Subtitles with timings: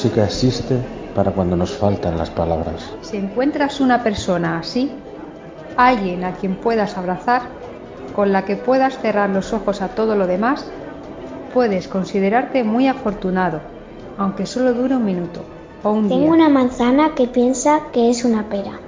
[0.00, 0.78] Música existe
[1.14, 2.90] para cuando nos faltan las palabras.
[3.02, 4.90] Si encuentras una persona así,
[5.76, 7.42] alguien a quien puedas abrazar,
[8.16, 10.64] con la que puedas cerrar los ojos a todo lo demás,
[11.52, 13.60] puedes considerarte muy afortunado,
[14.16, 15.42] aunque solo dure un minuto
[15.82, 16.30] o un Tengo día.
[16.30, 18.80] una manzana que piensa que es una pera,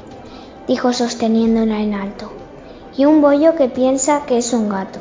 [0.66, 2.32] dijo sosteniéndola en alto,
[2.96, 4.98] y un bollo que piensa que es un gato,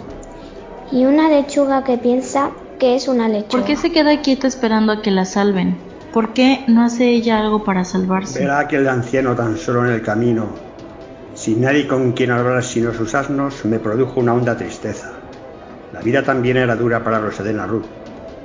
[0.91, 3.52] y una lechuga que piensa que es una lechuga.
[3.52, 5.89] ¿Por qué se queda quieta esperando a que la salven?
[6.13, 8.39] ¿Por qué no hace ella algo para salvarse?
[8.39, 10.49] Verá aquel anciano tan solo en el camino,
[11.33, 15.13] sin nadie con quien hablar sino sus asnos, me produjo una honda tristeza.
[15.93, 17.85] La vida también era dura para Rosedena Ruth,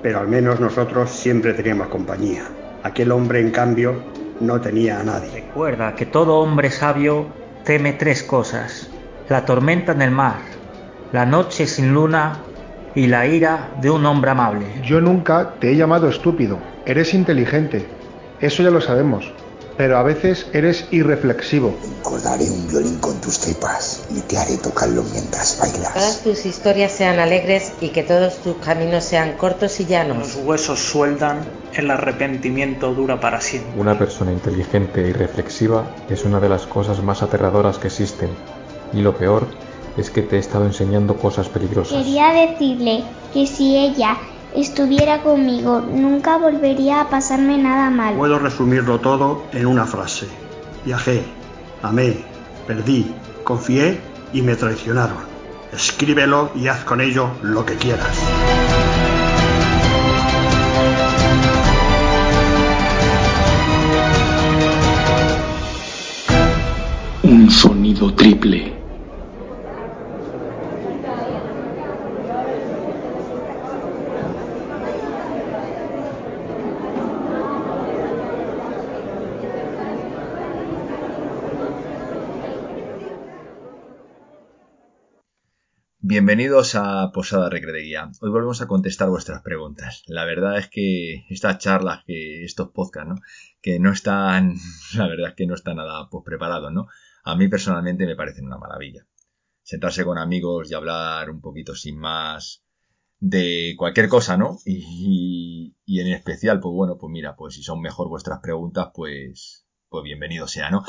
[0.00, 2.44] pero al menos nosotros siempre teníamos compañía.
[2.84, 3.94] Aquel hombre, en cambio,
[4.40, 5.32] no tenía a nadie.
[5.34, 7.26] Recuerda que todo hombre sabio
[7.64, 8.88] teme tres cosas:
[9.28, 10.36] la tormenta en el mar,
[11.12, 12.38] la noche sin luna
[12.94, 14.66] y la ira de un hombre amable.
[14.84, 16.75] Yo nunca te he llamado estúpido.
[16.86, 17.84] Eres inteligente.
[18.40, 19.32] Eso ya lo sabemos.
[19.76, 21.74] Pero a veces eres irreflexivo.
[22.02, 25.92] Cordaré un violín con tus cepas y te haré tocarlo mientras bailas.
[25.92, 30.18] Todas tus historias sean alegres y que todos tus caminos sean cortos y llanos.
[30.18, 31.40] Los huesos sueldan,
[31.74, 33.72] el arrepentimiento dura para siempre.
[33.76, 38.30] Una persona inteligente y reflexiva es una de las cosas más aterradoras que existen.
[38.92, 39.48] Y lo peor
[39.96, 41.98] es que te he estado enseñando cosas peligrosas.
[41.98, 43.02] Quería decirle
[43.34, 44.16] que si ella
[44.56, 48.14] estuviera conmigo nunca volvería a pasarme nada mal.
[48.16, 50.28] Puedo resumirlo todo en una frase.
[50.84, 51.24] Viajé,
[51.82, 52.24] amé,
[52.66, 54.00] perdí, confié
[54.32, 55.18] y me traicionaron.
[55.72, 58.18] Escríbelo y haz con ello lo que quieras.
[67.22, 68.75] Un sonido triple.
[86.08, 88.12] Bienvenidos a Posada Recrearía.
[88.20, 90.04] Hoy volvemos a contestar vuestras preguntas.
[90.06, 93.16] La verdad es que estas charlas, que estos podcasts, ¿no?
[93.60, 94.54] Que no están,
[94.94, 96.86] la verdad es que no están nada pues, preparados, ¿no?
[97.24, 99.04] A mí personalmente me parecen una maravilla.
[99.64, 102.62] Sentarse con amigos y hablar un poquito sin más
[103.18, 104.58] de cualquier cosa, ¿no?
[104.64, 109.65] Y, y en especial, pues bueno, pues mira, pues si son mejor vuestras preguntas, pues
[109.88, 110.82] pues bienvenido sea, ¿no?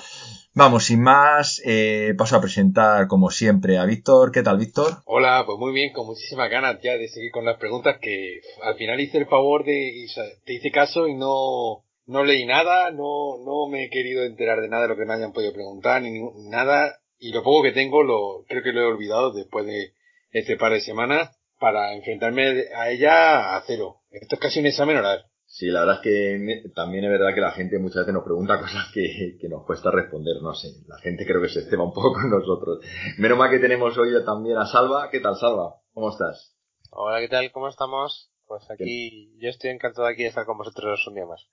[0.54, 4.32] Vamos, sin más, eh, paso a presentar como siempre a Víctor.
[4.32, 4.98] ¿Qué tal, Víctor?
[5.06, 8.76] Hola, pues muy bien, con muchísimas ganas ya de seguir con las preguntas que al
[8.76, 10.08] final hice el favor de,
[10.46, 14.70] te hice caso y no, no leí nada, no, no me he querido enterar de
[14.70, 16.20] nada de lo que me hayan podido preguntar, ni,
[16.50, 19.94] nada, y lo poco que tengo lo, creo que lo he olvidado después de
[20.32, 24.02] este par de semanas para enfrentarme a ella a cero.
[24.10, 25.27] Esto es casi un examen oral.
[25.58, 28.60] Sí, la verdad es que también es verdad que la gente muchas veces nos pregunta
[28.62, 30.68] cosas que, que nos cuesta responder, no sé.
[30.88, 32.86] La gente creo que se ceba un poco con nosotros.
[33.18, 35.10] Menos mal que tenemos hoy también a Salva.
[35.10, 35.82] ¿Qué tal, Salva?
[35.94, 36.56] ¿Cómo estás?
[36.92, 37.52] Hola, ¿qué tal?
[37.52, 38.30] ¿Cómo estamos?
[38.46, 41.48] Pues aquí, yo estoy encantado aquí de estar con vosotros un día más.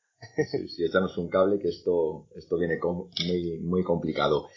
[0.50, 4.49] Sí, sí, échanos un cable que esto, esto viene com muy, muy complicado.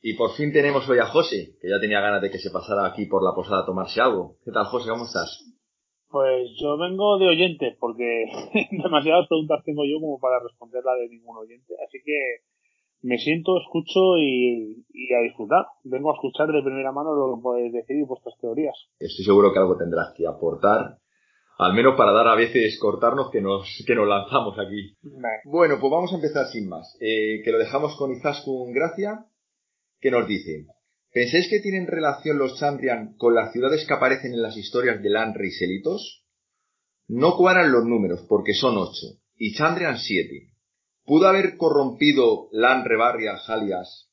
[0.00, 2.86] Y por fin tenemos hoy a José, que ya tenía ganas de que se pasara
[2.86, 4.36] aquí por la posada a tomarse algo.
[4.44, 4.90] ¿Qué tal, José?
[4.90, 5.44] ¿Cómo estás?
[6.10, 8.24] Pues yo vengo de oyente, porque
[8.70, 11.74] demasiadas preguntas tengo yo como para responderla de ningún oyente.
[11.86, 12.42] Así que
[13.02, 15.66] me siento, escucho y, y, a disfrutar.
[15.84, 18.74] Vengo a escuchar de primera mano lo que podéis decir y vuestras teorías.
[18.98, 20.98] Estoy seguro que algo tendrás que aportar,
[21.58, 24.96] al menos para dar a veces cortarnos que nos, que nos lanzamos aquí.
[25.44, 26.96] Bueno, pues vamos a empezar sin más.
[27.00, 29.26] Eh, que lo dejamos con Izaskun Gracia,
[30.00, 30.66] que nos dice...
[31.12, 35.08] ¿Pensáis que tienen relación los Chandrian con las ciudades que aparecen en las historias de
[35.08, 36.24] Lanre y Selitos?
[37.06, 40.50] No cuadran los números porque son ocho y Chandrian siete.
[41.04, 44.10] ¿Pudo haber corrompido Lanrebarria Jalias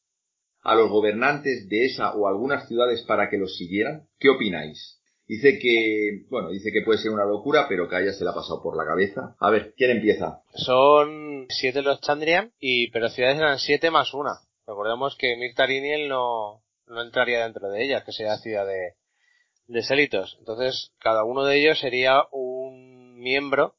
[0.61, 4.07] a los gobernantes de esa o algunas ciudades para que los siguieran?
[4.17, 5.01] ¿Qué opináis?
[5.27, 8.29] Dice que, bueno, dice que puede ser una locura, pero que a ella se le
[8.29, 9.35] ha pasado por la cabeza.
[9.39, 10.43] A ver, ¿quién empieza?
[10.53, 14.39] Son siete los Chandrian, y, pero ciudades eran siete más una.
[14.67, 18.93] Recordemos que Mirtariniel no, no entraría dentro de ellas, que sería ciudad de,
[19.67, 20.35] de Selitos.
[20.39, 23.75] Entonces, cada uno de ellos sería un miembro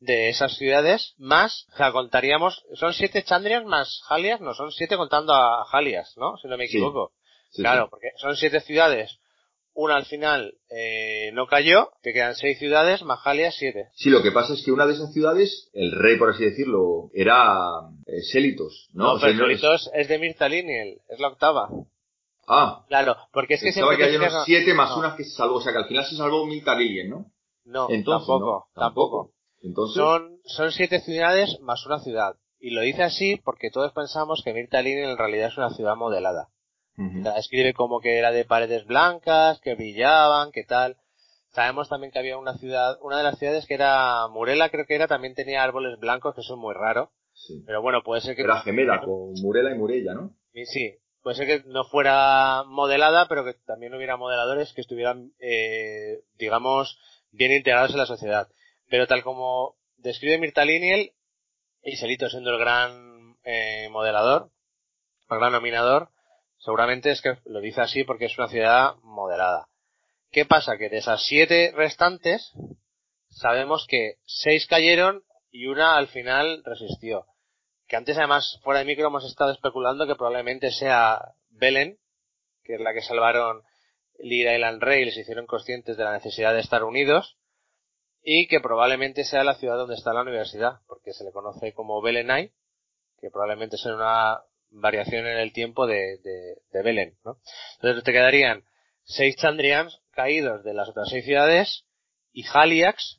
[0.00, 4.96] de esas ciudades, más, o sea, contaríamos, son siete Chandrias más Jalias, no, son siete
[4.96, 6.36] contando a Jalias, ¿no?
[6.36, 7.12] Si no me equivoco.
[7.54, 9.18] claro, porque son siete ciudades,
[9.74, 13.88] una al final eh, no cayó, que quedan seis ciudades, más Jalias siete.
[13.94, 17.10] Sí, lo que pasa es que una de esas ciudades, el rey, por así decirlo,
[17.12, 17.56] era
[18.06, 19.04] eh, Selitos, ¿no?
[19.04, 21.70] No, O sea, pero no- Selitos es de Mirtaliniel, es la octava.
[22.48, 24.32] Ah, Claro, porque es que pensaba que te unos
[24.74, 27.32] más no, unas que se salvó, o sea que al final se salvó Miltarilien, ¿no?
[27.64, 28.80] No, Entonces, tampoco, ¿no?
[28.80, 29.32] tampoco.
[29.62, 32.36] Entonces, Son, son siete ciudades más una ciudad.
[32.58, 36.48] Y lo dice así porque todos pensamos que Mirtaliniel en realidad es una ciudad modelada.
[36.96, 40.96] La describe como que era de paredes blancas, que brillaban, que tal.
[41.50, 44.96] Sabemos también que había una ciudad, una de las ciudades que era Murela, creo que
[44.96, 47.12] era, también tenía árboles blancos, que es muy raro.
[47.66, 48.42] Pero bueno, puede ser que...
[48.42, 50.34] era gemela con Murela y Murella, ¿no?
[50.52, 50.94] Sí, sí.
[51.22, 56.98] Puede ser que no fuera modelada, pero que también hubiera modeladores que estuvieran, eh, digamos,
[57.30, 58.48] bien integrados en la sociedad.
[58.88, 61.12] Pero tal como describe Mirtaliniel,
[61.82, 64.50] y Selito siendo el gran eh, modelador,
[65.30, 66.10] el gran nominador,
[66.58, 69.68] seguramente es que lo dice así porque es una ciudad modelada.
[70.30, 70.76] ¿Qué pasa?
[70.76, 72.52] Que de esas siete restantes,
[73.28, 77.26] sabemos que seis cayeron y una al final resistió.
[77.88, 81.98] Que antes además, fuera de micro, hemos estado especulando que probablemente sea Belén,
[82.62, 83.62] que es la que salvaron
[84.18, 87.38] Lira y Lanrey y les hicieron conscientes de la necesidad de estar unidos,
[88.22, 92.02] y que probablemente sea la ciudad donde está la universidad, porque se le conoce como
[92.02, 92.52] Belenay,
[93.20, 97.38] que probablemente sea una variación en el tiempo de, de, de Belén, ¿no?
[97.76, 98.64] Entonces te quedarían
[99.04, 101.84] seis Chandrians caídos de las otras seis ciudades
[102.32, 103.16] y Haliax,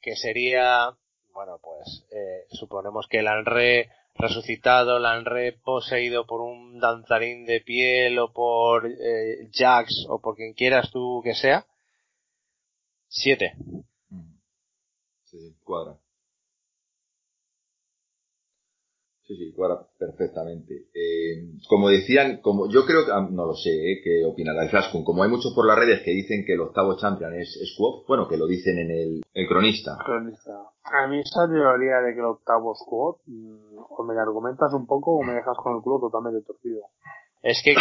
[0.00, 0.90] que sería,
[1.38, 8.32] bueno, pues eh, suponemos que Lanre resucitado, Lanre poseído por un danzarín de piel o
[8.32, 11.64] por eh, Jax o por quien quieras tú que sea.
[13.06, 13.54] Siete.
[15.26, 15.96] Sí, sí, cuadra.
[19.28, 20.86] Sí, sí, cuadra perfectamente.
[20.94, 24.70] Eh, como decían, como yo creo que, ah, no lo sé, eh, qué opinará el
[24.70, 27.74] Flaskun, como hay muchos por las redes que dicen que el octavo champion es, es
[27.76, 29.98] Quoth, bueno, que lo dicen en el, el cronista.
[30.02, 30.70] Cronista.
[30.82, 32.80] A mí esa teoría de que el octavo es
[33.26, 36.86] mm, o me la argumentas un poco o me dejas con el culo totalmente torcido.
[37.42, 37.74] Es que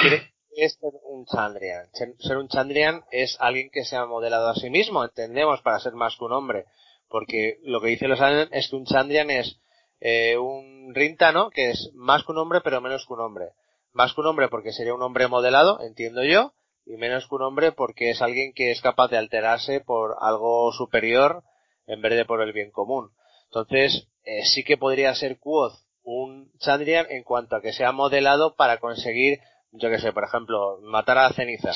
[0.57, 1.85] es ser un Chandrian.
[1.93, 5.79] Ser, ser un Chandrian es alguien que se ha modelado a sí mismo, entendemos, para
[5.79, 6.65] ser más que un hombre.
[7.07, 9.61] Porque lo que dicen los Chandrian es que un Chandrian es
[9.99, 13.51] eh, un Rintano, que es más que un hombre, pero menos que un hombre.
[13.93, 16.53] Más que un hombre porque sería un hombre modelado, entiendo yo,
[16.85, 20.71] y menos que un hombre porque es alguien que es capaz de alterarse por algo
[20.71, 21.43] superior
[21.85, 23.11] en vez de por el bien común.
[23.45, 25.73] Entonces, eh, sí que podría ser Quoth
[26.03, 29.39] un Chandrian en cuanto a que sea modelado para conseguir,
[29.71, 31.71] yo que sé, por ejemplo, matar a la ceniza.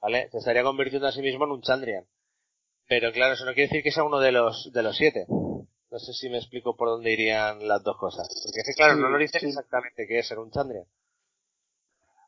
[0.00, 0.28] ¿Vale?
[0.30, 2.04] Se estaría convirtiendo a sí mismo en un Chandrian.
[2.88, 5.26] Pero claro, eso no quiere decir que sea uno de los, de los siete.
[5.90, 8.28] No sé si me explico por dónde irían las dos cosas.
[8.44, 9.46] Porque es que, claro, Sí, no lo dicen sí.
[9.46, 10.84] exactamente qué es ser un Chandrian.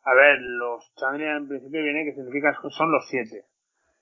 [0.04, 3.44] A ver, los Chandrian en principio viene que significa que son los siete.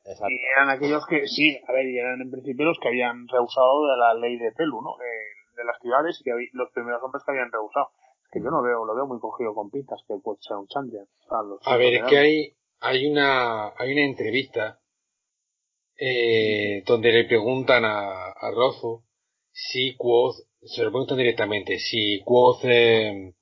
[0.05, 0.29] Exacto.
[0.31, 3.89] Y eran aquellos que, sí, a ver, y eran en principio los que habían rehusado
[3.91, 4.97] de la ley de Pelu, ¿no?
[4.99, 7.91] De, de las ciudades y que los primeros hombres que habían rehusado.
[8.23, 10.69] Es que yo no veo, lo veo muy cogido con pintas que puede ser un
[10.69, 11.07] Chandrian.
[11.25, 14.79] O sea, los A ver, es que hay, hay una, hay una entrevista
[15.97, 19.06] eh, donde le preguntan a, a Rozo
[19.59, 23.33] si Quoth, se lo preguntan directamente, si Quoth eh,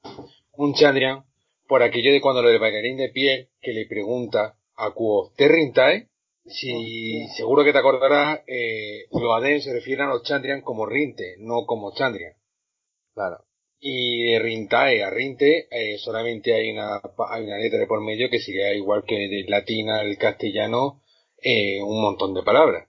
[0.56, 1.25] un Chandrian,
[1.66, 5.49] por aquello de cuando lo del bailarín de piel, que le pregunta a Quoth, ¿te
[5.49, 6.09] rintae?
[6.47, 11.35] Si seguro que te acordarás, eh, los Aden se refieren a los Chandrian como Rinte,
[11.38, 12.35] no como Chandrian.
[13.12, 13.38] Claro.
[13.80, 18.30] Y de Rintae a Rinte eh, solamente hay una, hay una letra de por medio
[18.30, 21.02] que sería igual que del latín al castellano
[21.42, 22.88] eh, un montón de palabras.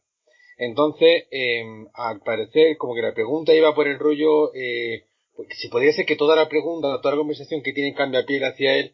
[0.57, 5.67] Entonces, eh, al parecer, como que la pregunta iba por el rollo, eh, pues, si
[5.67, 8.93] podría ser que toda la pregunta, toda la conversación que tiene cambia piel hacia él,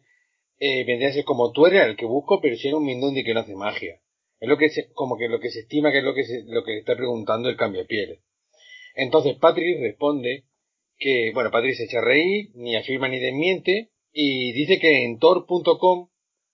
[0.58, 3.24] eh, vendría a ser como tú eres el que busco, pero si eres un mindundi
[3.24, 4.00] que no hace magia.
[4.40, 6.42] Es lo que se, como que lo que se estima que es lo que se,
[6.46, 8.18] lo que está preguntando el cambia piel.
[8.94, 10.44] Entonces Patrick responde
[10.98, 15.18] que, bueno, Patrick se echa a reír, ni afirma ni desmiente, y dice que en
[15.18, 16.08] Tor.com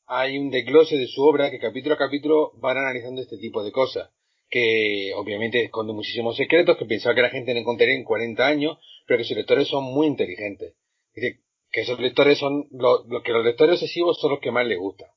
[0.06, 3.72] hay un desglose de su obra que capítulo a capítulo van analizando este tipo de
[3.72, 4.10] cosas,
[4.50, 8.78] que obviamente esconde muchísimos secretos que pensaba que la gente no encontraría en 40 años,
[9.06, 10.74] pero sus lectores son muy inteligentes.
[11.14, 11.36] Es
[11.70, 14.78] que esos lectores son, lo, lo que los lectores obsesivos son los que más les
[14.78, 15.12] gusta.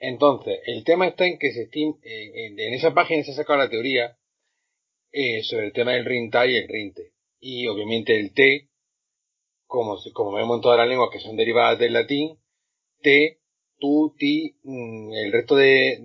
[0.00, 3.68] Entonces, el tema está en que se estima, en, esa página se ha sacado la
[3.68, 4.16] teoría
[5.10, 7.12] eh, sobre el tema del rinta y el rinte.
[7.40, 8.68] Y obviamente el T,
[9.66, 12.38] como, como vemos en todas las lenguas que son derivadas del latín,
[13.02, 13.40] T,
[13.78, 15.98] tú, ti, mm, el resto de,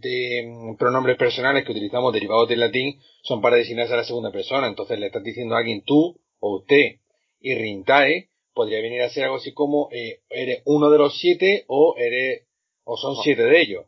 [0.00, 4.30] de mm, pronombres personales que utilizamos derivados del latín son para designarse a la segunda
[4.30, 4.66] persona.
[4.66, 7.00] Entonces le estás diciendo a alguien tú o usted.
[7.40, 11.64] Y rintae podría venir a ser algo así como eh, eres uno de los siete
[11.68, 12.48] o eres
[12.84, 13.86] o son siete de ellos.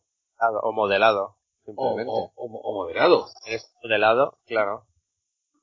[0.62, 1.36] O modelado.
[1.64, 2.10] Simplemente.
[2.10, 3.26] O, o, o, moderado.
[3.46, 4.84] Eres modelado, claro.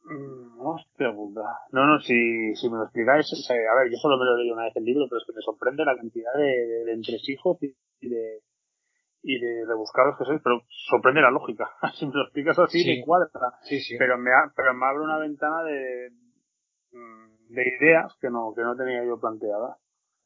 [0.04, 1.42] Mm, hostia puta.
[1.72, 4.36] No, no, si, si me lo explicáis, o sea, a ver, yo solo me lo
[4.36, 6.86] he leído una vez el libro, pero es que me sorprende la cantidad de, de,
[6.86, 8.42] de entresijos y de
[9.30, 11.70] y de rebuscados que sois, pero sorprende la lógica.
[12.00, 13.00] si me lo explicas así, Sí.
[13.00, 13.30] me cuadra.
[13.64, 13.98] Sí, sí.
[13.98, 16.12] Pero me, ha- pero me abre una ventana de,
[16.94, 19.78] mm, de ideas que no, que no tenía yo planteadas.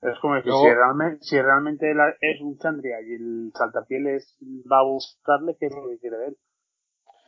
[0.02, 4.38] Es como decir, Luego- si realmente, si realmente la- es un Chandria y el saltapieles
[4.72, 6.34] va a buscarle, ¿qué es lo que quiere ver?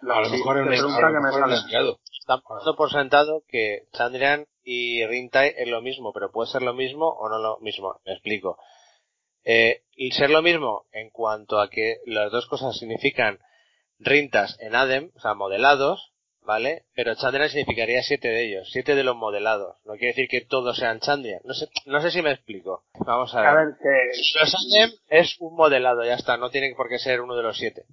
[0.04, 1.62] A lo mejor es un- pregunta a lo que me mejor es un sale.
[1.64, 2.00] enviado.
[2.20, 7.08] Estamos por sentado que Chandrian y Rintai es lo mismo, pero puede ser lo mismo
[7.10, 8.00] o no lo mismo.
[8.06, 8.58] Me explico.
[9.46, 13.40] Eh, y ser lo mismo en cuanto a que las dos cosas significan
[14.00, 16.84] rintas en Adem, o sea, modelados, ¿vale?
[16.96, 19.78] Pero Chandrian significaría siete de ellos, siete de los modelados.
[19.86, 21.42] No quiere decir que todos sean Chandrian.
[21.44, 22.84] No sé, no sé si me explico.
[23.06, 23.48] Vamos a ver.
[23.50, 27.22] A ver, que, Los Adem es un modelado, ya está, no tiene por qué ser
[27.22, 27.86] uno de los siete.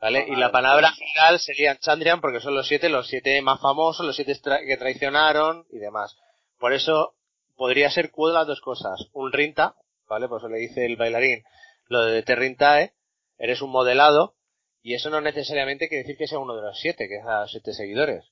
[0.00, 0.26] ¿Vale?
[0.28, 4.14] Y la palabra final serían Chandrian porque son los siete, los siete más famosos, los
[4.14, 6.16] siete tra- que traicionaron y demás.
[6.60, 7.14] Por eso
[7.56, 9.08] podría ser Quod las dos cosas.
[9.12, 9.74] Un Rinta,
[10.08, 10.28] ¿vale?
[10.28, 11.42] Por eso le dice el bailarín
[11.88, 12.92] lo de Te Rintae,
[13.38, 14.34] eres un modelado,
[14.82, 17.72] y eso no necesariamente quiere decir que sea uno de los siete, que sea siete
[17.72, 18.24] seguidores.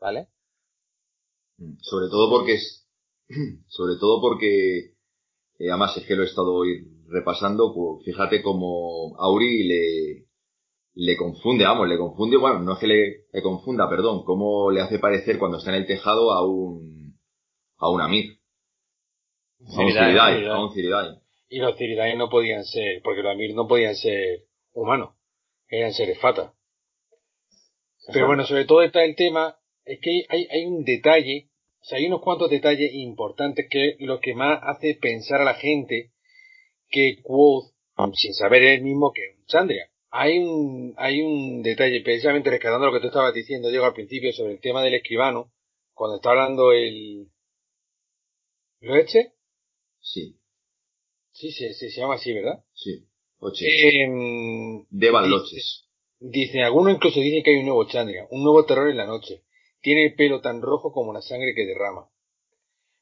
[0.00, 0.28] ¿Vale?
[1.80, 2.86] Sobre todo porque es,
[3.68, 4.78] sobre todo porque,
[5.58, 10.26] eh, además es que lo he estado hoy repasando, pues, fíjate como Auri le,
[10.94, 14.80] le confunde, vamos, le confunde, bueno, no es que le, le confunda, perdón, cómo le
[14.80, 17.18] hace parecer cuando está en el tejado a un,
[17.78, 18.33] a un Amir.
[19.68, 21.18] Ciridae, a un Ciridae.
[21.48, 25.14] Y los Ciridae no podían ser, porque los Amir no podían ser humanos,
[25.68, 26.54] eran seres fata.
[28.12, 31.48] Pero bueno, sobre todo está el tema, es que hay, hay un detalle,
[31.80, 35.44] o sea, hay unos cuantos detalles importantes que es lo que más hace pensar a
[35.44, 36.12] la gente
[36.88, 37.72] que Quoth,
[38.14, 39.90] sin saber él mismo que es un Chandria.
[40.10, 44.32] Hay un, hay un detalle, precisamente rescatando lo que tú estabas diciendo, Diego, al principio
[44.32, 45.52] sobre el tema del escribano,
[45.92, 47.28] cuando está hablando el...
[48.80, 49.22] ¿Loeche?
[49.22, 49.32] Sí,
[51.32, 52.62] Sí, sí, se llama así, ¿verdad?
[52.74, 53.04] sí.
[53.40, 53.66] Oche.
[54.02, 55.84] Em, Devan dice- Loches.
[56.20, 59.42] Dice, algunos incluso dicen que hay un nuevo Chandria, un nuevo terror en la noche.
[59.82, 62.08] Tiene el pelo tan rojo como la sangre que derrama.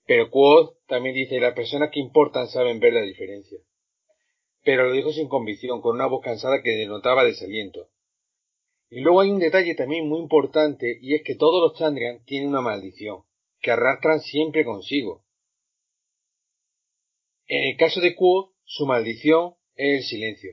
[0.06, 3.58] Pero Quoth también dice, las personas que importan saben ver la diferencia.
[4.64, 7.88] Pero lo dijo sin convicción, con una voz cansada que denotaba desaliento.
[8.90, 12.48] Y luego hay un detalle también muy importante, y es que todos los Chandrian tienen
[12.48, 13.22] una maldición,
[13.60, 15.24] que arrastran siempre consigo.
[17.54, 20.52] En el caso de Quoth, su maldición es el silencio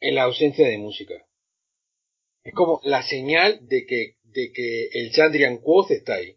[0.00, 1.24] en la ausencia de música.
[2.42, 6.36] Es como la señal de que, de que el Chandrian Quoth está ahí.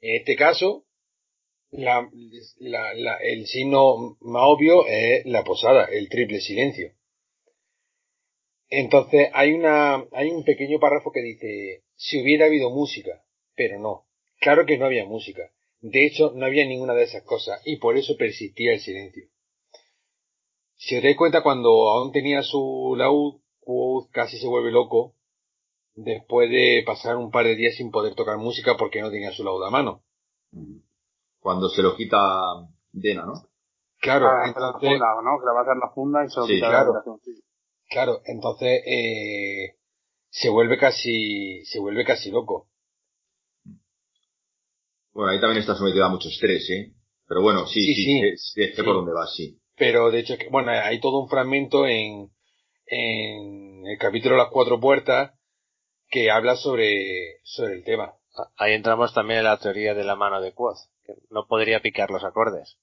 [0.00, 0.86] En este caso,
[1.70, 6.94] el signo más obvio es la posada, el triple silencio.
[8.70, 13.22] Entonces hay una, hay un pequeño párrafo que dice, si hubiera habido música,
[13.54, 14.06] pero no.
[14.40, 15.52] Claro que no había música.
[15.88, 19.28] De hecho, no había ninguna de esas cosas y por eso persistía el silencio.
[20.74, 25.14] Si os dais cuenta, cuando aún tenía su laúd, Quoth casi se vuelve loco
[25.94, 29.44] después de pasar un par de días sin poder tocar música porque no tenía su
[29.44, 30.02] laúd a mano.
[31.40, 32.18] Cuando se lo quita
[32.92, 33.34] Dena, ¿no?
[34.00, 35.38] Claro, Ah, la entonces, funda, ¿no?
[35.38, 36.92] Que le va a hacer la funda y se lo Sí, quita de claro.
[36.94, 37.04] la
[37.88, 39.76] claro, entonces eh,
[40.30, 42.68] se vuelve casi, se vuelve casi loco.
[45.16, 46.92] Bueno, ahí también está sometido a mucho estrés, ¿eh?
[47.26, 48.04] Pero bueno, sí, Sí, sí,
[48.36, 48.36] sí.
[48.62, 48.82] sé Sí.
[48.82, 49.58] por dónde va, sí.
[49.76, 52.30] Pero de hecho, es que, bueno, hay todo un fragmento en,
[52.86, 55.32] en el capítulo Las Cuatro Puertas
[56.08, 58.12] que habla sobre, sobre el tema.
[58.58, 62.10] Ahí entramos también en la teoría de la mano de Quoth, que no podría picar
[62.10, 62.76] los acordes.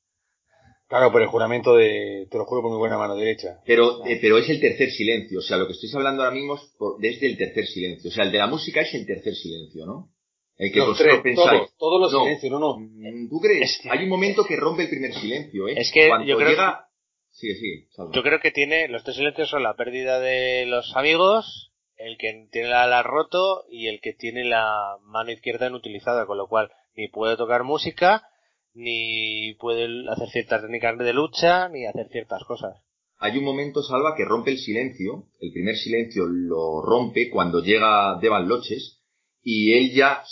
[0.90, 3.62] Claro, por el juramento de, te lo juro por mi buena mano derecha.
[3.66, 6.56] Pero, eh, pero es el tercer silencio, o sea, lo que estáis hablando ahora mismo
[6.56, 8.10] es por- desde el tercer silencio.
[8.10, 10.10] O sea, el de la música es el tercer silencio, ¿no?
[10.58, 11.50] El que Los tres, pensáis.
[11.62, 12.20] todos, todos los No.
[12.24, 12.78] silencios, no, no.
[12.80, 13.82] Mm, ¿Tú crees?
[13.90, 15.74] Hay un momento que rompe el primer silencio, ¿eh?
[15.78, 16.88] Es que Cuando yo creo llega...
[17.32, 18.12] Sigue, sigue, Salva.
[18.14, 22.48] Yo creo que tiene, los tres silencios son la pérdida de los amigos, el que
[22.52, 26.70] tiene la ala roto y el que tiene la mano izquierda inutilizada, con lo cual
[26.96, 28.22] ni puede tocar música,
[28.76, 32.76] ni puede hacer ciertas técnicas de lucha, ni hacer ciertas cosas.
[33.18, 35.26] Hay un momento, Salva, que rompe el silencio.
[35.40, 39.00] El primer silencio lo rompe cuando llega Devan Loches
[39.44, 40.24] y él ya,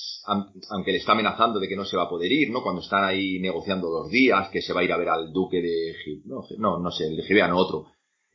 [0.69, 2.63] aunque le está amenazando de que no se va a poder ir, ¿no?
[2.63, 5.61] Cuando están ahí negociando dos días, que se va a ir a ver al duque
[5.61, 5.93] de
[6.25, 7.87] no, no, no sé, el de otro.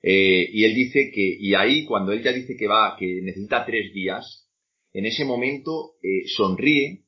[0.03, 3.65] Eh, y él dice que, y ahí cuando él ya dice que va, que necesita
[3.65, 4.49] tres días,
[4.93, 7.07] en ese momento eh, sonríe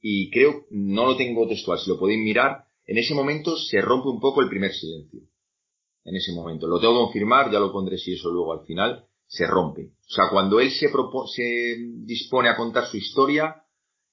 [0.00, 4.08] y creo, no lo tengo textual, si lo podéis mirar, en ese momento se rompe
[4.08, 5.20] un poco el primer silencio.
[6.04, 6.66] En ese momento.
[6.66, 9.92] Lo tengo que confirmar, ya lo pondré si eso luego al final se rompe.
[10.00, 10.90] O sea, cuando él se,
[11.34, 13.62] se dispone a contar su historia,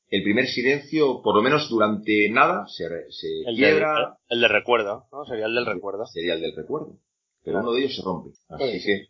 [0.09, 4.19] el primer silencio, por lo menos durante nada, se, se el quiebra.
[4.29, 5.25] el de recuerdo, ¿no?
[5.25, 6.05] Sería el del recuerdo.
[6.05, 6.99] Sería el del recuerdo.
[7.43, 8.29] Pero uno de ellos se rompe.
[8.47, 9.07] Así que.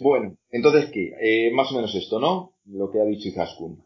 [0.00, 1.12] Bueno, entonces, ¿qué?
[1.20, 2.54] Eh, más o menos esto, ¿no?
[2.64, 3.84] Lo que ha dicho Izaskun.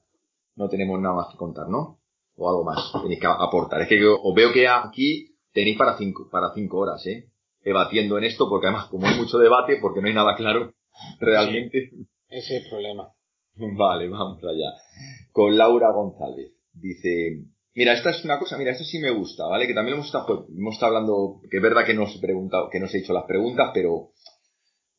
[0.54, 1.98] No tenemos nada más que contar, ¿no?
[2.36, 3.82] O algo más tenéis que aportar.
[3.82, 7.28] Es que yo os veo que aquí tenéis para cinco, para cinco horas, ¿eh?
[7.64, 10.72] Debatiendo en esto, porque además, como hay mucho debate, porque no hay nada claro,
[11.20, 11.90] realmente.
[12.28, 13.12] ese es el problema.
[13.56, 14.72] Vale, vamos allá.
[15.32, 16.52] Con Laura González.
[16.72, 19.66] Dice, mira, esta es una cosa, mira, esta sí me gusta, ¿vale?
[19.66, 22.68] Que también hemos estado, hemos estado hablando, que es verdad que no os he preguntado,
[22.70, 24.10] que no os he hecho las preguntas, pero,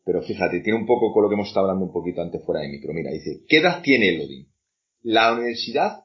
[0.06, 2.62] pero fíjate, tiene un poco con lo que hemos estado hablando un poquito antes fuera
[2.62, 2.94] de micro.
[2.94, 4.48] Mira, dice, ¿qué edad tiene Elodie?
[5.02, 6.04] La universidad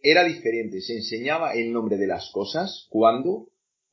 [0.00, 3.48] era diferente, se enseñaba el nombre de las cosas cuando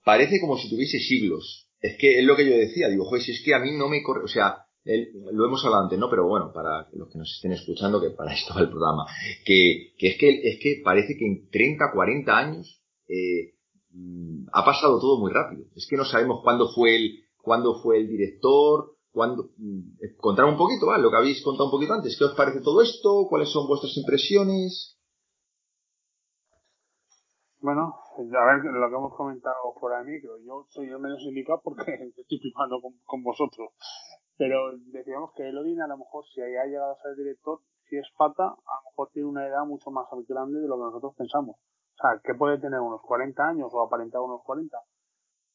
[0.05, 1.67] parece como si tuviese siglos.
[1.81, 3.89] Es que es lo que yo decía, digo, joder, si es que a mí no
[3.89, 6.09] me corre, o sea, lo hemos hablado antes, ¿no?
[6.09, 9.05] Pero bueno, para los que nos estén escuchando, que para esto va el programa,
[9.45, 13.55] que, es que es que parece que en 30, 40 años eh,
[13.91, 15.65] mm, ha pasado todo muy rápido.
[15.75, 20.57] Es que no sabemos cuándo fue el, cuándo fue el director, cuándo, mm, contar un
[20.57, 21.03] poquito, ¿vale?
[21.03, 22.17] Lo que habéis contado un poquito antes.
[22.17, 23.27] ¿Qué os parece todo esto?
[23.29, 24.95] ¿Cuáles son vuestras impresiones?
[27.62, 31.60] Bueno, a ver, lo que hemos comentado por ahí, micro, yo soy el menos indicado
[31.62, 33.71] porque estoy flipando con vosotros.
[34.39, 38.08] Pero decíamos que Elodin a lo mejor si ha llegado a ser director, si es
[38.17, 41.58] pata, a lo mejor tiene una edad mucho más grande de lo que nosotros pensamos.
[41.58, 44.78] O sea, que puede tener unos 40 años o aparentar unos 40.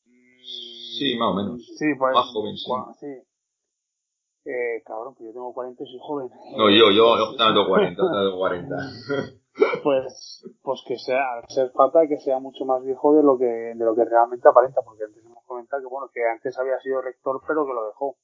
[0.04, 1.66] Sí, más o menos.
[1.78, 2.12] Sí, pues.
[2.14, 2.70] Más joven, sí.
[3.00, 4.50] sí.
[4.50, 6.28] Eh, cabrón, que yo tengo 40 y soy joven.
[6.54, 8.76] No, yo, yo, yo tengo 40, tengo 40.
[9.82, 13.46] pues, pues que sea, al ser pata, que sea mucho más viejo de lo que,
[13.46, 17.00] de lo que realmente aparenta, porque antes hemos comentado que bueno, que antes había sido
[17.00, 18.16] rector, pero que lo dejó.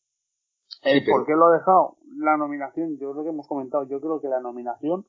[0.83, 1.97] ¿El por qué lo ha dejado?
[2.17, 5.07] La nominación, yo creo que hemos comentado, yo creo que la nominación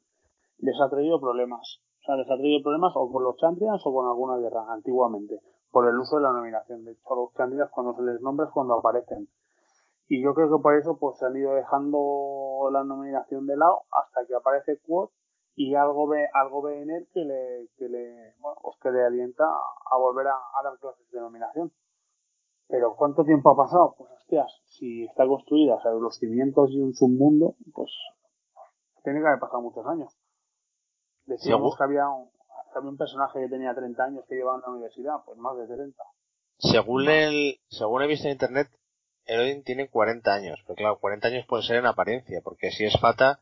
[0.58, 1.82] les ha traído problemas.
[2.02, 5.40] O sea, les ha traído problemas o con los Champions o con alguna guerra, antiguamente,
[5.72, 6.84] por el uso de la nominación.
[6.84, 9.30] De hecho, los Champions cuando se les nombra es cuando aparecen.
[10.08, 13.84] Y yo creo que por eso pues se han ido dejando la nominación de lado
[13.92, 15.08] hasta que aparece Quad
[15.56, 19.06] y algo ve, algo ve en él que le, que le, bueno, pues que le
[19.06, 21.72] alienta a volver a, a dar clases de nominación.
[22.72, 23.96] Pero ¿cuánto tiempo ha pasado?
[23.98, 27.92] Pues hostias, si está construida sobre los cimientos de un submundo, pues
[29.04, 30.18] tiene que haber pasado muchos años.
[31.26, 32.30] Decíamos que había un,
[32.74, 35.68] había un personaje que tenía 30 años que llevaba en la universidad, pues más de
[35.68, 36.02] 30.
[36.60, 38.70] Según el, según he visto en internet,
[39.26, 42.98] Erodin tiene 40 años, pero claro, 40 años puede ser en apariencia, porque si es
[43.02, 43.42] fata,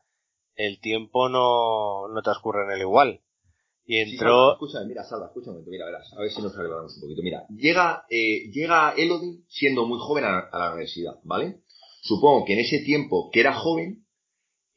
[0.55, 3.21] el tiempo no, no transcurre en el igual.
[3.89, 4.49] Y entró.
[4.49, 7.23] Sí, escúchame, mira, Salva, escúchame, mira, verás, a ver si nos arreglamos un poquito.
[7.23, 11.61] Mira, llega, eh, llega Elodie siendo muy joven a, a, la universidad, ¿vale?
[12.03, 14.05] Supongo que en ese tiempo que era joven,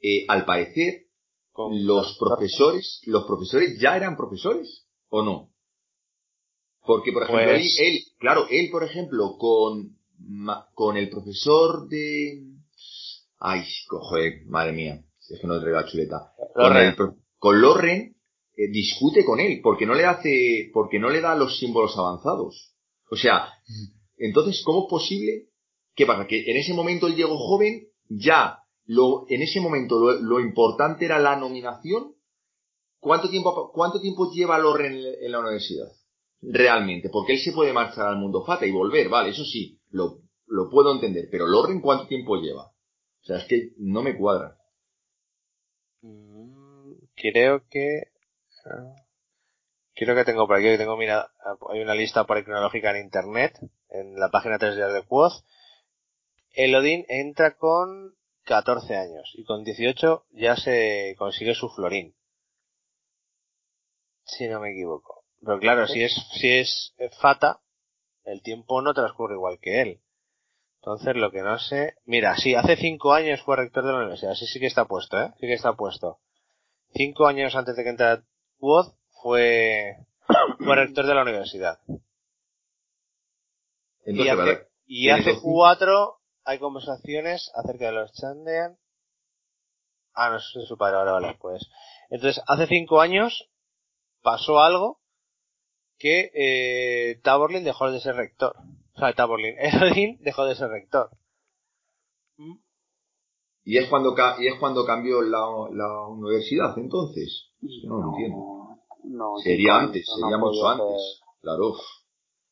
[0.01, 1.09] eh, al parecer,
[1.51, 5.53] Con los profesores, los profesores ya eran profesores, ¿o no?
[6.81, 7.79] Porque, por ejemplo, pues...
[7.81, 9.99] él, él, claro, él, por ejemplo, con,
[10.73, 12.45] con el profesor de,
[13.41, 16.33] ay, cojones, madre mía, es que no traigo la chuleta.
[16.55, 16.97] Con, el,
[17.39, 18.17] con Lorren,
[18.57, 22.75] eh, discute con él, porque no le hace, porque no le da los símbolos avanzados.
[23.11, 23.49] O sea,
[24.17, 25.49] entonces, ¿cómo es posible
[25.95, 30.21] que para que en ese momento él llegó joven, ya lo, en ese momento lo,
[30.21, 32.15] lo importante era la nominación?
[33.03, 35.89] ¿Cuánto tiempo, cuánto tiempo lleva Lorren en, la universidad?
[36.41, 40.21] Realmente, porque él se puede marchar al mundo fata y volver, vale, eso sí, lo,
[40.47, 42.67] lo puedo entender, pero Lorren cuánto tiempo lleva?
[42.67, 44.57] O sea, es que no me cuadra.
[47.17, 48.12] Creo que
[49.95, 51.31] Quiero que tengo por aquí, tengo, mira,
[51.71, 53.59] hay una lista por cronológica en internet,
[53.91, 55.45] en la página 3 de Quoz.
[56.55, 62.15] Elodin entra con 14 años y con 18 ya se consigue su florín.
[64.25, 65.25] Si no me equivoco.
[65.45, 67.61] Pero claro, si es, si es Fata,
[68.25, 70.01] el tiempo no transcurre igual que él.
[70.77, 74.35] Entonces lo que no sé, mira, sí, hace 5 años fue rector de la universidad,
[74.35, 76.21] sí, sí que está puesto, eh, sí que está puesto.
[76.95, 78.25] Cinco años antes de que entrara
[78.63, 79.97] Wood fue,
[80.59, 81.79] fue rector de la universidad.
[84.05, 84.35] Entonces,
[84.87, 88.79] y hace, cuatro hay conversaciones acerca de los Chandean.
[90.15, 91.69] Ah, no, es su padre, vale, vale, pues.
[92.11, 93.49] Entonces, hace cinco años
[94.23, 95.01] pasó algo
[95.99, 98.55] que eh, Taborlin dejó de ser rector.
[98.95, 101.11] O sea, Taborlin, Elodin dejó de ser rector.
[103.65, 107.52] Y es cuando, ca- y es cuando cambió la, la universidad, entonces.
[107.85, 108.79] No lo entiendo.
[109.05, 111.23] No, Sería cinco antes, sería mucho antes.
[111.41, 111.79] Claro, uf.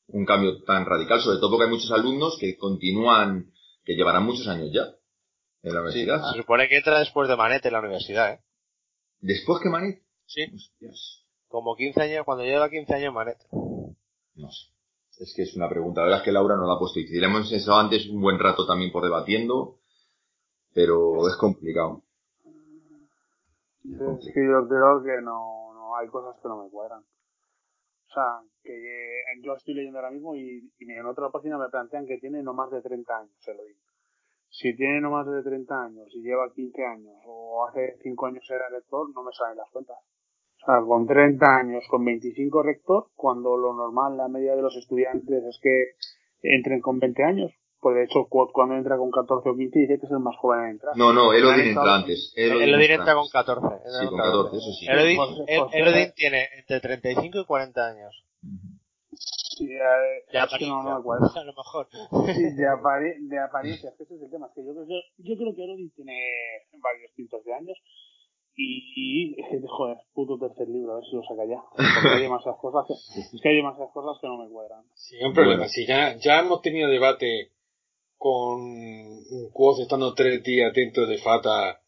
[0.09, 3.53] un cambio tan radical, sobre todo porque hay muchos alumnos que continúan,
[3.85, 4.83] que llevarán muchos años ya
[5.63, 6.33] en la Sí, universidad.
[6.33, 8.41] se supone que entra después de Manet en la universidad, ¿eh?
[9.21, 10.43] Después que Manet, Sí.
[10.55, 13.39] Hostias, Como 15 años, cuando lleva 15 años Manet.
[13.53, 14.69] no sé.
[15.19, 16.01] Es que es una pregunta.
[16.01, 17.23] La verdad es que Laura no la ha puesto difícil.
[17.23, 19.77] Hemos estado antes un buen rato también por debatiendo,
[20.73, 22.03] pero es complicado.
[23.85, 27.01] Es que yo creo que no, no hay cosas que no me cuadran.
[27.01, 32.07] O sea, que yo estoy leyendo ahora mismo y, y en otra página me plantean
[32.07, 33.79] que tiene no más de 30 años, se lo digo.
[34.51, 38.51] Si tiene no más de 30 años y lleva 15 años o hace 5 años
[38.51, 39.97] era rector, no me salen las cuentas.
[40.63, 44.77] O sea, con 30 años, con 25 rector, cuando lo normal, la media de los
[44.77, 45.95] estudiantes es que
[46.43, 47.53] entren con 20 años.
[47.81, 50.37] Pues de hecho, cu- cuando entra con 14 o 15 dice que es el más
[50.37, 50.95] joven en entrar.
[50.97, 52.33] No, no, Elodin entra antes.
[52.37, 53.33] Elodin entra con antes.
[53.33, 53.67] 14.
[54.01, 54.87] Sí, con 14, eso sí.
[54.87, 58.25] Elodin, Pues- El- pues- Elodin tiene entre 35 y 40 años.
[59.13, 61.89] Sí, eh, De es que no, no apariencia, a lo mejor.
[62.35, 64.47] Sí, de, apare- de apariencia, es que ese es el tema.
[64.49, 66.19] Es que yo creo que, yo creo que Elodin tiene
[66.83, 67.79] varios cientos de años
[68.57, 69.37] y, y,
[69.69, 71.61] joder, puto tercer libro, a ver si lo saca ya.
[71.71, 72.93] Porque hay demasiadas cosas que,
[73.37, 74.85] es que hay demasiadas cosas que no me cuadran.
[74.95, 75.61] Sí, un problema.
[75.65, 75.73] Bueno.
[75.73, 77.53] Si ya, ya hemos tenido debate
[78.21, 78.61] con
[79.51, 81.81] Quoz estando tres días dentro de Fata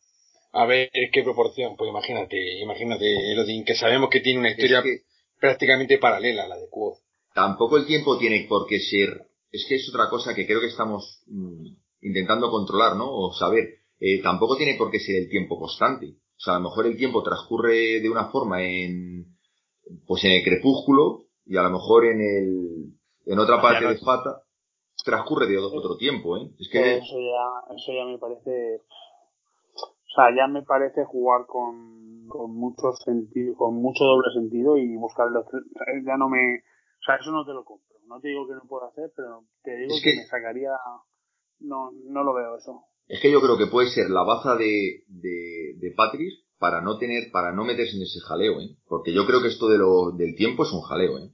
[0.52, 5.00] a ver qué proporción, pues imagínate, imagínate Elodin, que sabemos que tiene una historia que-
[5.38, 7.00] prácticamente paralela a la de Quoz.
[7.34, 9.26] Tampoco el tiempo tiene por qué ser.
[9.50, 11.66] Es que es otra cosa que creo que estamos mm,
[12.00, 13.12] intentando controlar, ¿no?
[13.12, 13.64] O saber.
[14.00, 16.06] Eh, tampoco tiene por qué ser el tiempo constante.
[16.06, 19.36] O sea, a lo mejor el tiempo transcurre de una forma en.
[20.06, 22.92] Pues en el crepúsculo y a lo mejor en el.
[23.26, 23.98] En otra parte de.
[23.98, 24.42] Fata
[25.04, 26.50] transcurre de otro tiempo, ¿eh?
[26.58, 26.96] Es que.
[26.96, 28.80] Eso ya, eso ya me parece,
[29.76, 34.96] o sea, ya me parece jugar con, con mucho sentido, con mucho doble sentido y
[34.96, 35.44] buscar los,
[36.04, 37.86] ya no me, o sea, eso no te lo compro.
[38.06, 40.72] No te digo que no puedo hacer, pero te digo Es que, que- me sacaría,
[41.60, 42.84] no, no lo veo eso.
[43.08, 46.98] Es que yo creo que puede ser la baza de, de, de Patrick para no
[46.98, 48.76] tener, para no meterse en ese jaleo, ¿eh?
[48.86, 51.30] Porque yo creo que esto de lo, del tiempo es un jaleo, ¿eh?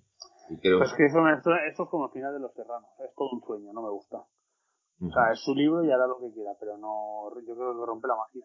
[0.51, 3.31] Y creo, Pues que eso, eso es como el final de Los Serranos, es todo
[3.33, 4.25] un sueño, no me gusta.
[5.01, 7.87] O sea, es su libro y hará lo que quiera, pero no, yo creo que
[7.87, 8.45] rompe la magia.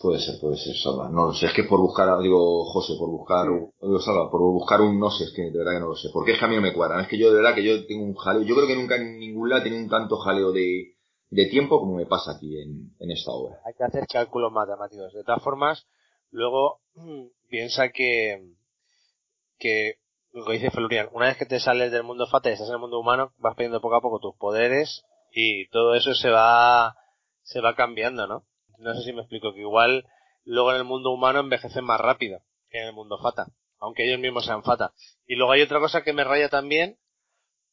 [0.00, 1.08] Puede ser, puede ser, Salva.
[1.08, 4.80] No lo sé, es que por buscar, digo, José, por buscar, digo, Salva, por buscar
[4.80, 6.10] un no sé, es que de verdad que no lo sé.
[6.12, 7.00] Porque es que a mí no me cuadran.
[7.00, 8.42] Es que yo de verdad que yo tengo un jaleo.
[8.42, 10.94] Yo creo que nunca en ningún lado he tenido un tanto jaleo de,
[11.30, 13.60] de tiempo como me pasa aquí en, en esta obra.
[13.64, 15.12] Hay que hacer cálculos matemáticos.
[15.12, 15.86] De todas formas,
[16.30, 16.80] luego
[17.48, 18.42] piensa que,
[19.64, 19.94] que
[20.32, 22.74] lo que dice Felurian, una vez que te sales del mundo fata y estás en
[22.74, 26.96] el mundo humano, vas perdiendo poco a poco tus poderes y todo eso se va,
[27.42, 28.44] se va cambiando, ¿no?
[28.78, 30.04] No sé si me explico, que igual
[30.44, 33.46] luego en el mundo humano envejecen más rápido que en el mundo fata,
[33.78, 34.92] aunque ellos mismos sean fata.
[35.26, 36.98] Y luego hay otra cosa que me raya también,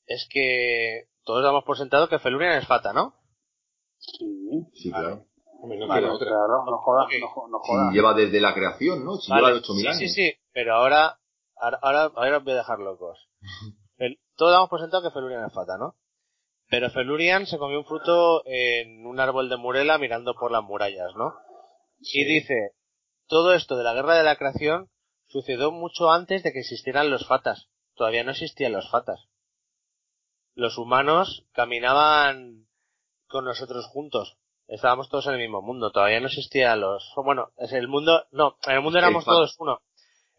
[0.06, 3.16] es que todos damos por sentado que Felurian es fata, ¿no?
[3.98, 4.26] Sí,
[4.74, 5.26] Sí, claro.
[5.64, 6.28] Hombre, no Vale, queda otra.
[6.28, 7.94] claro, no jodas, no, jodas.
[7.94, 9.18] lleva desde la creación, ¿no?
[9.18, 9.98] Si Vale, lleva 8.000 sí, años.
[10.00, 11.20] Sí, sí, pero ahora,
[11.62, 13.30] ahora, ahora, ahora os voy a dejar locos.
[14.36, 15.96] Todos damos por sentado que Felurian es fata, ¿no?
[16.70, 21.14] Pero Felurian se comió un fruto en un árbol de Murela mirando por las murallas,
[21.16, 21.36] ¿no?
[22.00, 22.72] Y dice,
[23.28, 24.90] todo esto de la guerra de la creación
[25.28, 27.70] sucedió mucho antes de que existieran los fatas.
[27.96, 29.28] Todavía no existían los fatas.
[30.56, 32.68] Los humanos caminaban
[33.28, 34.38] con nosotros juntos.
[34.68, 35.92] Estábamos todos en el mismo mundo.
[35.92, 37.12] Todavía no existían los...
[37.16, 38.26] Bueno, es el mundo...
[38.32, 39.82] No, en el mundo éramos todos uno.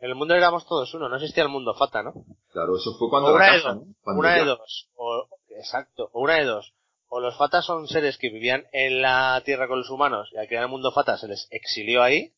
[0.02, 1.08] En el mundo éramos todos uno.
[1.08, 2.12] No existía el mundo fata, ¿no?
[2.50, 3.76] Claro, eso fue cuando O la una de dos.
[3.76, 4.12] ¿no?
[4.14, 4.88] Una de dos.
[4.96, 6.10] O, exacto.
[6.12, 6.74] O una de dos.
[7.06, 10.48] O los fatas son seres que vivían en la Tierra con los humanos y al
[10.48, 12.32] crear el mundo fata se les exilió ahí.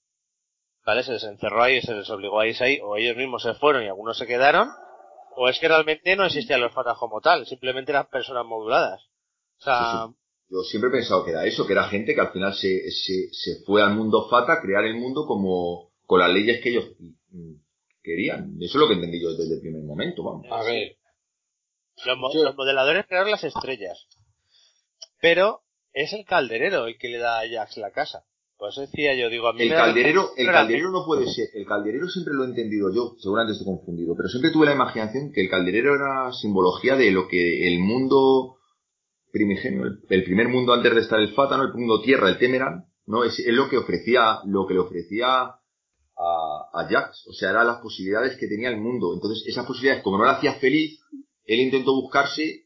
[0.84, 1.04] ¿Vale?
[1.04, 2.80] Se les encerró ahí, se les obligó a irse ahí.
[2.82, 4.68] O ellos mismos se fueron y algunos se quedaron.
[5.34, 7.46] O es que realmente no existían los fatas como tal.
[7.46, 9.00] Simplemente eran personas moduladas.
[9.60, 10.08] O sea,
[10.50, 13.32] Yo siempre he pensado que era eso, que era gente que al final se, se,
[13.32, 16.84] se fue al mundo fata a crear el mundo como con las leyes que ellos
[18.02, 18.56] querían.
[18.60, 20.46] Eso es lo que entendí yo desde el primer momento, vamos.
[20.50, 20.96] A ver,
[22.06, 24.06] los, mo- los modeladores crearon las estrellas.
[25.20, 28.24] Pero es el calderero el que le da a Jax la casa.
[28.56, 31.48] Pues decía yo, digo, a mí El calderero, el calderero no puede ser.
[31.54, 35.32] El calderero siempre lo he entendido yo, seguramente estoy confundido, pero siempre tuve la imaginación
[35.32, 38.58] que el calderero era simbología de lo que el mundo
[39.32, 42.84] primigenio, el, el primer mundo antes de estar el Fátano, el mundo tierra, el Temeran,
[43.06, 43.24] ¿no?
[43.24, 45.56] Es, es lo que ofrecía, lo que le ofrecía
[46.74, 47.26] a, a Jax.
[47.28, 49.14] O sea, eran las posibilidades que tenía el mundo.
[49.14, 51.00] Entonces, esas posibilidades, como no le hacía feliz,
[51.44, 52.64] él intentó buscarse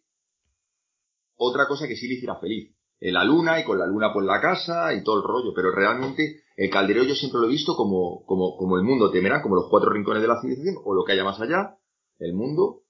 [1.36, 2.74] otra cosa que sí le hiciera feliz.
[3.00, 5.52] Eh, La luna y con la luna por la casa y todo el rollo.
[5.54, 9.42] Pero realmente el calderero yo siempre lo he visto como, como, como el mundo temerán,
[9.42, 11.76] como los cuatro rincones de la civilización o lo que haya más allá,
[12.18, 12.82] el mundo.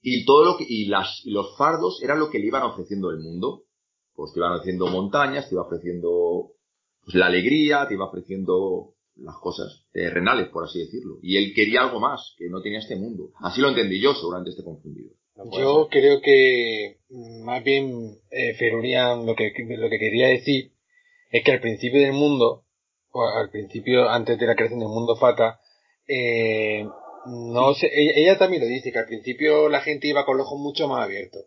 [0.00, 3.20] Y todo lo que, y las, los fardos eran lo que le iban ofreciendo el
[3.20, 3.62] mundo.
[4.14, 6.50] Pues te iban ofreciendo montañas, te iba ofreciendo
[7.04, 11.18] pues, la alegría, te iba ofreciendo las cosas terrenales, por así decirlo.
[11.22, 13.32] Y él quería algo más, que no tenía este mundo.
[13.40, 15.10] Así lo entendí yo, seguramente esté confundido.
[15.52, 20.72] Yo creo que mm, más bien eh, Ferurian lo que, lo que quería decir
[21.30, 22.66] es que al principio del mundo,
[23.10, 25.60] o al principio, antes de la creación del mundo Fata,
[26.06, 26.84] eh,
[27.26, 30.46] no sé, ella, ella también lo dice, que al principio la gente iba con los
[30.46, 31.46] ojos mucho más abiertos.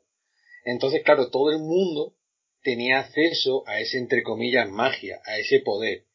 [0.63, 2.15] Entonces, claro, todo el mundo
[2.63, 6.05] tenía acceso a ese, entre comillas, magia, a ese poder.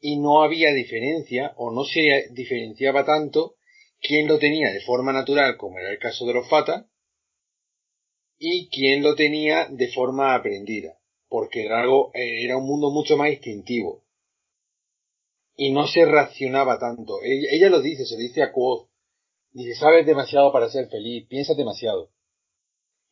[0.00, 3.56] Y no había diferencia, o no se diferenciaba tanto,
[4.00, 6.88] quién lo tenía de forma natural, como era el caso de los Fata,
[8.38, 13.16] y quién lo tenía de forma aprendida, porque era algo, eh, era un mundo mucho
[13.16, 14.02] más instintivo.
[15.54, 17.18] Y no se reaccionaba tanto.
[17.22, 18.88] Ella, lo dice, se dice a Quoth.
[19.52, 22.10] Dice, sabes demasiado para ser feliz, piensas demasiado.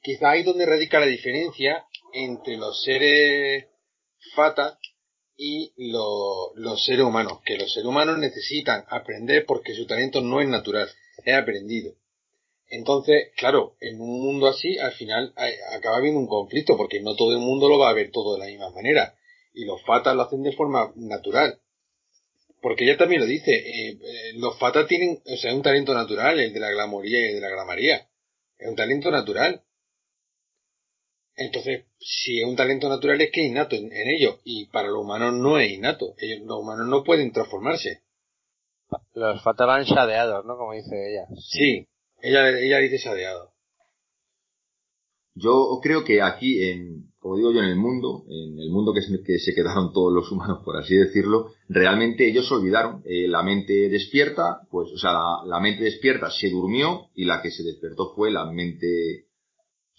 [0.00, 3.66] Quizá ahí donde radica la diferencia entre los seres
[4.34, 4.78] fata
[5.38, 10.40] y lo- los seres humanos, que los seres humanos necesitan aprender porque su talento no
[10.42, 10.90] es natural,
[11.24, 11.94] es aprendido.
[12.70, 15.32] Entonces, claro, en un mundo así, al final
[15.72, 18.40] acaba habiendo un conflicto, porque no todo el mundo lo va a ver todo de
[18.40, 19.14] la misma manera.
[19.54, 21.60] Y los fatas lo hacen de forma natural.
[22.60, 26.38] Porque ella también lo dice, eh, eh, los fatas tienen, o sea, un talento natural,
[26.40, 28.08] el de la glamoría y el de la gramaría.
[28.58, 29.62] Es un talento natural.
[31.38, 34.40] Entonces, si es un talento natural es que es innato en, en ellos.
[34.44, 36.14] Y para los humanos no es innato.
[36.18, 38.02] Ellos, los humanos no pueden transformarse.
[39.14, 40.56] Los Fata van shadeados, ¿no?
[40.56, 41.26] Como dice ella.
[41.38, 41.86] Sí,
[42.20, 43.52] ella, ella dice sadeado.
[45.34, 49.02] Yo creo que aquí, en, como digo yo, en el mundo, en el mundo que
[49.02, 53.02] se, que se quedaron todos los humanos, por así decirlo, realmente ellos se olvidaron.
[53.04, 57.40] Eh, la mente despierta, pues, o sea, la, la mente despierta se durmió y la
[57.40, 59.27] que se despertó fue la mente,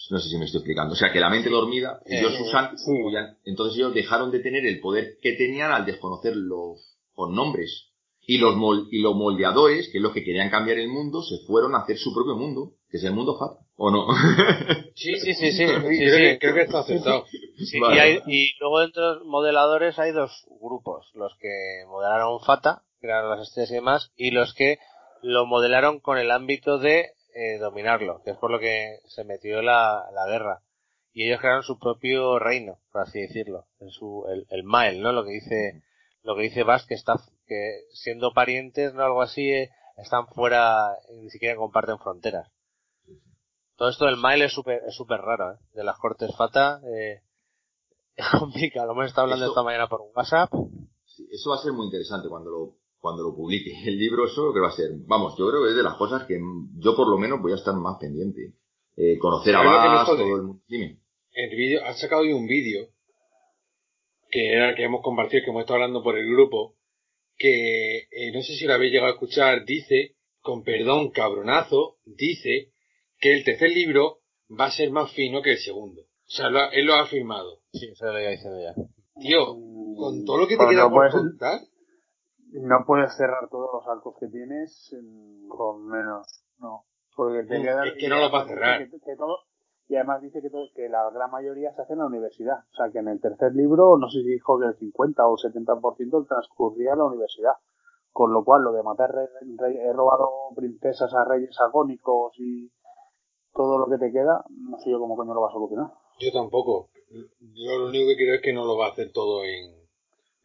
[0.09, 0.93] no sé si me estoy explicando.
[0.93, 4.65] O sea, que la mente dormida, ellos Eh, usan, cuyan- entonces ellos dejaron de tener
[4.65, 7.85] el poder que tenían al desconocer los, los nombres.
[8.21, 11.39] Y los, mol- y los moldeadores, que es los que querían cambiar el mundo, se
[11.47, 13.59] fueron a hacer su propio mundo, que es el mundo Fata.
[13.75, 14.07] ¿O no?
[14.95, 15.65] Sí, sí, sí, sí.
[15.65, 16.83] Sí, sí, creo, que, creo que está.
[16.83, 17.95] Sí, Vale.
[17.95, 22.83] y, hay- y luego dentro de los modeladores hay dos grupos, los que modelaron Fata,
[23.01, 24.77] que eran las estrellas y demás, y los que
[25.23, 27.07] lo modelaron con el ámbito de
[27.39, 30.61] eh, dominarlo, que es por lo que se metió la, la guerra.
[31.13, 35.11] Y ellos crearon su propio reino, por así decirlo, en su, el, el Mael, ¿no?
[35.11, 35.83] Lo que dice,
[36.23, 37.15] lo que dice Bast, que está,
[37.47, 39.03] que siendo parientes, ¿no?
[39.03, 42.51] Algo así, eh, están fuera, y ni siquiera comparten fronteras.
[43.75, 45.57] Todo esto del Mael es súper es súper raro, ¿eh?
[45.73, 47.21] De las cortes Fata, eh,
[48.15, 48.87] es complicado.
[48.87, 50.51] Lo hemos estado hablando Eso- esta mañana por WhatsApp.
[51.05, 53.71] Sí, eso va a ser muy interesante cuando lo, cuando lo publique.
[53.85, 54.89] El libro, eso lo que va a ser.
[55.07, 56.39] Vamos, yo creo que es de las cosas que
[56.77, 58.53] yo por lo menos voy a estar más pendiente.
[58.97, 60.61] Eh, conocer a ¿Sabes lo que me Bas, todo el mundo.
[60.67, 60.99] Dime.
[61.31, 62.87] el vídeo, ha sacado hoy un vídeo
[64.29, 66.75] que era el que hemos compartido, que hemos estado hablando por el grupo,
[67.37, 72.71] que eh, no sé si lo habéis llegado a escuchar, dice, con perdón cabronazo, dice
[73.19, 74.19] que el tercer libro
[74.59, 76.01] va a ser más fino que el segundo.
[76.01, 77.61] O sea, lo ha- él lo ha afirmado.
[77.73, 78.73] Sí, eso lo diciendo ya.
[79.21, 79.45] Tío,
[79.97, 81.59] con todo lo que te queda por contar,
[82.51, 86.85] No puedes cerrar todos los arcos que tienes en- con menos, no.
[87.15, 88.89] Porque te Mm, queda, es que no lo va a cerrar.
[88.89, 89.39] que- que todo-
[89.87, 92.59] y además dice que, todo- que la gran mayoría se hace en la universidad.
[92.71, 95.37] O sea, que en el tercer libro, no sé si dijo que el 50 o
[95.37, 97.53] 70% transcurría en la universidad.
[98.11, 102.71] Con lo cual, lo de matar, re- re- he robado princesas a reyes agónicos y
[103.53, 105.91] todo lo que te queda, no sé yo cómo coño lo va a solucionar.
[106.19, 106.89] yo tampoco.
[107.39, 109.78] Yo lo único que creo es que no lo va a hacer todo en...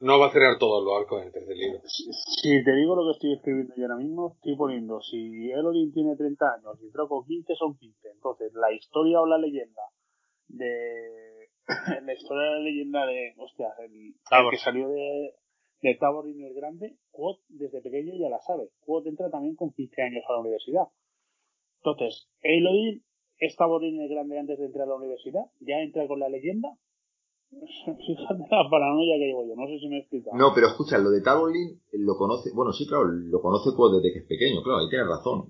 [0.04, 1.80] No va a cerrar todos los arcos en el tercer libro.
[1.86, 6.14] Si te digo lo que estoy escribiendo yo ahora mismo, estoy poniendo, si Elodin tiene
[6.14, 8.10] 30 años y Troco 15 son 15.
[8.10, 9.80] Entonces, la historia o la leyenda
[10.48, 11.48] de...
[12.04, 13.32] la historia o la leyenda de...
[13.38, 15.36] Hostia, el, el que salió de,
[15.80, 18.68] de Taborín el Grande, Quot desde pequeño ya la sabe.
[18.80, 20.84] Quot entra también con 15 años a la universidad.
[21.82, 23.02] Entonces, Elodin
[23.38, 26.76] es Taborín el Grande antes de entrar a la universidad, ya entra con la leyenda
[28.06, 30.36] Fíjate la paranoia que llevo yo, no sé si me he explicado.
[30.36, 34.12] No, pero escucha, lo de Taborlin lo conoce, bueno, sí, claro, lo conoce pues desde
[34.12, 35.48] que es pequeño, claro, ahí tienes razón.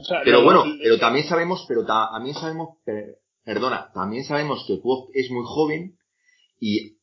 [0.00, 4.64] O sea, pero bueno, pero también sabemos, pero ta- también sabemos, per- perdona, también sabemos
[4.66, 5.96] que Quoth es muy joven
[6.60, 6.96] y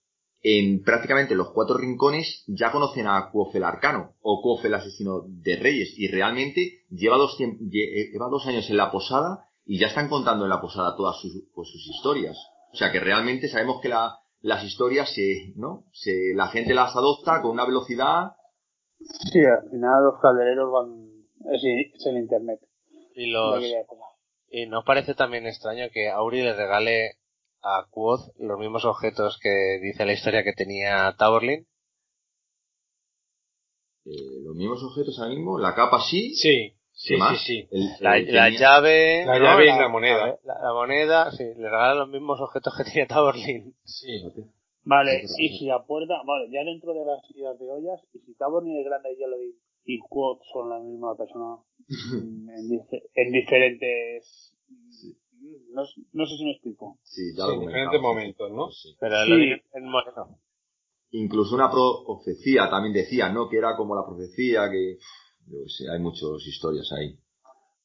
[0.46, 5.22] en prácticamente los cuatro rincones ya conocen a Quoth el arcano o Quoth el asesino
[5.28, 7.58] de reyes y realmente lleva dos, lle-
[8.12, 11.32] lleva dos años en la posada y ya están contando en la posada todas sus,
[11.56, 12.38] pues, sus historias.
[12.74, 15.86] O sea que realmente sabemos que la, las historias se, ¿no?
[15.92, 18.34] Se, la gente las adopta con una velocidad
[19.32, 21.10] Sí, al final los caldereros van.
[21.52, 22.60] Es, es el internet.
[23.16, 23.64] Y los
[24.50, 27.18] y nos parece también extraño que Auri le regale
[27.64, 31.66] a Quoth los mismos objetos que dice la historia que tenía Taborlin.
[34.06, 36.36] eh, los mismos objetos ahora mismo, la capa sí.
[36.36, 36.76] Sí,
[37.08, 37.42] ¿Qué más?
[37.44, 37.68] sí.
[37.72, 39.46] El- La, el la tenía- llave, La ¿no?
[39.46, 40.40] llave y la moneda.
[40.44, 43.74] La, la moneda, sí, le regala los mismos objetos que tenía Taborlin.
[43.84, 44.24] Sí.
[44.86, 46.16] Vale, y si la puerta.
[46.26, 49.56] Vale, ya dentro de las ideas de ollas, y si Tabor ni el Grande Yellowing
[49.86, 51.58] y Quoth son la misma persona
[51.90, 54.56] en, dife- en diferentes.
[55.72, 57.00] No, no sé si me explico.
[57.04, 58.70] Sí, ya Sí, lo en diferentes momentos, ¿no?
[58.72, 58.96] Sí.
[59.00, 59.30] Pero Sí.
[59.30, 60.38] lo vi en moreno.
[61.12, 63.48] Incluso una profecía también decía, ¿no?
[63.50, 64.98] Que era como la profecía, que
[65.48, 67.18] yo sé, hay muchas historias ahí.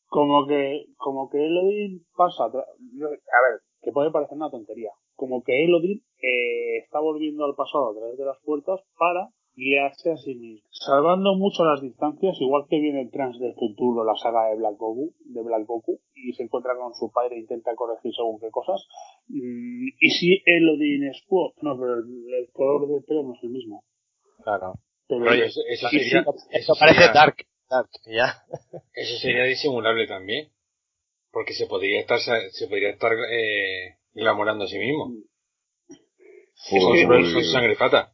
[0.07, 5.65] Como que, como que Elodin pasa, a ver, que puede parecer una tontería, como que
[5.65, 10.35] Elodin eh, está volviendo al pasado a través de las puertas para guiarse a sí
[10.37, 14.57] mismo, salvando mucho las distancias, igual que viene el trans del futuro, la saga de
[14.57, 18.39] Black Goku, de Black Goku, y se encuentra con su padre e intenta corregir según
[18.39, 18.87] qué cosas.
[19.27, 23.51] Mm, y si Elodin es Quo, no, pero el color del pelo no es el
[23.51, 23.83] mismo.
[24.45, 24.75] Claro.
[25.09, 27.37] Pero eso, sería, sí, eso Parece sería- Dark.
[27.71, 28.43] Dark, ya.
[28.95, 30.51] Eso sería disimulable también.
[31.31, 35.13] Porque se podría estar, se podría estar eh, glamorando a sí mismo.
[36.71, 38.13] Con su sangre fata.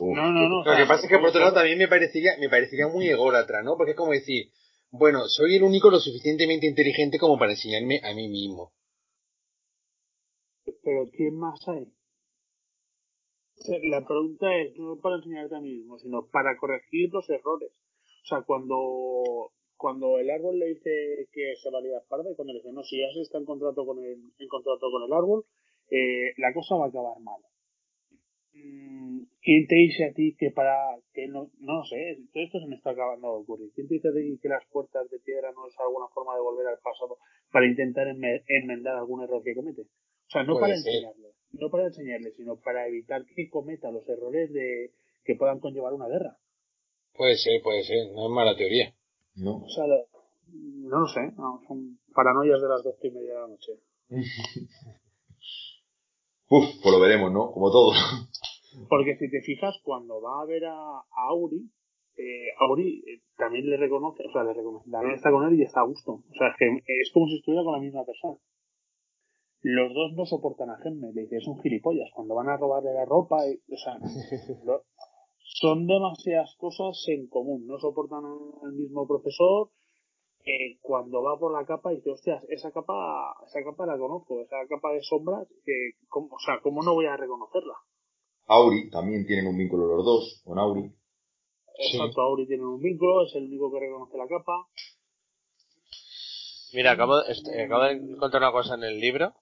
[0.00, 0.64] No, no, no.
[0.64, 3.62] Lo que pasa es que por otro lado también me parecería, me parecería muy ególatra,
[3.62, 3.76] ¿no?
[3.76, 4.50] Porque es como decir,
[4.90, 8.72] bueno, soy el único lo suficientemente inteligente como para enseñarme a mí mismo.
[10.64, 11.86] Pero ¿quién más hay?
[13.62, 17.70] Sea, La pregunta es no para enseñarte a mí mismo, sino para corregir los errores.
[18.24, 22.34] O sea, cuando, cuando el árbol le dice que se va a liar parda y
[22.34, 25.02] cuando le dice, no, si ya se está en contrato con el, en contrato con
[25.04, 25.44] el árbol,
[25.90, 27.40] eh, la cosa va a acabar mal.
[28.54, 30.76] Mm, ¿Quién te dice a ti que para
[31.14, 33.70] que no, no sé, todo esto se me está acabando de ocurrir.
[33.74, 36.42] ¿Quién te dice a ti que las puertas de piedra no es alguna forma de
[36.42, 37.18] volver al pasado
[37.50, 39.82] para intentar enme- enmendar algún error que comete?
[40.32, 40.94] O sea, no para ser.
[40.94, 44.92] enseñarle, no para enseñarle, sino para evitar que cometa los errores de
[45.24, 46.38] que puedan conllevar una guerra.
[47.14, 48.94] Puede ser, puede ser, no es mala teoría.
[49.36, 49.58] ¿no?
[49.64, 50.06] O sea, lo-
[50.54, 53.72] no lo sé, no, son paranoias de las doce y media de la noche.
[56.48, 57.50] Uf, pues lo veremos, ¿no?
[57.52, 57.92] Como todo.
[58.88, 61.70] Porque si te fijas, cuando va a ver a, a Auri,
[62.16, 65.62] eh, Auri eh, también le reconoce, o sea, le reconoce, también está con él y
[65.62, 66.12] está a gusto.
[66.12, 66.66] O sea, es que
[67.00, 68.36] es como si estuviera con la misma persona.
[69.62, 72.10] Los dos no soportan a Gemme, le dice, es un gilipollas.
[72.14, 73.96] Cuando van a robarle la ropa, y- o sea,
[74.64, 74.84] lo-
[75.38, 77.66] son demasiadas cosas en común.
[77.66, 79.70] No soportan al mismo profesor.
[80.44, 84.40] eh, cuando va por la capa y dice, hostias, esa capa, esa capa la conozco,
[84.42, 87.74] esa capa de sombras, que, ¿cómo- o sea, ¿cómo no voy a reconocerla?
[88.48, 90.90] Auri, también tienen un vínculo los dos, con Auri.
[91.78, 94.66] Exacto, Auri tiene un vínculo, es el único que reconoce la capa.
[96.74, 99.32] Mira, acabo, est- acabo de encontrar una cosa en el libro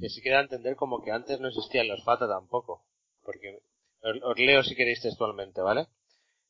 [0.00, 2.84] que sí queda entender como que antes no existían los Fata tampoco.
[3.22, 3.62] Porque
[4.02, 5.88] os, leo si queréis textualmente, ¿vale?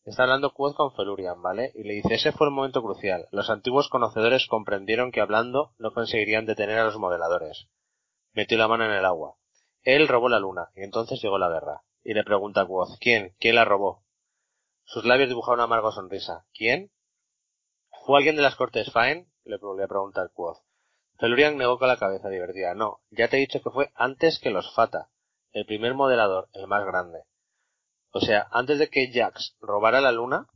[0.05, 1.73] Está hablando Quoth con Felurian, ¿vale?
[1.75, 3.29] Y le dice, ese fue el momento crucial.
[3.31, 7.68] Los antiguos conocedores comprendieron que hablando no conseguirían detener a los modeladores.
[8.33, 9.37] Metió la mano en el agua.
[9.83, 11.83] Él robó la luna, y entonces llegó la guerra.
[12.03, 13.35] Y le pregunta a Quoth, ¿quién?
[13.38, 14.05] ¿Quién la robó?
[14.85, 16.47] Sus labios dibujaron una amarga sonrisa.
[16.53, 16.90] ¿Quién?
[18.05, 19.27] ¿Fue alguien de las cortes Fine?
[19.44, 20.59] Le, le pregunta el Quoth.
[21.18, 22.74] Felurian negó con la cabeza divertida.
[22.74, 25.09] No, ya te he dicho que fue antes que los Fata.
[25.53, 27.20] El primer modelador, el más grande.
[28.10, 30.48] O sea, antes de que Jax robara la luna,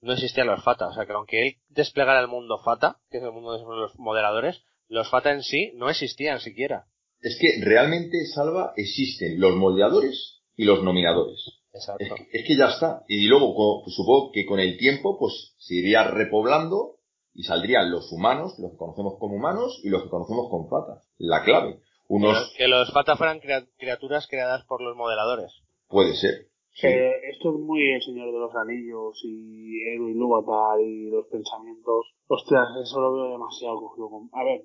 [0.00, 0.88] no existían los Fata.
[0.88, 3.98] O sea, que aunque él desplegara el mundo Fata, que es el mundo de los
[3.98, 6.86] modeladores, los Fata en sí no existían siquiera.
[7.20, 11.40] Es que realmente, Salva, existen los moldeadores y los nominadores.
[11.72, 12.04] Exacto.
[12.04, 13.02] Es que, es que ya está.
[13.08, 16.93] Y luego, supongo que con el tiempo, pues, se iría repoblando
[17.34, 21.08] y saldrían los humanos, los que conocemos como humanos, y los que conocemos como fatas.
[21.18, 21.80] La clave.
[22.08, 23.40] Unos, Que los Fata fueran
[23.78, 25.52] criaturas creadas por los modeladores.
[25.88, 26.48] puede ser.
[26.76, 26.88] Sí.
[26.88, 31.26] Eh, esto es muy El Señor de los Anillos y Eru y Lúvatar y los
[31.28, 32.06] pensamientos.
[32.26, 34.10] Ostras, eso lo veo demasiado cogido.
[34.10, 34.64] con- A ver.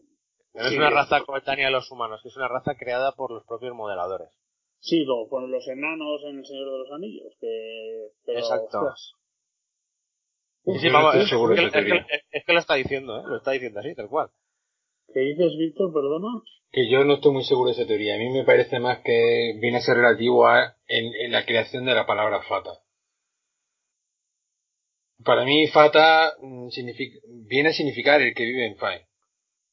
[0.56, 3.46] No es una raza coetánea de los humanos, que es una raza creada por los
[3.46, 4.30] propios modeladores.
[4.80, 8.08] Sí, como con los enanos en El Señor de los Anillos, que...
[8.26, 8.80] Pero, Exacto.
[8.80, 9.14] ostras,
[10.66, 12.08] Sí, sí, vamos, estoy es, seguro es de que, esa es que- teoría.
[12.32, 13.24] es que lo está diciendo, ¿eh?
[13.26, 14.30] Lo está diciendo así, tal cual.
[15.14, 15.92] ¿Qué dices, Víctor?
[15.94, 16.42] Perdona.
[16.72, 18.16] Que yo no estoy muy seguro de esa teoría.
[18.16, 21.86] A mí me parece más que viene a ser relativo a en, en la creación
[21.86, 22.72] de la palabra fata.
[25.24, 29.08] Para mí, fata mm, significa, viene a significar el que vive en Fine.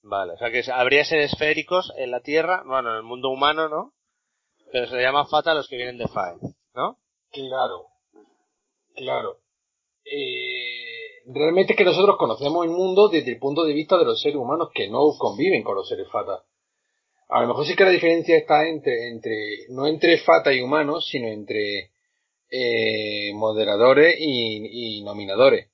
[0.03, 3.69] Vale, o sea que habría seres esféricos en la Tierra, bueno, en el mundo humano,
[3.69, 3.93] ¿no?
[4.73, 6.37] Pero se le llama Fata a los que vienen de Fae,
[6.75, 6.99] ¿no?
[7.33, 7.87] Claro,
[8.95, 9.39] claro.
[10.05, 10.76] Eh,
[11.27, 14.37] realmente es que nosotros conocemos el mundo desde el punto de vista de los seres
[14.37, 16.45] humanos que no conviven con los seres fata.
[17.29, 21.09] A lo mejor sí que la diferencia está entre, entre no entre fata y humanos,
[21.11, 21.91] sino entre
[22.51, 25.69] eh, moderadores y, y nominadores.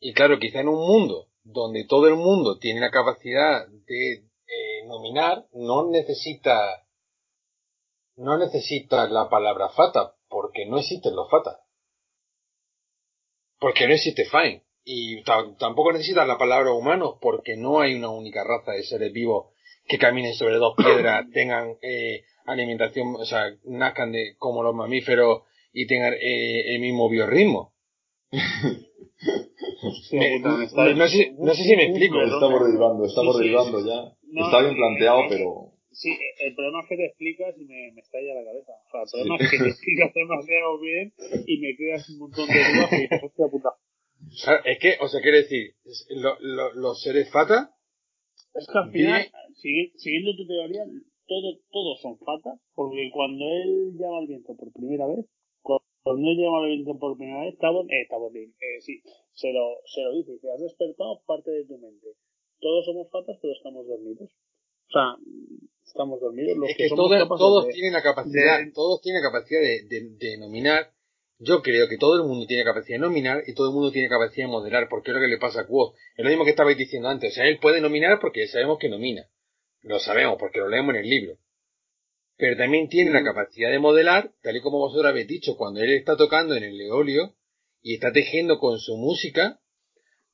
[0.00, 4.86] Y claro, quizá en un mundo donde todo el mundo tiene la capacidad de eh,
[4.86, 6.84] nominar, no necesita
[8.16, 11.60] no necesita la palabra fata, porque no existen los fata.
[13.60, 14.62] Porque no existe fine.
[14.84, 19.12] Y ta- tampoco necesita la palabra humano, porque no hay una única raza de seres
[19.12, 19.52] vivos
[19.86, 25.42] que caminen sobre dos piedras, tengan eh, alimentación, o sea, nazcan de, como los mamíferos
[25.72, 27.74] y tengan eh, el mismo biorritmo.
[30.94, 32.20] No, sé, no sé si me explico.
[32.22, 33.88] Estamos derivando, estamos Sí, sí, derivando sí.
[33.88, 34.16] ya.
[34.32, 38.00] No, Está bien planteado, pero Sí, el problema es que te explicas y me, me
[38.00, 38.72] estalla la cabeza.
[38.72, 41.12] O sea, el problema es que te explicas demasiado bien
[41.46, 43.70] y me creas un montón de dudas y dices, hostia puta.
[44.64, 45.74] Es que, o sea, quiere decir,
[46.10, 47.74] lo- lo- los seres fata
[48.54, 49.22] Es que al final,
[49.62, 50.84] sigui- siguiendo tu teoría,
[51.26, 55.26] todo, todos son fatas, porque cuando él llama al viento por primera vez,
[55.62, 59.76] cuando él llama al viento por primera vez, Tabor, eh, Tabor, eh, sí, se lo,
[59.86, 62.06] se lo dice, que has despertado parte de tu mente.
[62.60, 64.30] Todos somos fatas, pero estamos dormidos.
[64.88, 65.14] O sea,
[65.90, 66.56] estamos dormidos.
[66.56, 70.92] Los es que, todos de- tienen la capacidad, de- todos tienen capacidad de, nominar.
[71.38, 74.08] Yo creo que todo el mundo tiene capacidad de nominar y todo el mundo tiene
[74.08, 75.94] capacidad de moderar, porque es lo que le pasa a Quoth.
[76.16, 77.32] Es lo mismo que estabais diciendo antes.
[77.32, 79.26] O sea, él puede nominar porque sabemos que nomina.
[79.82, 81.38] Lo sabemos porque lo leemos en el libro.
[82.36, 85.92] Pero también tiene la capacidad de modelar, tal y como vosotros habéis dicho, cuando él
[85.92, 87.34] está tocando en el eolio
[87.82, 89.60] y está tejiendo con su música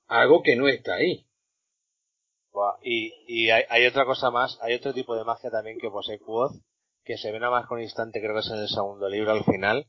[0.09, 1.27] algo que no está ahí.
[2.83, 6.19] Y, y hay, hay otra cosa más, hay otro tipo de magia también que posee
[6.19, 6.53] Quoth,
[7.05, 9.45] que se ve nada más con instante, creo que es en el segundo libro al
[9.45, 9.87] final,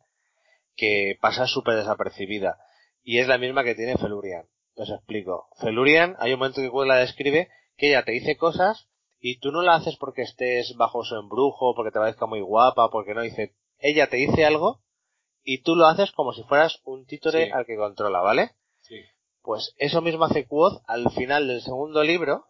[0.76, 2.58] que pasa súper desapercibida.
[3.04, 4.46] Y es la misma que tiene Felurian.
[4.76, 5.48] Os explico.
[5.60, 8.88] Felurian, hay un momento que Quoth la describe, que ella te dice cosas,
[9.20, 12.90] y tú no la haces porque estés bajo su embrujo, porque te parezca muy guapa,
[12.92, 14.82] porque no dice, ella te dice algo,
[15.44, 17.52] y tú lo haces como si fueras un títere Sí.
[17.52, 18.52] al que controla, ¿vale?
[18.82, 19.02] Sí.
[19.42, 22.46] Pues eso mismo hace Quoth al final del segundo libro,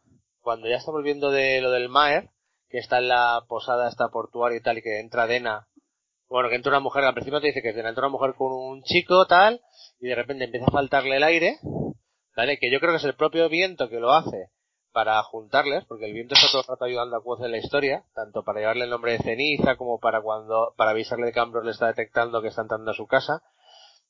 [0.47, 2.29] cuando ya estamos viendo de lo del Maer,
[2.69, 5.67] que está en la posada esta portuaria y tal, y que entra Dena,
[6.29, 8.53] bueno, que entra una mujer, al principio te dice que Dena entra una mujer con
[8.53, 9.59] un chico, tal,
[9.99, 11.59] y de repente empieza a faltarle el aire,
[12.33, 12.57] ¿vale?
[12.59, 14.49] Que yo creo que es el propio viento que lo hace
[14.93, 18.05] para juntarles, porque el viento está todo el rato ayudando a Quoth en la historia,
[18.15, 21.71] tanto para llevarle el nombre de ceniza como para cuando, para avisarle que Ambrose le
[21.71, 23.43] está detectando que está entrando a su casa,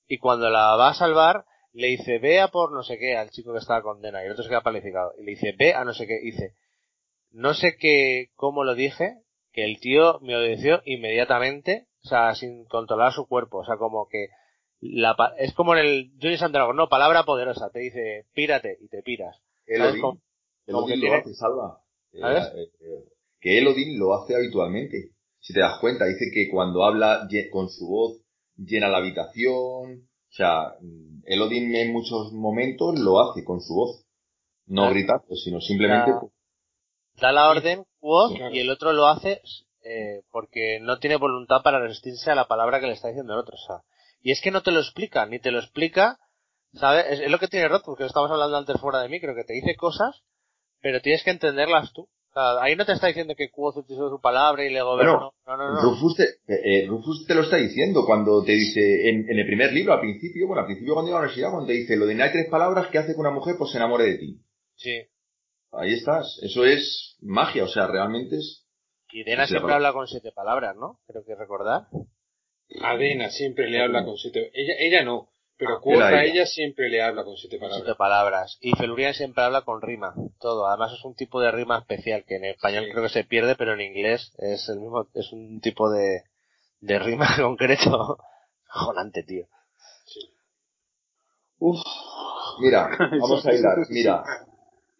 [0.07, 1.45] y cuando la va a salvar,
[1.77, 4.25] le dice, ve a por no sé qué al chico que estaba con Dena, y
[4.25, 6.53] el otro se queda paralizado, y le dice, ve a no sé qué, y dice,
[7.31, 9.17] no sé qué, cómo lo dije,
[9.51, 14.07] que el tío me obedeció inmediatamente, o sea, sin controlar su cuerpo, o sea, como
[14.07, 14.27] que
[14.79, 18.87] la, pa- es como en el Johnny Sandrago, no, palabra poderosa, te dice, pírate, y
[18.89, 19.35] te piras.
[20.01, 20.21] Como-
[20.71, 21.81] como que Elodin lo tiene- hace, salva.
[22.13, 22.43] Eh, ¿Sabes?
[22.55, 23.03] eh, eh,
[23.39, 25.11] que Elodin lo hace habitualmente.
[25.39, 28.21] Si te das cuenta, dice que cuando habla con su voz
[28.57, 30.07] llena la habitación.
[30.37, 34.05] O sea, mm, Elodin en muchos momentos lo hace con su voz.
[34.67, 34.89] No Ah.
[34.91, 36.11] gritando, sino simplemente
[37.19, 38.53] da la orden Claro.
[38.53, 39.41] y el otro lo hace
[39.83, 43.39] eh, porque no tiene voluntad para resistirse a la palabra que le está diciendo el
[43.39, 43.55] otro.
[43.55, 43.81] O sea,
[44.21, 46.19] y es que no te lo explica, ni te lo explica,
[46.73, 47.05] ¿sabes?
[47.09, 49.33] Es, es lo que tiene Roth, porque lo estábamos hablando antes fuera de mí, creo
[49.33, 50.21] que te dice cosas,
[50.81, 52.07] pero tienes que entenderlas tú.
[52.61, 55.33] Ahí no te está diciendo que Quoth utilizó su palabra y le gobernó.
[55.45, 55.81] Bueno, no, no, no.
[55.81, 59.73] Rufus, te, eh, Rufus te lo está diciendo cuando te dice, en, en el primer
[59.73, 62.05] libro, al principio, bueno, al principio cuando iba a la universidad, cuando te dice, lo
[62.05, 64.41] de no hay tres palabras que hace que una mujer pues se enamore de ti.
[64.75, 65.01] Sí.
[65.71, 66.39] Ahí estás.
[66.43, 68.65] Eso es magia, o sea, realmente es...
[69.11, 70.99] Y Dena siempre la- habla con siete palabras, ¿no?
[71.07, 71.87] Creo que recordar.
[72.81, 76.33] A Dena siempre le habla con siete, ella, ella no, pero Ah, él a ella.
[76.33, 77.81] ella siempre le habla con siete palabras.
[77.83, 78.57] Siete palabras.
[78.61, 80.13] Y Felurian siempre habla con rima.
[80.39, 80.67] Todo.
[80.67, 82.91] Además es un tipo de rima especial que en español Sí.
[82.91, 86.23] creo que se pierde, pero en inglés es el mismo, es un tipo de,
[86.81, 88.17] de rima concreto.
[88.69, 89.45] Jonante, tío.
[91.59, 91.79] Uf.
[92.59, 92.89] Mira,
[93.21, 93.77] vamos a hilar.
[93.89, 94.23] Mira,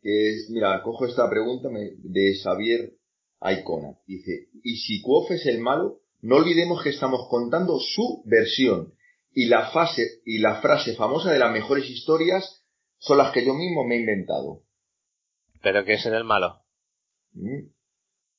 [0.02, 2.94] que es, mira, cojo esta pregunta de Xavier
[3.40, 3.98] a Icona.
[4.08, 8.94] Dice, y si Quoth es el malo, no olvidemos que estamos contando su versión.
[9.40, 12.66] Y la, fase, y la frase famosa de las mejores historias
[12.98, 14.64] son las que yo mismo me he inventado.
[15.62, 16.64] ¿Pero qué es en el malo?
[17.34, 17.70] Mm.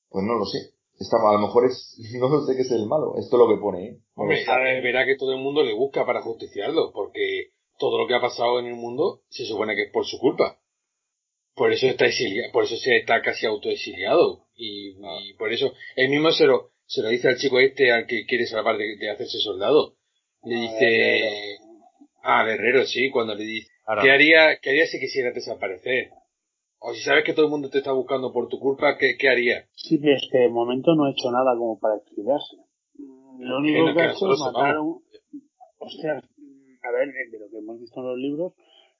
[0.08, 0.58] Pues no lo sé.
[0.98, 3.14] Esta, a lo mejor es, no sé qué es el malo.
[3.16, 3.98] Esto es lo que pone, ¿eh?
[4.16, 4.44] Hombre,
[4.82, 8.58] verá que todo el mundo le busca para justiciarlo, porque todo lo que ha pasado
[8.58, 10.58] en el mundo se supone que es por su culpa.
[11.54, 14.48] Por eso está exiliado, por eso se está casi autoexiliado.
[14.56, 18.08] Y, y por eso, él mismo se lo, se lo dice al chico este al
[18.08, 19.97] que quiere salvar de, de hacerse soldado.
[20.48, 21.58] Le dice,
[22.22, 24.02] ah, Guerrero, sí, cuando le dice, Ahora.
[24.02, 26.10] ¿qué haría, qué haría si quisieras desaparecer?
[26.80, 29.28] O si sabes que todo el mundo te está buscando por tu culpa, ¿qué, qué
[29.28, 29.68] harías?
[29.74, 32.56] Sí, pero es que de momento no ha hecho nada como para exiliarse.
[33.38, 35.02] Lo único Que no- que que ha hecho es matar a un...
[35.78, 38.52] Hostia, a ver, de lo que hemos visto en los libros,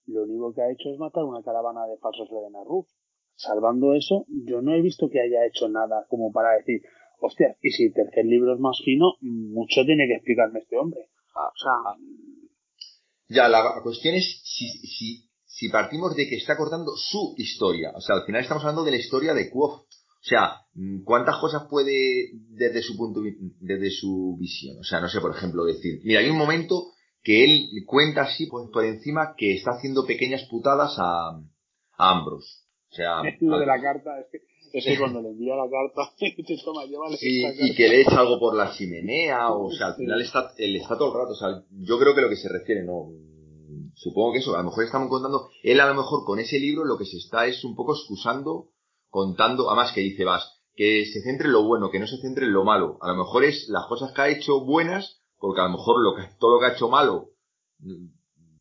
[0.07, 2.87] lo único que ha hecho es matar una caravana de falsos Ledenarruz.
[3.35, 6.83] Salvando eso, yo no he visto que haya hecho nada como para decir,
[7.21, 11.09] hostia, y si el tercer libro es más fino, mucho tiene que explicarme este hombre.
[11.47, 11.95] O sea,
[13.29, 17.93] Ya, la, cuestión es si, si, si partimos de que está contando su historia.
[17.95, 19.87] O sea, al final estamos hablando de la historia de Quoth.
[20.21, 20.63] O sea,
[21.05, 23.21] ¿cuántas cosas puede desde su punto,
[23.61, 24.79] desde su visión?
[24.79, 28.47] O sea, no sé, por ejemplo, decir, mira, hay un momento que él cuenta así
[28.47, 31.31] pues, por encima que está haciendo pequeñas putadas a,
[31.99, 32.69] a Ambrose.
[32.91, 34.39] O sea, lo de la carta, es que,
[34.73, 37.77] es que cuando le envía la carta, te toma, llévale Sí, esta y carta.
[37.77, 41.09] que le echa algo por la chimenea, o sea, al final está, él está todo
[41.13, 43.11] el rato, o sea, yo creo que lo que se refiere, no,
[43.95, 46.85] supongo que eso, a lo mejor estamos contando, él a lo mejor con ese libro
[46.85, 48.69] lo que se está es un poco excusando,
[49.09, 52.47] contando, además que dice Vas, que se centre en lo bueno, que no se centre
[52.47, 55.65] en lo malo, a lo mejor es las cosas que ha hecho buenas, porque a
[55.65, 57.31] lo mejor lo que, todo lo que ha hecho malo,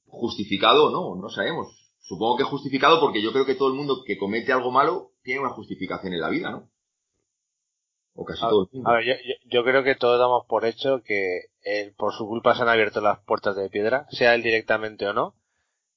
[0.05, 1.86] justificado, no, no sabemos.
[2.01, 5.41] Supongo que justificado porque yo creo que todo el mundo que comete algo malo tiene
[5.41, 6.69] una justificación en la vida, ¿no?
[8.15, 8.89] O casi A, todo el mundo.
[8.89, 12.25] a ver, yo, yo- yo creo que todos damos por hecho que él, por su
[12.27, 15.35] culpa se han abierto las puertas de piedra, sea él directamente o no,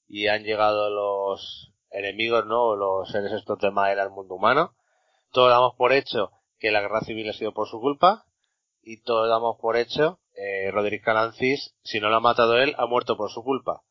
[0.09, 2.63] y han llegado los enemigos, ¿no?
[2.71, 4.75] O los seres estos de madera al mundo humano.
[5.33, 8.25] Todos damos por hecho que la guerra civil ha sido por su culpa,
[8.83, 12.87] y todos damos por hecho, eh, Roderick Calancis, si no lo ha matado él, ha
[12.87, 13.83] muerto por su culpa.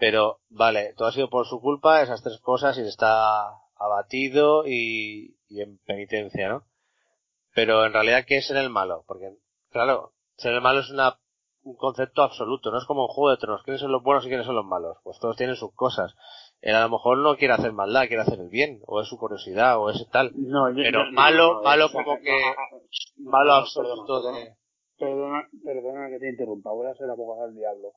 [0.00, 5.36] Pero, vale, todo ha sido por su culpa, esas tres cosas, y está abatido y,
[5.48, 6.64] y en penitencia, ¿no?
[7.54, 9.04] Pero en realidad, ¿qué es ser el malo?
[9.06, 9.36] Porque,
[9.70, 11.18] claro, ser el malo es una,
[11.64, 13.62] un concepto absoluto, no es como un juego de tronos.
[13.62, 14.96] ¿Quiénes son los buenos y quiénes son los malos?
[15.04, 16.14] Pues todos tienen sus cosas.
[16.62, 19.18] Él a lo mejor no quiere hacer maldad, quiere hacer el bien, o es su
[19.18, 20.30] curiosidad, o es tal.
[20.34, 22.40] No, yo- Pero yo- malo, no, malo como no, que,
[23.18, 24.56] malo absoluto perdona, de...
[24.98, 27.92] Perdona, perdona que te interrumpa, voy a ser abogado del diablo.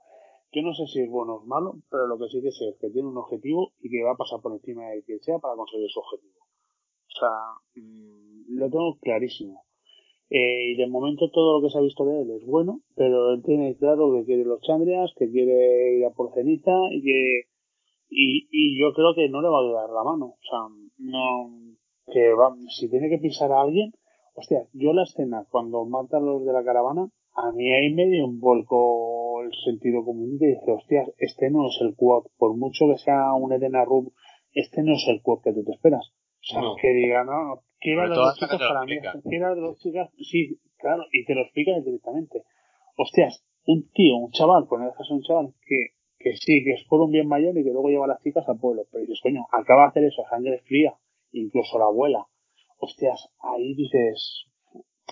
[0.54, 2.70] Yo no sé si es bueno o es malo, pero lo que sí que sé
[2.70, 5.40] es que tiene un objetivo y que va a pasar por encima de quien sea
[5.40, 6.46] para conseguir su objetivo.
[7.08, 9.64] O sea, mm, lo tengo clarísimo.
[10.30, 13.34] Eh, y de momento todo lo que se ha visto de él es bueno, pero
[13.34, 17.42] él tiene claro que quiere los chandrias, que quiere ir a por ceniza y que
[18.16, 20.26] y, yo creo que no le va a dar la mano.
[20.26, 20.60] O sea,
[20.98, 21.50] no
[22.12, 23.92] que va, si tiene que pisar a alguien,
[24.36, 28.26] hostia, yo la escena cuando matan los de la caravana, a mí ahí me dio
[28.26, 32.86] un vuelco el sentido común que dice, hostia, este no es el quad, por mucho
[32.88, 34.14] que sea un Edena Rub,
[34.54, 36.14] este no es el quad que tú te esperas.
[36.42, 36.76] O sea, No.
[36.76, 38.98] que diga, no, no, quiero todo dos lo para mí,
[39.30, 42.44] quiero los dos chicas, sí, claro, y te lo explica directamente.
[42.98, 45.88] Hostias, un tío, un chaval, pues no dejas a un chaval que,
[46.20, 48.48] que sí, que es por un bien mayor y que luego lleva a las chicas
[48.48, 50.94] al pueblo, pero dices, coño, acaba de hacer eso a sangre fría,
[51.32, 52.28] incluso la abuela.
[52.78, 54.46] Hostias, ahí dices,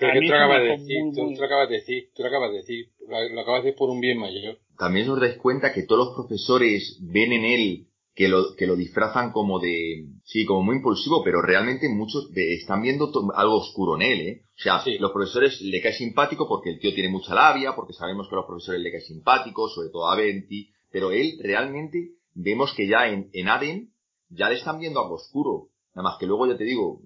[0.01, 2.21] Pero que tú acabas de decir, muy, tú, muy- tú lo acabas de decir, tú
[2.23, 4.57] lo acabas de decir, lo, acabas de decir por un bien mayor.
[4.77, 8.75] también os dais cuenta que todos los profesores ven en él que lo, que lo
[8.75, 13.55] disfrazan como de, sí, como muy impulsivo, pero realmente muchos de- están viendo to- algo
[13.55, 14.41] oscuro en él, ¿eh?
[14.57, 18.27] O sea, los profesores le cae simpático porque el tío tiene mucha labia, porque sabemos
[18.27, 22.73] que a los profesores le cae simpático, sobre todo a Venti, pero él realmente vemos
[22.73, 23.89] que ya en, en Aden
[24.29, 25.69] ya le están viendo algo oscuro.
[25.95, 26.99] Nada más que luego ya te digo,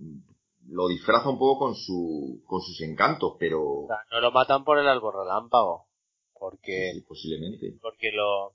[0.68, 4.64] lo disfraza un poco con su, con sus encantos, pero O sea, no lo matan
[4.64, 5.88] por el árbol relámpago.
[6.38, 7.78] Porque, posiblemente.
[7.82, 8.54] porque lo,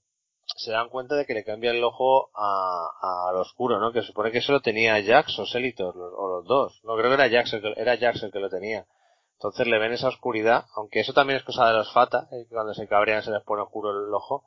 [0.56, 3.92] se dan cuenta de que le cambia el ojo a, al oscuro, ¿no?
[3.92, 6.80] Que supone que eso lo tenía Jax o Selitor, los- o los dos.
[6.84, 8.86] No, creo que era Jax el que, era Jax el que lo tenía.
[9.34, 12.54] Entonces le ven esa oscuridad, aunque eso también es cosa de los Fata, eh, que
[12.54, 14.44] cuando se cabrean se les pone oscuro el ojo,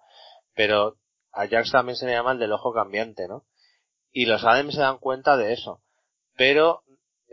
[0.54, 0.98] pero
[1.32, 3.44] a Jax también se le llama el del ojo cambiante, ¿no?
[4.12, 5.82] Y los Adem se dan cuenta de eso.
[6.38, 6.83] Pero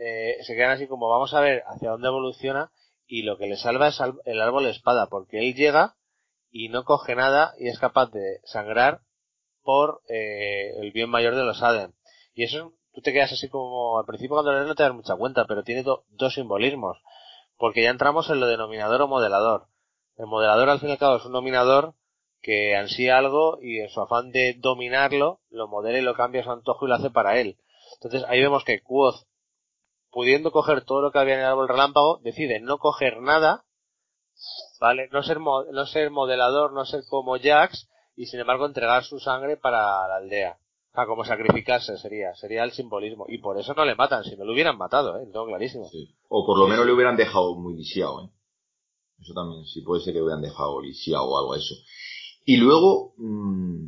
[0.03, 2.71] eh, se quedan así como vamos a ver hacia dónde evoluciona
[3.05, 5.95] y lo que le salva es el árbol de espada, porque él llega
[6.49, 9.01] y no coge nada y es capaz de sangrar
[9.63, 11.93] por eh, el bien mayor de los Adem.
[12.33, 14.93] Y eso es tú te quedas así como, al principio cuando lees no te das
[14.93, 16.97] mucha cuenta, pero tiene dos simbolismos.
[17.57, 19.67] Porque ya entramos en lo denominador o modelador.
[20.17, 21.95] El modelador al fin y al cabo es un nominador
[22.41, 26.43] que ansía algo y en su afán de dominarlo, lo modela y lo cambia a
[26.43, 27.57] su antojo y lo hace para él.
[27.95, 29.27] Entonces ahí vemos que Quoth,
[30.11, 33.63] pudiendo coger todo lo que había en el árbol relámpago, decide no coger nada,
[34.79, 35.09] ¿vale?
[35.11, 39.57] No ser, no ser modelador, no ser como Jax, y sin embargo entregar su sangre
[39.57, 40.57] para la aldea.
[40.91, 43.25] O sea, como sacrificarse sería, sería el simbolismo.
[43.29, 45.27] Y por eso no le matan, si no lo hubieran matado, ¿eh?
[45.31, 45.89] Todo clarísimo.
[46.27, 48.29] O por lo menos le hubieran dejado muy lisiado, ¿eh?
[49.21, 51.75] Eso también, sí puede ser que hubieran dejado lisiado o algo eso.
[52.43, 53.87] Y luego, mmm,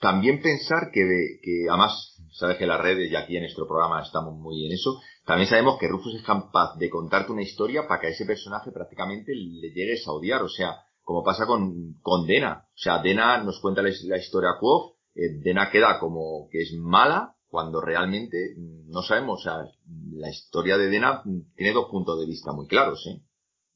[0.00, 1.02] también pensar que,
[1.42, 5.00] que además, sabes que las redes y aquí en nuestro programa estamos muy en eso,
[5.24, 8.70] también sabemos que Rufus es capaz de contarte una historia para que a ese personaje
[8.72, 12.66] prácticamente le llegues a odiar, o sea, como pasa con, con Dena.
[12.68, 17.34] O sea, Dena nos cuenta la, historia Quoth, eh, Dena queda como que es mala,
[17.48, 19.64] cuando realmente no sabemos, o sea,
[20.12, 21.22] la historia de Dena
[21.56, 23.22] tiene dos puntos de vista muy claros, ¿eh?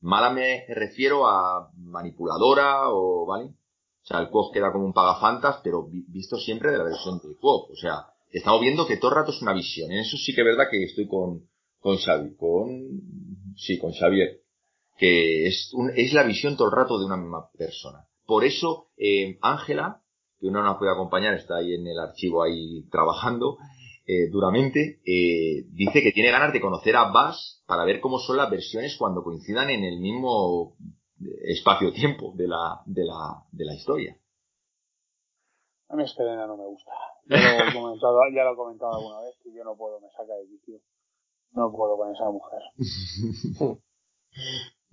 [0.02, 3.44] Mala me refiero a manipuladora o, ¿vale?
[3.44, 7.36] O sea, el Quoth queda como un pagafantas, pero visto siempre de la versión de
[7.40, 7.70] Quoth.
[7.70, 9.92] O sea, estamos viendo que todo el rato es una visión.
[9.92, 14.42] En eso sí que es verdad que estoy con, con Xavi, con, sí, con Xavier
[15.02, 18.06] que es, es la visión todo el rato de una misma persona.
[18.24, 20.00] Por eso, eh, Ángela,
[20.38, 23.56] que uno no nos puede acompañar, está ahí en el archivo ahí trabajando
[24.06, 28.36] eh, duramente, eh, dice que tiene ganas de conocer a Bass para ver cómo son
[28.36, 30.76] las versiones cuando coincidan en el mismo
[31.44, 34.16] espacio-tiempo de la, de, la, de la historia.
[35.88, 36.92] A mí Estelena no me gusta.
[37.26, 40.08] Ya lo, he comentado, ya lo he comentado alguna vez y yo no puedo, me
[40.10, 40.80] saca de vicio.
[41.52, 42.60] No puedo con esa mujer.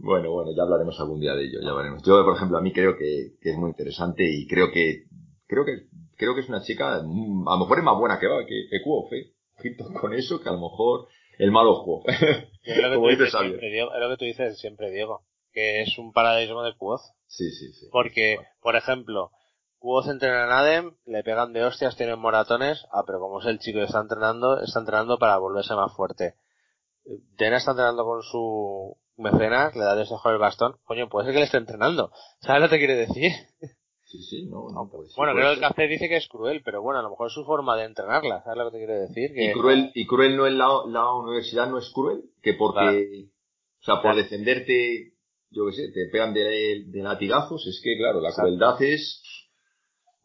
[0.02, 2.02] Bueno, bueno, ya hablaremos algún día de ello, ya veremos.
[2.04, 5.04] Yo, por ejemplo, a mí creo que, es muy interesante y creo que,
[5.46, 8.28] creo que, creo que es una chica, mm, a lo mejor es más buena que
[8.28, 9.78] va, que, que ¿eh?
[10.00, 12.04] con eso, que a lo mejor el malo juego.
[12.64, 17.02] es lo que tú dices siempre, Diego, que es un paradigma de Quoth.
[17.28, 17.88] Sí, sí, sí.
[17.92, 19.32] Porque, por ejemplo,
[19.80, 23.60] Quoth entrena a Nadem, le pegan de hostias, tienen moratones, ah, pero como es el
[23.60, 26.36] chico que está entrenando, está entrenando para volverse más fuerte.
[27.38, 31.40] Dena está entrenando con su mecenas, le da debajo el bastón, coño, puede ser que
[31.40, 32.12] le esté entrenando.
[32.42, 33.32] ¿Sabes lo que quiere decir?
[34.04, 36.82] Sí, sí, no, no, pues, Bueno, creo que el café dice que es cruel, pero
[36.82, 39.32] bueno, a lo mejor es su forma de entrenarla, ¿sabes lo que te quiere decir?
[39.36, 43.30] Y cruel, y cruel no es la, la universidad no es cruel, que porque,
[43.80, 45.14] o sea, por defenderte,
[45.52, 49.22] yo qué sé, te pegan de, de latigazos, es que claro, la crueldad es,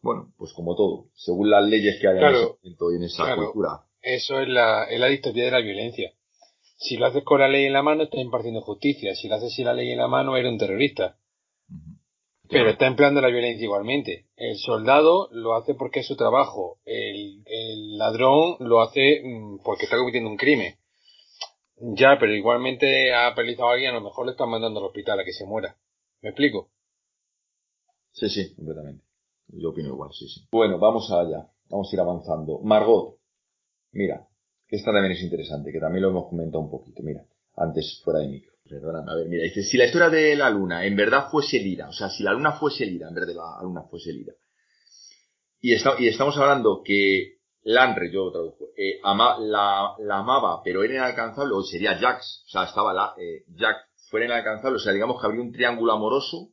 [0.05, 3.35] bueno, pues como todo, según las leyes que hay en ese momento y en esa
[3.35, 3.85] cultura.
[4.03, 6.13] Eso es la, es la distopía de la violencia.
[6.77, 9.15] Si lo haces con la ley en la mano, estás impartiendo justicia.
[9.15, 11.17] Si lo haces sin la ley en la mano, eres un terrorista.
[12.47, 14.27] Pero está empleando la violencia igualmente.
[14.35, 16.77] El soldado lo hace porque es su trabajo.
[16.85, 20.75] El, ladrón lo hace mm, porque está cometiendo un crimen.
[21.77, 25.19] Ya, pero igualmente ha penalizado a alguien, a lo mejor le están mandando al hospital
[25.19, 25.75] a que se muera.
[26.21, 26.69] ¿Me explico?
[28.11, 29.03] Sí, sí, completamente.
[29.47, 30.47] Yo opino igual, sí, sí.
[30.51, 31.47] Bueno, vamos allá.
[31.69, 32.59] Vamos a ir avanzando.
[32.63, 33.17] Margot,
[33.91, 34.27] mira,
[34.67, 37.25] esta también es interesante, que también lo hemos comentado un poquito, mira,
[37.55, 38.53] antes fuera de micro.
[38.67, 41.87] Perdona, a ver, mira, dice, si la historia de la luna en verdad fuese Lira,
[41.87, 44.33] o sea, si la luna fuese Lira, en vez de la luna fuese Lira,
[45.61, 51.61] y, y estamos hablando que Lanre, yo traduzco, eh, la, amaba, pero era inalcanzable, o
[51.61, 53.77] sería Jax, o sea, estaba la, eh, Jack
[54.09, 56.49] fuera inalcanzable, o sea, digamos que habría un triángulo amoroso.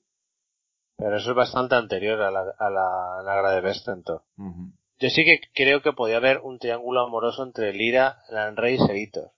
[1.02, 4.22] Pero eso es bastante anterior a la, a la, la de Vestento.
[5.00, 9.32] Yo sí que creo que podía haber un triángulo amoroso entre Lira, Lanrey y Selitos.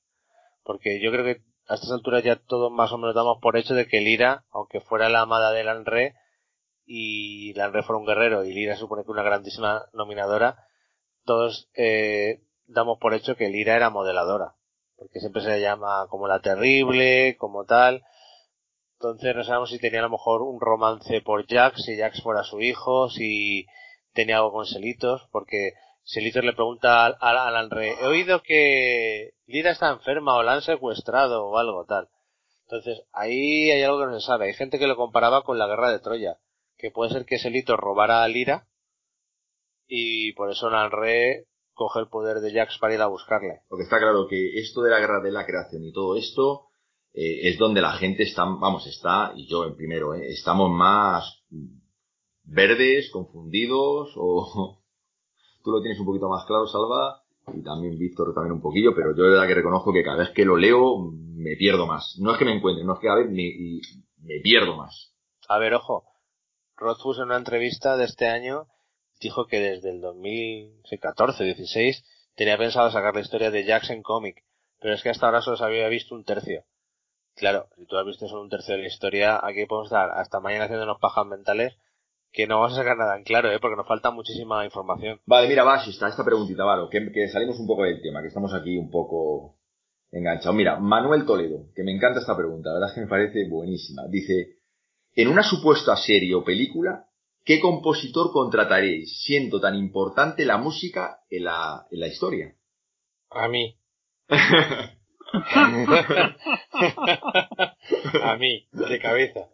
[0.63, 3.75] Porque yo creo que a estas alturas ya todos más o menos damos por hecho
[3.75, 6.15] de que Lira, aunque fuera la amada de Lanre
[6.85, 10.67] y Lanre fuera un guerrero y Lira supone que una grandísima nominadora,
[11.25, 14.55] todos eh, damos por hecho que Lira era modeladora.
[14.97, 18.03] Porque siempre se le llama como la terrible, como tal.
[19.05, 22.43] Entonces no sabemos si tenía a lo mejor un romance por Jax, si Jax fuera
[22.43, 23.67] su hijo, si
[24.15, 25.73] tenía algo con Selitos, porque
[26.05, 30.63] Selitos le pregunta a, Alan Rey, he oído que Lira está enferma o la han
[30.63, 32.09] secuestrado o algo tal.
[32.63, 34.47] Entonces, ahí hay algo que no se sabe.
[34.47, 36.39] Hay gente que lo comparaba con la guerra de Troya,
[36.79, 38.69] que puede ser que Selitos robara a Lira
[39.87, 41.45] y por eso Alan Rey
[41.75, 43.61] coge el poder de Jax para ir a buscarle.
[43.69, 46.69] Porque está claro que esto de la guerra de la creación y todo esto
[47.15, 51.45] eh, es donde la gente está, vamos, está, y yo en primero, eh, estamos más
[52.43, 54.83] verdes, confundidos, o
[55.63, 57.23] tú lo tienes un poquito más claro, Salva,
[57.55, 60.31] y también Víctor también un poquillo, pero yo de verdad que reconozco que cada vez
[60.31, 62.17] que lo leo me pierdo más.
[62.19, 63.81] No es que me encuentre, no es que a veces me,
[64.19, 65.15] me pierdo más.
[65.49, 66.03] A ver, ojo,
[66.77, 68.67] Rothfuss en una entrevista de este año
[69.21, 72.03] dijo que desde el 2014-16
[72.35, 74.43] tenía pensado sacar la historia de Jackson Comic,
[74.81, 76.65] pero es que hasta ahora solo se había visto un tercio.
[77.37, 80.41] Claro, si tú has visto solo un tercio de la historia, aquí podemos estar hasta
[80.41, 81.77] mañana haciéndonos pajas mentales
[82.35, 83.59] que no vamos a sacar nada en claro, ¿eh?
[83.61, 85.21] porque nos falta muchísima información.
[85.25, 88.23] Vale, mira, va, si está esta preguntita, vale, que, que salimos un poco del tema,
[88.23, 89.57] que estamos aquí un poco
[90.11, 90.57] enganchados.
[90.57, 94.03] Mira, Manuel Toledo, que me encanta esta pregunta, la verdad es que me parece buenísima.
[94.09, 94.59] Dice,
[95.15, 97.07] en una supuesta serie o película,
[97.45, 102.57] ¿qué compositor contrataréis siendo tan importante la música en la, en la historia?
[103.31, 103.77] A mí.
[108.23, 109.49] a mí, de cabeza.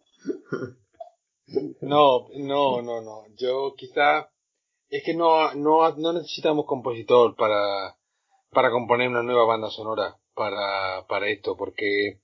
[1.81, 3.25] No, no, no, no.
[3.37, 4.29] Yo quizá
[4.89, 7.95] es que no, no, no necesitamos compositor para,
[8.51, 12.19] para componer una nueva banda sonora para, para esto, porque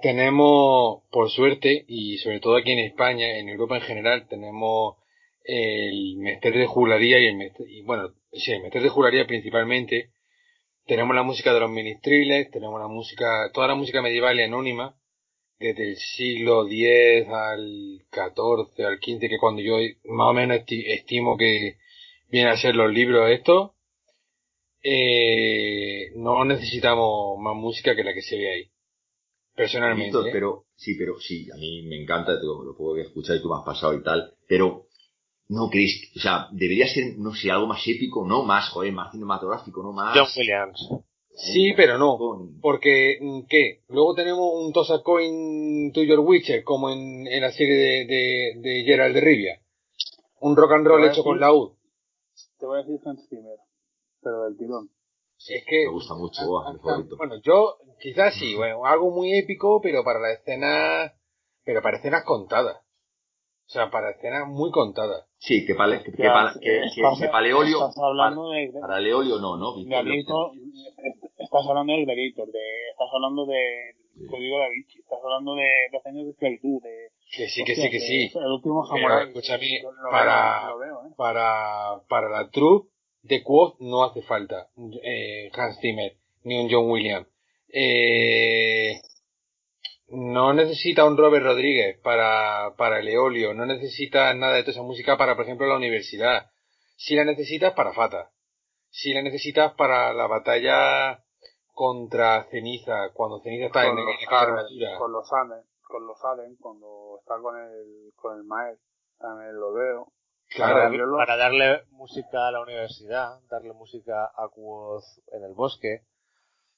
[0.00, 4.96] tenemos, por suerte, y sobre todo aquí en España, en Europa en general, tenemos
[5.44, 10.10] el Mester de Jularía y el Mester, bueno, sí, el Mester de Jularía principalmente.
[10.86, 14.96] Tenemos la música de los ministriles, tenemos la música, toda la música medieval y anónima,
[15.58, 21.36] desde el siglo X al XIV, al XV, que cuando yo más o menos estimo
[21.36, 21.78] que
[22.28, 23.72] vienen a ser los libros estos,
[24.82, 28.70] eh, no necesitamos más música que la que se ve ahí.
[29.56, 30.16] Personalmente.
[30.18, 30.30] ¿eh?
[30.32, 33.64] Pero, sí, pero sí, a mí me encanta, lo puedo escuchar y tú me has
[33.64, 34.86] pasado y tal, pero
[35.48, 39.12] no crees, o sea, debería ser, no sé, algo más épico, no más, joder, más
[39.12, 40.16] cinematográfico, no más.
[40.16, 40.88] John Williams.
[41.36, 42.18] Sí, pero no.
[42.62, 43.18] Porque,
[43.48, 43.82] ¿qué?
[43.88, 48.60] Luego tenemos un Tosa Coin to Your Witcher, como en, en la serie de, de,
[48.60, 49.60] de Gerald de Rivia.
[50.40, 51.72] Un rock and roll hecho con laúd.
[52.58, 53.58] Te voy a decir Hans Zimmer,
[54.22, 54.90] pero del tirón.
[55.46, 55.84] Es que.
[55.84, 57.16] Me gusta mucho, oh, mi favorito.
[57.18, 61.14] Bueno, yo, quizás sí, bueno, algo muy épico, pero para la escena,
[61.64, 62.78] pero para escenas contadas.
[63.66, 65.26] O sea, para escenas muy contadas.
[65.38, 69.56] Sí, que para, que, que, para, que, que, para Leolio, hablando de, para Leolio no,
[69.56, 69.74] ¿no?
[69.74, 70.52] Gladiator,
[71.36, 73.96] estás hablando de Gladiator, de, estás hablando de
[74.30, 77.10] Código da Vinci, estás hablando de dos años de esclavitud, de...
[77.36, 78.30] Que sí, que sí, que sí.
[78.34, 79.26] El último samurai.
[79.28, 81.12] Escúchame, para, ¿eh?
[81.16, 82.88] para, para la troupe
[83.22, 84.68] de Quoth no hace falta
[85.02, 87.26] eh, Hans Zimmer ni un John Williams.
[87.68, 89.00] Eh,
[90.08, 94.82] no necesita un Robert Rodríguez para, para el Eolio, no necesita nada de toda esa
[94.82, 96.50] música para, por ejemplo, la universidad.
[96.96, 98.30] Si la necesitas, para Fata.
[98.90, 101.22] Si la necesitas para la batalla
[101.72, 104.98] contra Ceniza, cuando Ceniza está en, los la armadura.
[104.98, 108.78] Con los Allen, con los Allen, cuando está con el, con el Mael,
[109.18, 110.12] también lo veo.
[110.48, 115.02] Claro, para, darle música a la universidad, darle música a Quoth
[115.32, 116.02] en el bosque,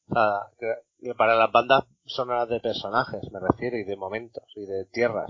[0.08, 0.50] Nada,
[1.16, 5.28] para las bandas sonoras de personajes, me refiero, y de momentos, y de tierras.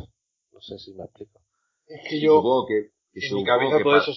[0.52, 1.40] No sé si me explico.
[1.86, 4.12] Es que yo, supongo que, que en mi cabeza todo eso...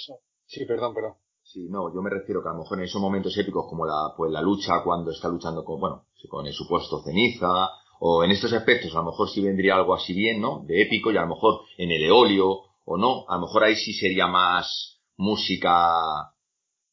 [0.46, 1.14] Sí, perdón, perdón.
[1.44, 4.14] Sí, no, yo me refiero que a lo mejor en esos momentos épicos como la,
[4.16, 8.54] pues la lucha cuando está luchando con, bueno, con el supuesto ceniza, o en estos
[8.54, 10.64] aspectos a lo mejor sí vendría algo así bien, ¿no?
[10.66, 13.76] De épico, y a lo mejor en el eolio, o no, a lo mejor ahí
[13.76, 16.34] sí sería más música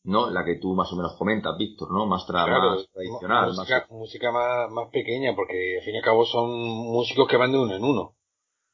[0.04, 0.30] ¿no?
[0.30, 2.06] La que tú más o menos comentas, Víctor, ¿no?
[2.06, 3.46] Más, tra Claro, más tradicional.
[3.48, 3.90] música, más...
[3.90, 7.58] música más, más pequeña, porque al fin y al cabo son músicos que van de
[7.58, 8.14] uno en uno.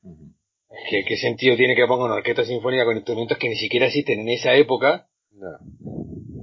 [0.03, 3.87] Es que, ¿qué sentido tiene que pongan una orquesta sinfónica con instrumentos que ni siquiera
[3.87, 5.09] existen en esa época?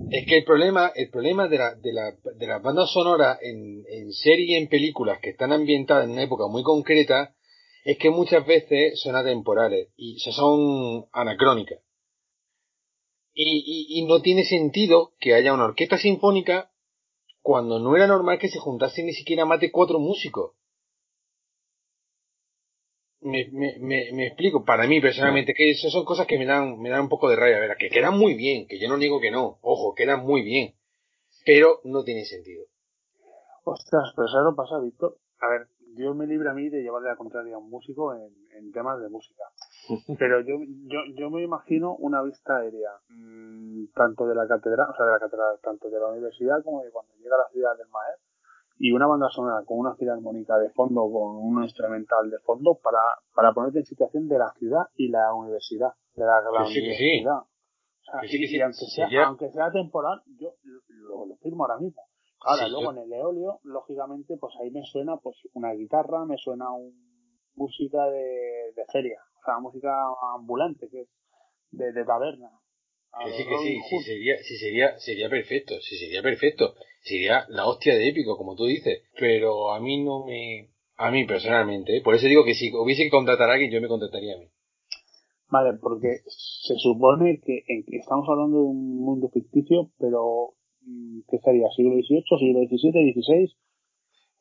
[0.10, 3.84] Es que el problema, el problema de la, de la, de las bandas sonoras en,
[3.88, 7.34] en serie y en películas que están ambientadas en una época muy concreta,
[7.86, 11.80] es que muchas veces son atemporales y son anacrónicas.
[13.34, 16.72] Y, y, y, no tiene sentido que haya una orquesta sinfónica
[17.42, 20.54] cuando no era normal que se juntasen ni siquiera más de cuatro músicos.
[23.22, 26.90] Me, me, me, explico, para mí personalmente, que eso son cosas que me dan, me
[26.90, 29.30] dan un poco de rabia, ver, que quedan muy bien, que yo no digo que
[29.30, 30.74] no, ojo, quedan muy bien,
[31.46, 32.66] pero no tiene sentido.
[33.64, 35.20] Ostras, pero eso no pasa, Víctor.
[35.40, 38.34] A ver, Dios me libre a mí de llevarle la contraria a un músico en,
[38.58, 39.44] en temas de música.
[40.18, 40.56] Pero yo,
[40.88, 45.12] yo, yo me imagino una vista aérea, mmm, tanto de la catedral, o sea, de
[45.14, 48.18] la catedral, tanto de la universidad como de cuando llega a la ciudad del Maer,
[48.78, 53.00] y una banda sonora con una filarmónica de fondo, con un instrumental de fondo, para,
[53.36, 57.42] para ponerte en situación de la ciudad y la universidad, de la, la sí, universidad.
[57.42, 58.28] Sí.
[58.28, 60.54] Sí, y, aunque, sea, aunque sea temporal, yo
[60.90, 62.02] lo, lo firmo ahora mismo.
[62.42, 66.26] Ahora, Sí, luego yo- en el eolio, lógicamente, pues ahí me suena pues una guitarra,
[66.26, 66.92] me suena un
[67.56, 69.92] música de, de feria, o sea, música
[70.36, 71.10] ambulante, que es
[71.72, 72.50] de, de taberna.
[73.26, 76.76] Que sí, que sí, sí sería, sí sería, sería perfecto, sí sería perfecto.
[77.02, 79.04] Sería la hostia de épico, como tú dices.
[79.20, 82.02] Pero a mí no me, a mí personalmente, ¿eh?
[82.02, 84.48] por eso digo que si hubiese que contratar a alguien, yo me contrataría a mí.
[85.50, 91.68] Vale, porque se supone que estamos hablando de un mundo ficticio, pero mm, ¿qué sería?
[91.76, 93.56] ¿Siglo XVIII, siglo XVII, XVI?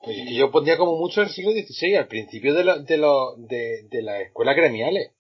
[0.02, 2.96] Pues es que yo pondría como mucho el siglo XVI, al principio de, lo, de,
[2.96, 5.12] lo, de, de las escuelas gremiales.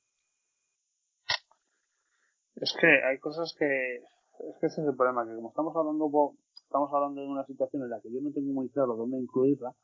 [2.56, 3.66] Es que hay cosas que...
[3.66, 7.82] Es que ese es el problema, que como estamos hablando, estamos hablando de una situación
[7.82, 9.74] en la que yo no tengo muy claro dónde incluirla,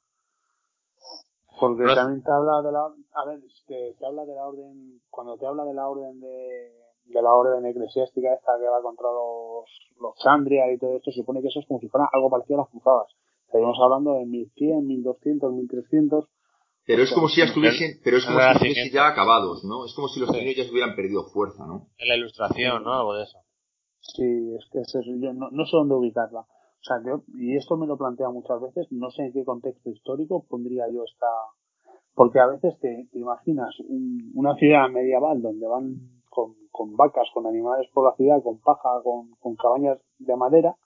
[1.61, 2.85] porque también te habla de la...
[3.15, 5.01] A ver, que te habla de la orden...
[5.11, 6.73] Cuando te habla de la orden de...
[7.05, 9.69] de la orden eclesiástica esta que va contra los,
[10.01, 12.61] los Chandria y todo esto, se supone que eso es como si fuera algo parecido
[12.61, 13.09] a las cruzadas.
[13.47, 16.29] Estaríamos hablando de 1100, 1200, 1300.
[16.87, 19.85] Pero es como si ya estuviesen, pero es como si estuviesen ya acabados, ¿no?
[19.87, 21.89] Es como si los niños ya hubieran perdido fuerza, ¿no?
[21.99, 22.93] En la ilustración, ¿no?
[22.93, 23.39] Algo de eso.
[24.01, 26.41] Sí, es que es eso, yo no, no sé dónde ubicarla.
[26.41, 29.91] O sea, yo, y esto me lo plantea muchas veces, no sé en qué contexto
[29.91, 31.27] histórico pondría yo esta...
[32.15, 35.97] Porque a veces te, te imaginas un- una ciudad medieval donde van
[36.31, 40.77] con, con vacas, con animales por la ciudad, con paja, con, con cabañas de madera,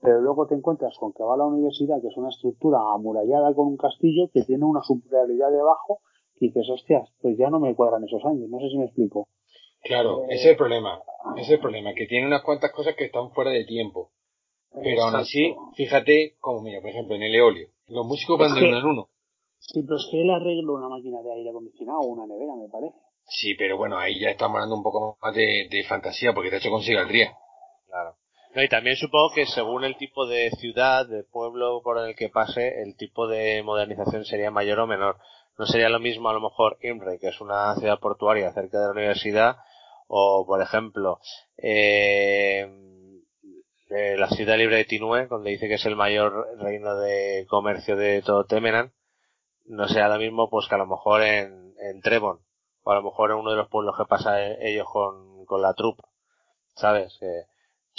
[0.00, 3.54] pero luego te encuentras con que va a la universidad, que es una estructura amurallada
[3.54, 6.00] con un castillo que tiene una superioridad debajo
[6.38, 9.28] y dices, hostias, pues ya no me cuadran esos años, no sé si me explico.
[9.82, 11.00] Claro, Eh, ese es el problema.
[11.36, 14.10] Ese es el problema, que tiene unas cuantas cosas que están fuera de tiempo.
[14.72, 15.72] Pero aún así, Exacto.
[15.74, 17.68] fíjate, como mira, por ejemplo, en el eolio.
[17.88, 19.08] Los músicos van de uno en uno.
[19.58, 22.68] Sí, pero es que él arregla una máquina de aire acondicionado o una nevera, me
[22.68, 22.96] parece.
[23.24, 26.56] Sí, pero bueno, ahí ya estamos hablando un poco más de, de fantasía, porque te
[26.56, 27.36] ha hecho con cigarría.
[27.86, 28.14] Claro.
[28.54, 32.28] No, y también supongo que según el tipo de ciudad, de pueblo por el que
[32.28, 35.18] pase, el tipo de modernización sería mayor o menor.
[35.56, 38.86] No sería lo mismo a lo mejor Imre, que es una ciudad portuaria cerca de
[38.86, 39.56] la universidad,
[40.08, 41.20] o por ejemplo,
[41.58, 42.68] eh,
[43.90, 47.96] eh, la ciudad libre de Tinue, donde dice que es el mayor reino de comercio
[47.96, 48.92] de todo Temeran,
[49.66, 52.40] no sea lo mismo pues que a lo mejor en, en Trebon,
[52.82, 55.62] o a lo mejor en uno de los pueblos que pasa eh, ellos con, con
[55.62, 56.08] la trupa,
[56.74, 57.16] ¿sabes?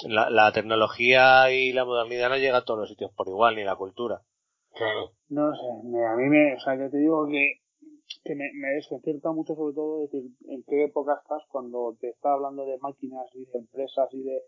[0.08, 3.64] La, la tecnología y la modernidad no llega a todos los sitios por igual, ni
[3.64, 4.22] la cultura.
[4.74, 5.12] Claro.
[5.30, 7.56] No sé, me- a mí me, o sea, yo te digo que,
[8.24, 12.34] que me, me desconcierta mucho sobre todo decir en qué época estás cuando te está
[12.34, 14.39] hablando de máquinas y de empresas y de,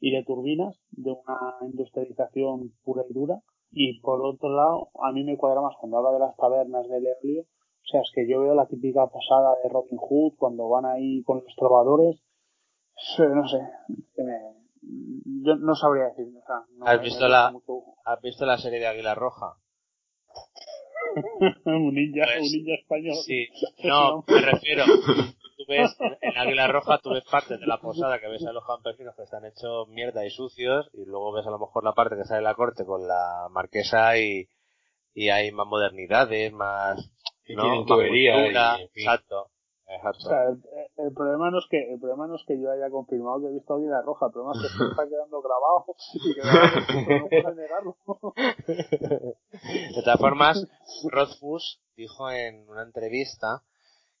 [0.00, 3.40] y de turbinas, de una industrialización pura y dura.
[3.70, 7.06] Y por otro lado, a mí me cuadra más cuando habla de las tabernas del
[7.06, 7.42] eolio.
[7.42, 11.22] O sea, es que yo veo la típica posada de Robin Hood cuando van ahí
[11.24, 12.22] con los trovadores.
[13.18, 13.58] No sé,
[14.14, 14.38] que me,
[15.44, 16.26] yo no sabría decir.
[16.36, 17.80] O sea, no ¿Has visto la, mucho.
[18.04, 19.54] has visto la serie de Águila Roja?
[21.64, 23.14] un ninja, Pues, un ninja español.
[23.24, 23.46] Sí,
[23.84, 24.84] no, me refiero.
[25.56, 28.66] Tú ves, en, Águila Roja tú ves partes de la posada que ves a los
[28.66, 32.16] campesinos que están hechos mierda y sucios, y luego ves a lo mejor la parte
[32.16, 34.48] que sale de la corte con la marquesa y,
[35.14, 36.98] y hay más modernidades, más,
[37.46, 37.62] Y ¿no?
[37.62, 38.76] tienen Más tubería cultura.
[38.78, 39.02] y, en fin.
[39.04, 39.50] Exacto,
[39.94, 40.28] O exacto.
[40.28, 40.62] sea, el,
[41.06, 43.52] el problema no es que el problema no es que yo haya confirmado que he
[43.52, 45.84] visto Águila Roja, el problema es que esto está quedando grabado
[46.14, 47.96] y que no, puedo negarlo.
[49.94, 50.66] De todas formas,
[51.10, 53.62] Rothfuss dijo en una entrevista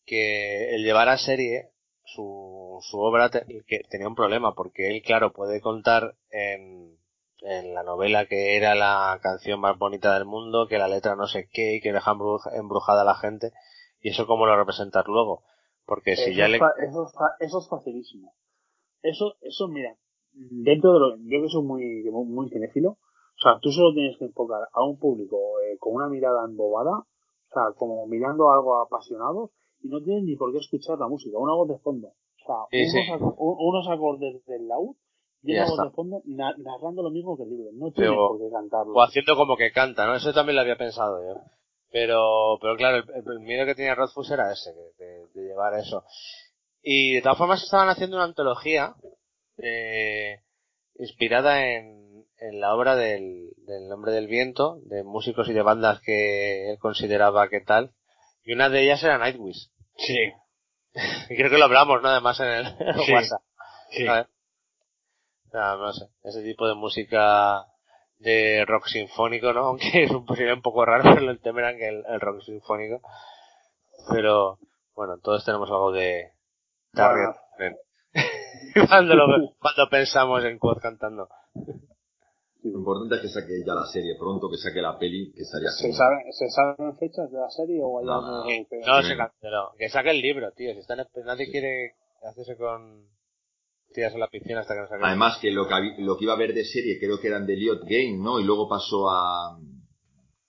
[0.06, 1.70] que el llevar a serie
[2.04, 6.98] su, su obra te- que tenía un problema porque él, claro, puede contar en,
[7.40, 11.26] en la novela que era la canción más bonita del mundo, que la letra no
[11.26, 13.52] sé qué y que deja embruj- embrujada a la gente
[14.00, 15.42] y eso cómo lo representas luego.
[15.86, 16.58] Porque si eso, ya le...
[16.58, 18.32] fa- eso, es fa- eso es facilísimo.
[19.02, 19.94] Eso, eso, mira,
[20.32, 24.24] dentro de lo, yo que soy muy, muy, cinéfilo, o sea, tú solo tienes que
[24.26, 29.50] enfocar a un público eh, con una mirada embobada, o sea, como mirando algo apasionados,
[29.82, 32.08] y no tienes ni por qué escuchar la música, una voz de fondo.
[32.08, 32.98] O sea, Sí, sí.
[33.10, 34.96] unos, ac- un- unos acordes del laúd
[35.42, 35.84] y Ya una voz está.
[35.84, 37.70] de fondo na- narrando lo mismo que el libro.
[37.74, 38.94] No tienes Pero- por qué cantarlo.
[38.94, 40.14] o haciendo como que canta, ¿no?
[40.14, 41.40] Eso también lo había pensado yo.
[41.94, 46.04] Pero, pero claro, el, el miedo que tenía Rothfuss era ese, de, de- llevar eso.
[46.82, 48.96] Y de todas formas estaban haciendo una antología
[49.58, 50.40] eh,
[50.98, 56.00] inspirada en, en la obra del, del Nombre del Viento, de músicos y de bandas
[56.00, 57.92] que él consideraba que tal.
[58.42, 59.70] Y una de ellas era Nightwish.
[59.96, 60.18] Sí.
[61.28, 62.08] Creo que lo hablamos, ¿no?
[62.08, 62.66] Además en el,
[63.06, 63.12] Sí.
[63.12, 63.42] WhatsApp.
[63.92, 64.02] Sí.
[64.08, 67.64] O sea, no sé, ese tipo de música
[68.24, 69.60] de rock sinfónico, ¿no?
[69.68, 72.40] Aunque es un, sería un poco raro pero el tema era que el, el rock
[72.42, 73.00] sinfónico.
[74.10, 74.58] Pero,
[74.94, 76.32] bueno, todos tenemos algo de
[76.92, 77.36] Target.
[78.88, 81.28] cuando, lo- cuando pensamos en Quad cantando.
[82.62, 85.68] Lo importante es que saque ya la serie pronto, que saque la peli, que estaría
[85.70, 89.16] ¿Se, sabe, ¿Se saben fechas de la serie o hay No, algo que- No, se
[89.16, 89.72] canceló.
[89.76, 90.72] Que saque el libro, tío.
[90.72, 93.06] Si están, nadie quiere hacerse con
[93.92, 96.38] tiras la piscina hasta que no el Además que lo que, lo que iba a
[96.38, 98.40] ver de serie creo que eran de Elliot Game, ¿no?
[98.40, 99.58] Y luego pasó a...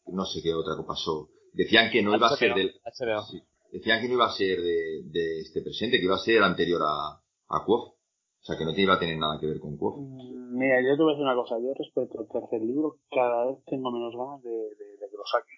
[0.07, 1.29] no sé qué otra cosa pasó.
[1.53, 2.73] Decían que no iba a ser del...
[2.83, 3.21] HBO.
[3.23, 3.41] sí.
[3.71, 6.81] Decían que no iba a ser de, de este presente, que iba a ser anterior
[6.83, 7.89] a, a Quoth.
[7.89, 9.97] O sea, que no te iba a tener nada que ver con Quoth.
[9.99, 11.55] Mm, Mira, yo te voy a decir una cosa.
[11.59, 15.25] Yo respecto al tercer libro, cada vez tengo menos ganas de, de, de que lo
[15.25, 15.51] saque.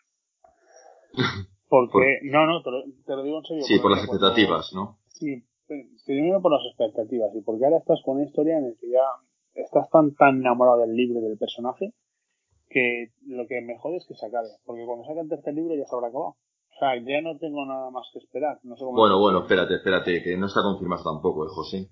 [1.70, 3.64] Porque, no, no, te lo, te lo digo en serio.
[3.64, 5.00] Sí, por las cuando- expectativas, ¿no?
[5.10, 5.44] Sí,
[6.06, 9.04] primero por las expectativas y porque ahora estás con una historia en la que ya
[9.54, 11.94] estás tan tan enamorado del libro y del personaje
[12.70, 14.50] que lo que me jode es que se acabe.
[14.66, 16.36] Porque cuando saque el tercer libro ya se habrá acabado.
[16.36, 18.60] O sea, ya no tengo nada más que esperar.
[18.64, 21.88] No sé cómo Bueno, bueno, espérate, espérate, que no está confirmado tampoco, ¿eh, José?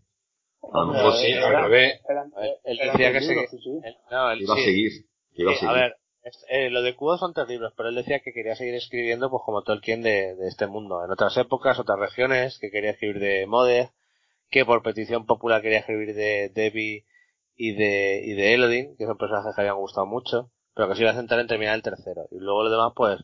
[0.73, 2.01] A lo mejor sí, eh, al revés.
[2.09, 2.31] eran-
[2.63, 4.63] Él decía que él- no, él iba a sí.
[4.65, 4.91] seguir,
[5.33, 5.73] que iba a seguir.
[5.75, 5.97] ver, es-
[6.49, 9.43] eh, lo de Kubo son tres libros, pero él decía que quería seguir escribiendo pues
[9.45, 13.45] como Tolkien de, de este mundo, en otras épocas, otras regiones, que quería escribir de
[13.45, 13.89] Modder,
[14.49, 17.05] que por petición popular quería escribir de Debbie
[17.55, 21.01] y de, y de Elodin, que son personajes que habían gustado mucho, pero que se
[21.01, 22.27] iba a centrar en terminar el tercero.
[22.31, 23.23] Y luego lo demás, pues,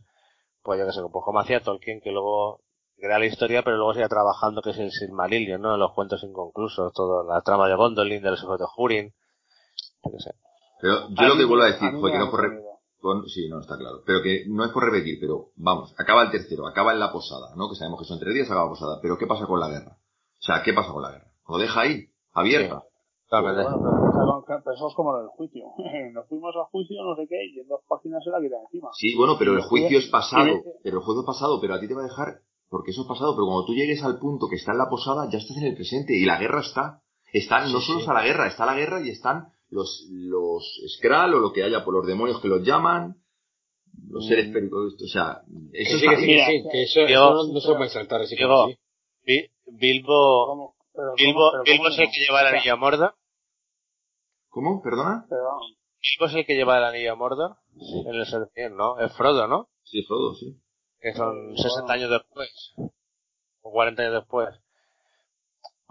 [0.63, 2.61] pues yo que sé, pues como hacía Tolkien, que luego
[2.97, 5.75] crea la historia, pero luego sigue trabajando, que es el Silmarillion, ¿no?
[5.75, 9.13] Los cuentos inconclusos, todo, la trama de Gondolin, de los hijos de Hurin,
[10.03, 10.31] yo que sé.
[10.79, 12.31] Pero yo A lo que vuelvo a decir, a mí joder, me que da no
[12.31, 12.70] por.
[13.01, 14.01] Con- sí, no, está claro.
[14.05, 17.55] Pero que no es por repetir, pero vamos, acaba el tercero, acaba en la posada,
[17.55, 17.69] ¿no?
[17.69, 18.99] Que sabemos que son tres días, acaba la posada.
[19.01, 19.97] Pero ¿qué pasa con la guerra?
[19.97, 21.27] O sea, ¿qué pasa con la guerra?
[21.49, 22.05] ¿Lo deja ahí?
[22.33, 22.83] ¿Abierta?
[23.29, 23.63] Totalmente.
[23.63, 25.65] Bueno, pero, pero- pero- pero eso es como lo del juicio.
[26.13, 28.89] Nos fuimos al juicio, no sé qué, y en dos páginas se la quitan encima.
[28.93, 30.45] Sí, bueno, pero el juicio es pasado,
[30.83, 33.07] pero el juicio es pasado, pero a ti te va a dejar, porque eso es
[33.07, 35.63] pasado, pero cuando tú llegues al punto que está en la posada, ya estás en
[35.65, 37.01] el presente, y la guerra está.
[37.33, 38.01] Están, no Sí, solo sí.
[38.03, 40.63] está la guerra, está la guerra y están los, los
[40.97, 43.15] Skrull o lo que haya por los demonios que los llaman,
[44.09, 44.53] los seres Mm.
[44.53, 45.41] periódicos, o sea,
[45.71, 47.89] Que eso sí, que sí, que sí, que eso, Diego, eso no, no se puede
[47.89, 48.77] saltar así Diego, así.
[49.25, 50.75] Bi- Bilbo, ¿Cómo?
[50.93, 51.51] Pero Bilbo, ¿cómo?
[51.51, 53.15] Pero Bilbo ¿cómo es el que lleva sea, anillo a Mordor.
[54.49, 54.81] ¿Cómo?
[54.81, 55.25] ¿Perdona?
[55.29, 57.55] Bilbo es el que lleva el anillo a Mordor.
[58.05, 58.99] En el Serpiente, ¿no?
[58.99, 59.69] Es Frodo, ¿no?
[59.83, 60.57] Sí, Frodo, sí.
[60.99, 61.93] Que son Eh, 60 bueno.
[61.93, 62.73] años después.
[63.61, 64.49] O 40 años después.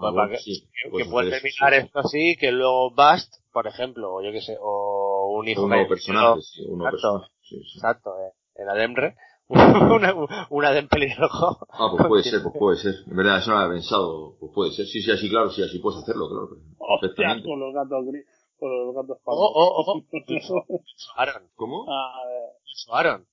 [0.02, 0.68] Ah, Pues bueno, para que, sí,
[1.10, 1.86] puedes que terminar sí.
[1.86, 5.68] esto así, que luego Bast, por ejemplo, o yo que sé, o un hijo Un
[5.70, 7.78] que nuevo haya personaje, sí, un nuevo Exacto, personaje, sí, sí.
[7.78, 9.16] exacto, eh, en Ademre.
[9.50, 10.14] una,
[10.50, 11.58] una de pelirrojo.
[11.70, 12.94] Ah, pues puede ser, pues puede ser.
[13.10, 14.36] En verdad, eso no lo había pensado.
[14.38, 14.86] Pues puede ser.
[14.86, 16.44] Sí, sí, así, claro, sí, así puedes hacerlo, claro.
[16.78, 17.48] Hostia, Perfectamente.
[17.48, 18.26] con los gatos gris,
[18.60, 20.02] con los gatos Oh, oh, oh.
[20.12, 20.52] pardos.
[21.16, 21.50] Aaron.
[21.56, 21.82] ¿Cómo?
[21.90, 22.50] A ver,
[22.92, 23.26] Aaron.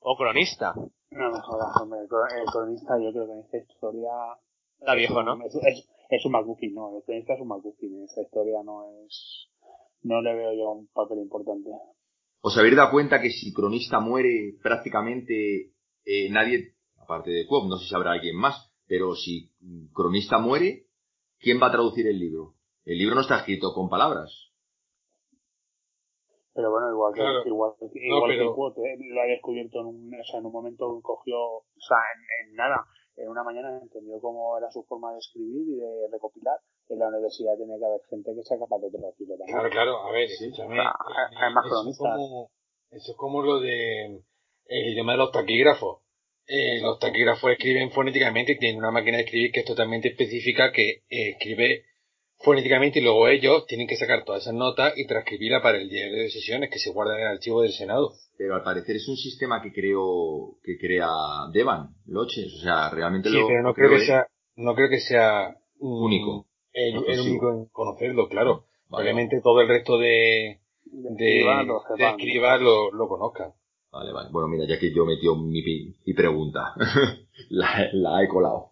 [0.00, 0.74] O cronista.
[1.10, 2.04] no me jodas, hombre, el
[2.40, 4.10] el cronista yo creo que en esta historia...
[4.82, 5.44] Está es viejo, un- ¿no?
[5.46, 8.84] Es, es, es un McGuffin, no, el cronista es un McGuffin, en esta historia no
[9.06, 9.48] es...
[10.02, 11.70] No le veo yo un papel importante.
[12.40, 15.70] ¿Os habéis dado cuenta que si Cronista muere, prácticamente
[16.04, 19.52] eh, nadie, aparte de Cobb, no sé si habrá alguien más, pero si
[19.94, 20.86] Cronista muere,
[21.38, 22.54] ¿quién va a traducir el libro?
[22.84, 24.50] El libro no está escrito con palabras.
[26.54, 27.46] Pero bueno, igual que, Claro.
[27.46, 28.96] igual, No, igual que Quote, ¿eh?
[29.08, 31.96] lo ha descubierto en un, o sea, en un momento cogió, o sea,
[32.42, 32.84] en, en nada,
[33.16, 36.58] en una mañana entendió cómo era su forma de escribir y de recopilar.
[36.88, 39.56] En la universidad tiene que haber gente que sea capaz de traducirlo también.
[39.56, 40.80] Claro, claro, a ver, escúchame.
[40.80, 40.94] Ah,
[41.32, 42.16] eh, hay más eso, es cronistas.
[42.16, 42.50] como,
[42.90, 44.22] eso es como lo de
[44.66, 46.00] el idioma de los taquígrafos.
[46.46, 50.72] Eh, los taquígrafos escriben fonéticamente y tienen una máquina de escribir que es totalmente específica
[50.72, 51.84] que eh, escribe
[52.42, 56.16] fonéticamente y luego ellos tienen que sacar todas esas notas y transcribirla para el diario
[56.22, 58.12] de sesiones que se guarda en el archivo del Senado.
[58.36, 61.08] Pero al parecer es un sistema que creó, que crea
[61.52, 62.52] Devan, Loches.
[62.58, 64.06] O sea, realmente Sí, lo pero no creo creó que él.
[64.06, 64.26] sea,
[64.56, 66.46] no creo que sea Único.
[66.72, 68.64] El, el único en conocerlo, claro.
[68.88, 69.04] Vale.
[69.04, 73.52] Obviamente todo el resto de, De de, escribas lo lo, conozcan.
[73.90, 74.28] Vale, vale.
[74.30, 76.74] Bueno, mira, ya que yo metió mi, mi pregunta,
[77.50, 78.70] la, la he colado.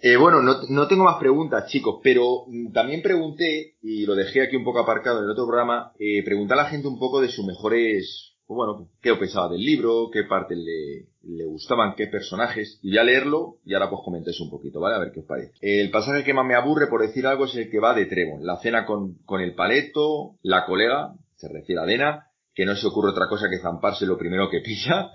[0.00, 4.42] Eh, bueno, no, no tengo más preguntas, chicos, pero mm, también pregunté, y lo dejé
[4.42, 7.20] aquí un poco aparcado en el otro programa, eh, pregunté a la gente un poco
[7.20, 12.06] de sus mejores, pues bueno, qué pensaba del libro, qué partes le, le gustaban, qué
[12.06, 14.94] personajes, y voy a leerlo y ahora pues comentéis un poquito, ¿vale?
[14.94, 15.52] A ver qué os parece.
[15.60, 18.46] El pasaje que más me aburre, por decir algo, es el que va de Trevon,
[18.46, 22.86] la cena con, con el paleto, la colega, se refiere a Dena, que no se
[22.86, 25.10] ocurre otra cosa que zamparse lo primero que pilla,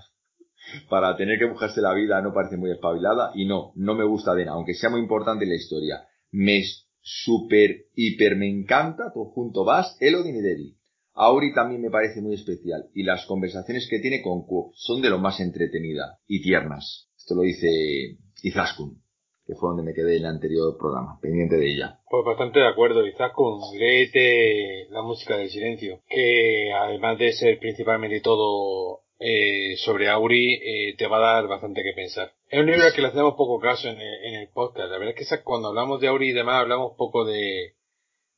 [0.90, 4.34] para tener que buscarse la vida no parece muy espabilada y no, no me gusta
[4.34, 6.08] Dena, aunque sea muy importante la historia.
[6.32, 6.64] Me
[7.02, 10.76] super, hiper me encanta, todo junto vas, Elodin y Debbie.
[11.16, 15.10] Auri también me parece muy especial y las conversaciones que tiene con Quoth son de
[15.10, 17.10] lo más entretenida y tiernas.
[17.16, 19.04] Esto lo dice Izaskun,
[19.46, 22.00] que fue donde me quedé en el anterior programa, pendiente de ella.
[22.10, 23.02] Pues bastante de acuerdo,
[23.36, 30.54] con léete la música del silencio, que además de ser principalmente todo eh, sobre Auri,
[30.56, 32.34] eh, te va a dar bastante que pensar.
[32.50, 34.90] Es un libro al que le hacemos poco caso en el, en el podcast.
[34.92, 37.76] La verdad es que esa- cuando hablamos de Auri y demás hablamos poco de,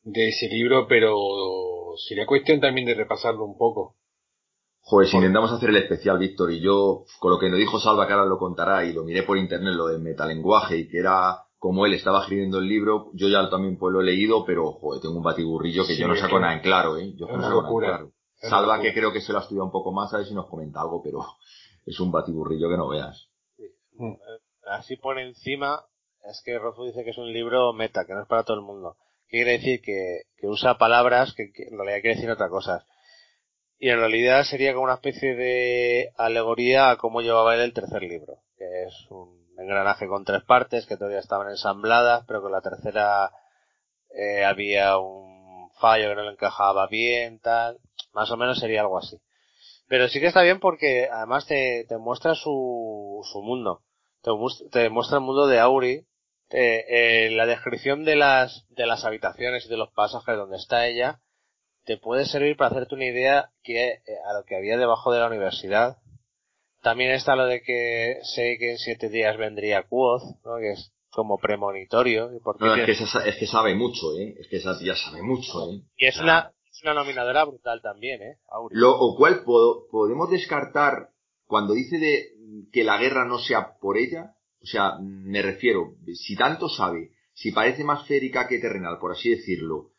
[0.04, 1.16] de ese libro, pero
[2.08, 3.96] sería cuestión también de repasarlo un poco.
[4.82, 8.06] Joder, si intentamos hacer el especial, Víctor, y yo, con lo que nos dijo Salva,
[8.06, 11.40] que ahora lo contará, y lo miré por internet, lo del metalenguaje, y que era
[11.58, 15.02] como él estaba escribiendo el libro, yo ya también pues lo he leído, pero joder,
[15.02, 17.14] tengo un batiburrillo que Sí, yo no saco nada en claro, ¿eh?
[17.18, 18.12] Yo es no saco nada en claro.
[18.42, 20.48] Salva que creo que se lo ha estudiado un poco más, a ver si nos
[20.48, 21.26] comenta algo, pero
[21.86, 23.30] es un batiburrillo que no veas.
[23.58, 24.18] Eh,
[24.68, 25.86] Así por encima,
[26.24, 28.64] es que Rothfuss dice que es un libro meta, que no es para todo el
[28.64, 28.98] mundo.
[29.28, 29.82] ¿Qué quiere decir?
[29.82, 32.86] Que, que usa palabras que, que en realidad quiere decir otra cosa.
[33.78, 38.02] Y en realidad sería como una especie de alegoría a cómo llevaba él el tercer
[38.02, 42.62] libro, que es un engranaje con tres partes que todavía estaban ensambladas, pero con la
[42.62, 43.32] tercera
[44.10, 47.80] eh, había un fallo que no le encajaba bien, tal.
[48.16, 49.18] Más o menos sería algo así.
[49.88, 53.82] Pero sí que está bien porque además te, te muestra su, su mundo.
[54.24, 54.32] Te,
[54.72, 56.06] te muestra el mundo de Auri.
[56.48, 60.88] Te- eh, la descripción de las, de las habitaciones y de los pasajes donde está
[60.88, 61.20] ella
[61.84, 65.20] te puede servir para hacerte una idea que eh, a lo que había debajo de
[65.20, 65.98] la universidad.
[66.82, 70.58] También está lo de que sé que en siete días vendría Quoth, ¿no?
[70.58, 72.36] que es como premonitorio.
[72.36, 74.36] ¿Y, por No, es que, esa- es que sabe mucho, ¿eh?
[74.40, 75.82] Es que esa tía sabe mucho, ¿eh?
[75.98, 78.38] y es una, es una nominadora brutal también, ¿eh?
[78.50, 78.76] Auri.
[78.78, 81.10] Lo cual po- podemos descartar
[81.48, 82.30] cuando dice de
[82.72, 87.52] que la guerra no sea por ella, o sea, me refiero, si tanto sabe, si
[87.52, 89.92] parece más férica que terrenal, por así decirlo,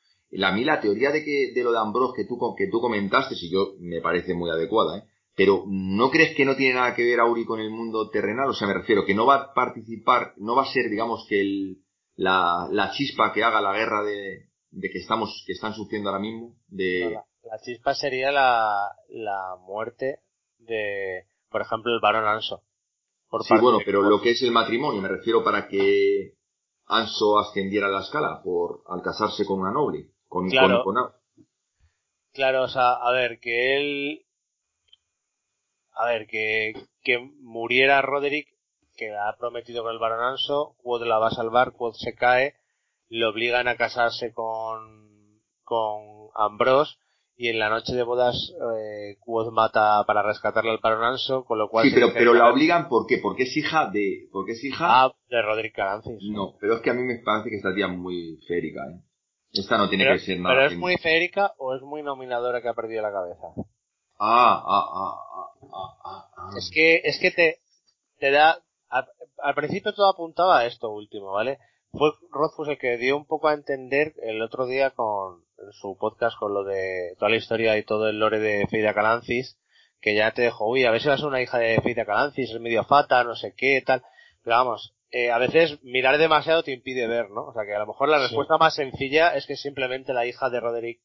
[0.42, 3.36] a mí la teoría de que de lo de Ambrose que tú, que tú comentaste,
[3.36, 5.02] si yo me parece muy adecuada, ¿eh?
[5.36, 8.48] Pero ¿no crees que no tiene nada que ver Auri con el mundo terrenal?
[8.48, 11.40] O sea, me refiero que no va a participar, no va a ser, digamos, que
[11.42, 11.76] el,
[12.16, 14.45] la, la chispa que haga la guerra de,
[14.76, 19.56] de que estamos, que están sufriendo ahora mismo, de, La, la chispa sería la, la
[19.60, 20.20] muerte
[20.58, 22.62] de, por ejemplo, el varón Anso.
[23.28, 26.34] Por Sí, bueno, pero lo que es el matrimonio, me refiero para que
[26.86, 30.84] Anso ascendiera a la escala por al casarse con una noble, con, Claro.
[30.84, 31.12] con, con-
[32.32, 34.26] Claro, o sea, a ver, que él,
[35.94, 38.46] a ver, que, que muriera Roderick,
[38.94, 42.54] que ha prometido con el varón Anso, Quoth la va a salvar, Quoth se cae,
[43.08, 44.46] le obligan a casarse con,
[45.66, 46.94] con Ambrose,
[47.36, 51.58] y en la noche de bodas, eh, Quoth mata para rescatarle al varón Anso, con
[51.58, 53.18] lo cual Sí, pero, pero la obligan ¿por qué?
[53.18, 54.86] Porque es hija de, porque es hija.
[54.88, 56.22] Ah, de Roderick Carancis.
[56.30, 59.02] No, pero es que a mí me parece que esta tía muy férica, ¿eh?
[59.52, 60.54] Esta no tiene pero, que ser nada.
[60.54, 63.48] pero es muy férica o es muy nominadora que ha perdido la cabeza.
[64.18, 66.50] Ah, ah, ah, ah, ah, ah, ah.
[66.56, 67.58] Es que, es que te,
[68.18, 68.58] te da,
[68.88, 71.58] al principio todo apuntaba a esto último, ¿vale?
[71.92, 76.38] Fue Rothfuss el que dio un poco a entender el otro día con su podcast
[76.38, 79.58] con lo de toda la historia y todo el lore de Feida Calancis,
[80.00, 82.04] que ya te dejó, uy, a ver si vas a ser una hija de Feida
[82.04, 84.02] Calancis, es medio fata, no sé qué, tal.
[84.42, 87.46] Pero vamos, eh, a veces mirar demasiado te impide ver, ¿no?
[87.46, 88.24] O sea que a lo mejor la Sí.
[88.24, 91.00] respuesta más sencilla es que simplemente la hija de Roderick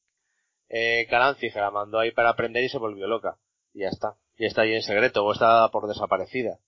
[0.70, 3.38] eh, Calancis se la mandó ahí para aprender y se volvió loca.
[3.74, 4.16] Y ya está.
[4.38, 6.60] Y está ahí en secreto, o está por desaparecida.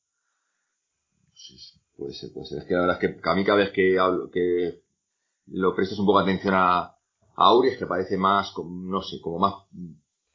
[1.33, 2.59] Sí, sí, puede ser, puede ser.
[2.59, 4.81] Es que la verdad es que a mí cada vez que hablo, que
[5.47, 6.95] lo prestes un poco atención a,
[7.35, 9.53] a Auri es que parece más, no sé, como más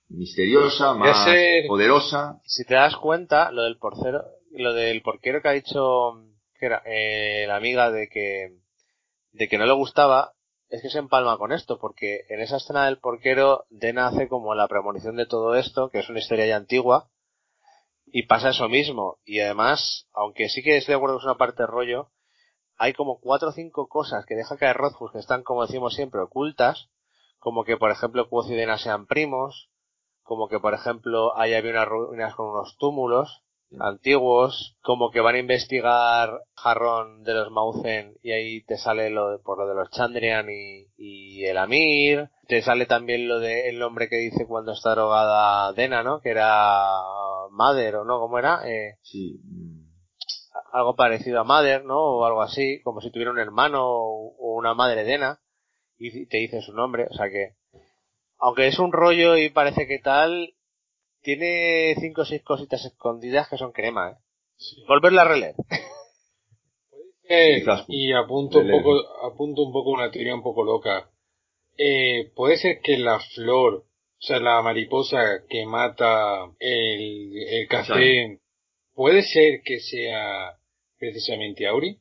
[0.08, 1.28] misteriosa, más
[1.66, 2.40] poderosa.
[2.44, 6.24] Si te das cuenta, lo del porcero, lo del porquero que ha dicho,
[6.58, 8.58] que era, eh, la amiga de que,
[9.32, 10.34] de que no le gustaba,
[10.68, 14.54] es que se empalma con esto, porque en esa escena del porquero, Dena hace como
[14.54, 17.10] la premonición de todo esto, que es una historia ya antigua,
[18.06, 19.18] y pasa eso mismo.
[19.24, 22.10] Y además, aunque sí que estoy de acuerdo que es una parte de rollo,
[22.78, 26.20] hay como cuatro o cinco cosas que deja caer Rothfuss que están, como decimos siempre,
[26.20, 26.88] ocultas,
[27.38, 29.70] como que, por ejemplo, Quoth y Dena sean primos,
[30.22, 33.42] como que, por ejemplo, ahí había unas ruinas con unos túmulos
[33.80, 39.30] antiguos, como que van a investigar Jarrón de los Mauzen y ahí te sale lo
[39.30, 43.68] de, por lo de los Chandrian y, y el Amir, te sale también lo de
[43.68, 46.20] el nombre que dice cuando está drogada Dena, ¿no?
[46.20, 47.02] Que era
[47.50, 48.60] Mother o no, ¿cómo era?
[48.66, 49.38] Eh, Sí.
[50.72, 51.98] Algo parecido a Mother, ¿no?
[51.98, 55.40] O algo así, como si tuviera un hermano o una madre Dena
[55.98, 57.56] y te dice su nombre, o sea que
[58.38, 60.54] aunque es un rollo y parece que tal,
[61.22, 64.14] tiene cinco o seis cositas escondidas que son crema, ¿eh?
[64.86, 65.54] Volverla a releer.
[67.30, 71.10] Eh, y apunto un poco, apunto un poco una teoría un poco loca.
[71.76, 73.84] Eh, puede ser que la flor, o
[74.18, 78.40] sea, la mariposa que mata el, el café,
[78.98, 80.58] puede ser que sea
[80.98, 82.00] precisamente Auri,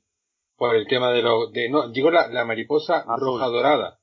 [0.55, 3.19] por el tema de lo, de, no, digo la, la mariposa Azul.
[3.19, 3.99] roja dorada.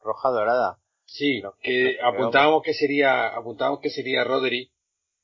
[0.00, 0.78] Roja dorada.
[1.04, 4.72] Sí, No, que no apuntábamos que sería, apuntábamos que sería Roderick.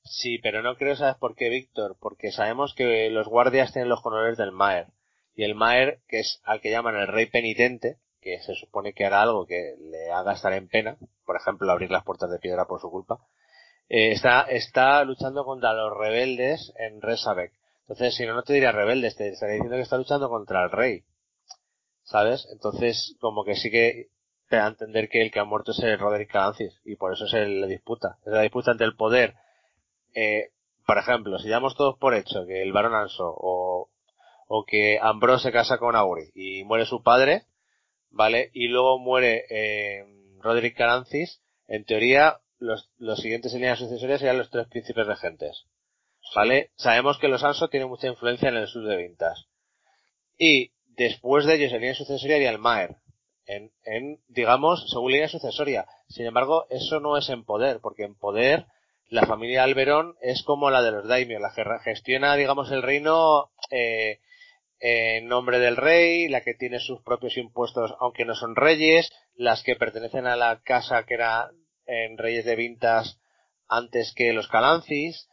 [0.04, 1.96] Sí, pero no creo, ¿sabes por qué, Víctor?
[1.98, 4.88] Porque sabemos que los guardias tienen los colores del Maer.
[5.34, 9.06] Y el Maer, que es al que llaman el rey penitente, que se supone que
[9.06, 12.66] hará algo que le haga estar en pena, por ejemplo, abrir las puertas de piedra
[12.66, 13.20] por su culpa,
[13.90, 17.52] eh, está, está luchando contra los rebeldes en Resabek.
[17.82, 20.70] Entonces, si no, no te diría rebeldes, te estaría diciendo que está luchando contra el
[20.70, 21.04] rey.
[22.10, 22.48] ¿sabes?
[22.50, 24.08] Entonces, como que sí que
[24.48, 27.12] te da a entender que el que ha muerto es el Roderick Calancis y por
[27.12, 28.18] eso es la disputa.
[28.26, 29.34] Es la disputa entre el poder.
[30.14, 30.50] Eh,
[30.84, 33.90] por ejemplo, si damos todos por hecho que el Barón Anso o,
[34.48, 37.44] o que Ambrose se casa con Auri y muere su padre,
[38.10, 38.50] ¿vale?
[38.54, 40.04] Y luego muere eh,
[40.40, 45.66] Roderick Calancis, en teoría los, los siguientes en línea sucesoria serían los tres príncipes regentes.
[46.34, 46.70] ¿Vale?
[46.76, 49.46] Sabemos que los Anso tienen mucha influencia en el sur de Vintas.
[50.38, 52.96] Y después de ellos en línea sucesoria haría el Maer.
[53.46, 55.86] En, en, digamos, según línea sucesoria.
[56.08, 58.66] Sin embargo, eso no es en poder, porque en poder
[59.08, 63.50] la familia Alberón es como la de los Daimyo, la que gestiona, digamos, el reino
[63.70, 64.20] eh,
[64.78, 69.64] en nombre del rey, la que tiene sus propios impuestos, aunque no son reyes, las
[69.64, 71.50] que pertenecen a la casa que era
[71.90, 73.20] en Reyes de Vintas
[73.68, 75.28] antes que los Calancis.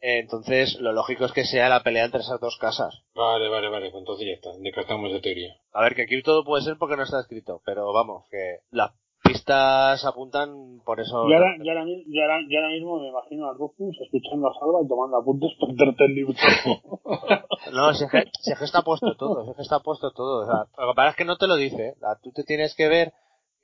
[0.00, 3.02] Entonces, lo lógico es que sea la pelea entre esas dos casas.
[3.14, 5.56] Vale, vale, vale, pues entonces ya está, descartamos de teoría.
[5.72, 8.92] A ver, que aquí todo puede ser porque no está escrito, pero vamos, que las
[9.22, 11.26] pistas apuntan por eso.
[11.26, 15.52] Yo ahora, ahora, ahora, mismo me imagino a Rufus escuchando a Salva y tomando apuntes
[15.58, 16.34] para entrarte el libro.
[17.72, 20.12] no, si es, que, si es que está puesto todo, si es que está puesto
[20.12, 20.42] todo.
[20.42, 21.94] O sea, lo que pasa es que no te lo dice.
[21.96, 23.12] O sea, tú te tienes que ver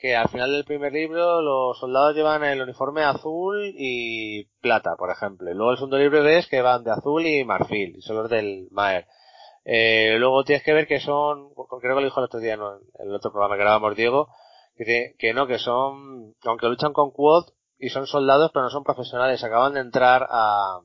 [0.02, 5.12] que al final del primer libro los soldados llevan el uniforme azul y plata, por
[5.12, 5.54] ejemplo.
[5.54, 8.66] Luego el segundo libro ves que van de azul y marfil, y son los del
[8.72, 9.06] Maer.
[9.64, 12.60] Eh, luego tienes que ver que son, creo que lo dijo el otro día en
[12.98, 14.26] el otro programa que grabamos Diego,
[14.76, 17.44] que, que no, que son, aunque luchan con Quad
[17.78, 20.80] y son soldados, pero no son profesionales, acaban de entrar a,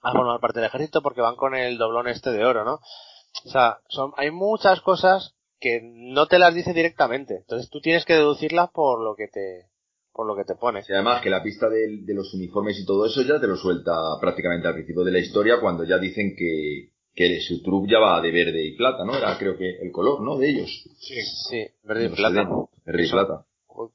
[0.00, 2.74] a formar parte del ejército porque van con el doblón este de oro, ¿no?
[2.74, 5.34] O sea, son, hay muchas cosas
[5.64, 7.38] que no te las dice directamente.
[7.38, 9.70] Entonces tú tienes que deducirlas por lo que te,
[10.12, 10.86] por lo que te pones.
[10.90, 13.56] Y además que la pista de, de, los uniformes y todo eso ya te lo
[13.56, 17.98] suelta prácticamente al principio de la historia cuando ya dicen que, que su trup ya
[17.98, 19.16] va de verde y plata, ¿no?
[19.16, 20.36] Era creo que el color, ¿no?
[20.36, 20.68] De ellos.
[20.98, 22.46] Sí, sí, verde y plata.
[22.84, 23.46] Verde y plata.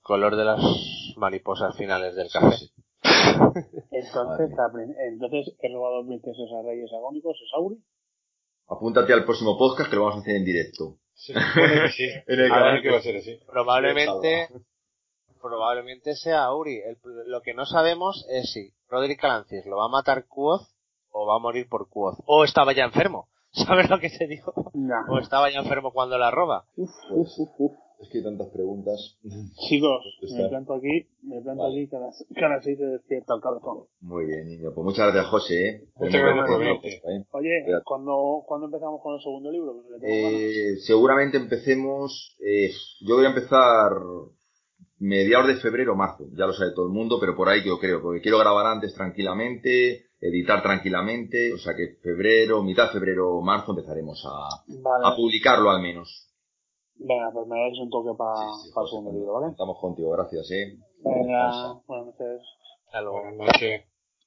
[0.02, 0.60] Color de las
[1.18, 2.58] mariposas finales del café.
[2.58, 2.74] Sí, sí.
[3.91, 4.50] entonces,
[5.08, 7.78] entonces, he robado princesas a reyes agónicos, ¿es Auri?
[8.68, 10.98] Apúntate al próximo podcast que lo vamos a hacer en directo.
[11.20, 12.04] Sí, sí.
[12.28, 13.38] en el canal que va a ser así.
[13.46, 14.48] Probablemente,
[15.41, 16.78] probablemente sea Auri.
[16.78, 16.98] El,
[17.28, 20.68] lo que no sabemos es si Roderick Calancis lo va a matar Quoth
[21.12, 22.20] o va a morir por Quoth.
[22.26, 23.28] O estaba ya enfermo.
[23.52, 24.54] ¿Sabes lo que te digo?
[24.74, 24.96] No.
[25.10, 26.66] O estaba ya enfermo cuando la roba.
[26.76, 27.72] Uf, uf, uf, uf.
[28.00, 29.18] Es que hay tantas preguntas.
[29.68, 31.82] Chicos, me planto aquí, me planto vale.
[31.82, 33.88] aquí, cada, cada seis se despierta el cabezón.
[34.02, 34.72] Muy bien, niño.
[34.74, 35.68] Pues muchas gracias, José.
[35.68, 35.84] ¿eh?
[35.96, 37.26] Muchas gracias por venir.
[37.32, 39.84] Oye, ¿cuándo, ¿cuándo empezamos con el segundo libro?
[40.02, 42.72] Eh, seguramente empecemos, eh,
[43.02, 43.92] yo voy a empezar
[45.00, 47.80] mediados de febrero o marzo, ya lo sabe todo el mundo, pero por ahí yo
[47.80, 53.38] creo, porque quiero grabar antes tranquilamente, editar tranquilamente, o sea que febrero, mitad de febrero
[53.38, 55.06] o marzo empezaremos a, vale.
[55.06, 56.28] a publicarlo al menos.
[57.00, 59.52] Venga, pues me dais un toque para Sí, sí, pa el José, segundo libro, ¿vale?
[59.52, 60.78] Estamos contigo, gracias, eh.
[61.04, 62.42] Venga, buenas noches.
[62.86, 63.22] Hasta luego.
[63.22, 63.82] Buenas noches.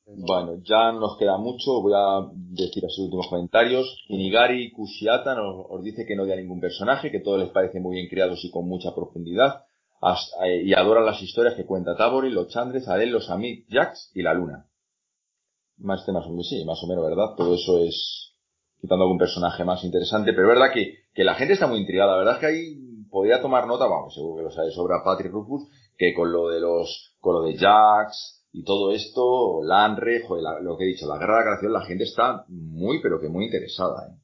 [0.05, 3.87] Bueno, ya no nos queda mucho, voy a decir los últimos comentarios.
[4.09, 7.79] Inigari Kushiata nos, os dice que no odia a ningún personaje, que todos les parece
[7.79, 9.65] muy bien creados y con mucha profundidad,
[10.01, 14.11] as- eh, y adoran las historias que cuenta Tabori, los Chandres, Adel, los Amit, Jax
[14.15, 14.67] y la Luna.
[15.79, 17.35] Más temas, sí, más o menos, ¿verdad?
[17.37, 18.32] Todo eso es
[18.83, 22.13] quitando algún personaje más interesante, pero es verdad que, que la gente está muy intrigada,
[22.13, 22.77] la verdad es que ahí
[23.11, 26.61] podría tomar nota, vamos, seguro que lo sabe sobra Patrick Rufus, que con lo de
[26.61, 31.07] los, con lo de Jax y todo esto, Lanre, joder, la- lo que he dicho,
[31.07, 34.19] la guerra de la creación, la gente está muy, pero que muy interesada, ¿eh?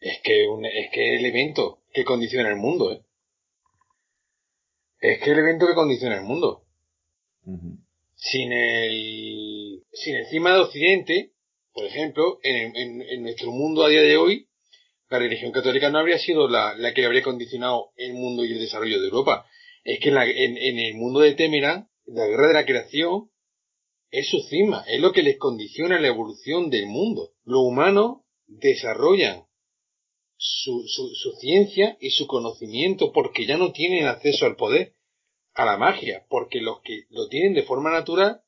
[0.00, 3.02] Es que, un, es que el evento que condiciona el mundo, ¿eh?
[5.00, 6.62] Es que el evento que condiciona el mundo.
[8.14, 11.32] Sin el, sin el cima de Occidente,
[11.76, 14.48] por ejemplo, en, en, nuestro mundo a día de hoy,
[15.10, 18.60] la religión católica no habría sido la, la que habría condicionado el mundo y el
[18.60, 19.44] desarrollo de Europa.
[19.84, 23.30] Es que en, la- en, el mundo de Temeran, la guerra de la creación
[24.10, 27.34] es su cima, es lo que les condiciona la evolución del mundo.
[27.44, 29.44] Los humanos desarrollan
[30.38, 34.94] su, su ciencia y su conocimiento porque ya no tienen acceso al poder,
[35.52, 38.40] a la magia, porque los que lo tienen de forma natural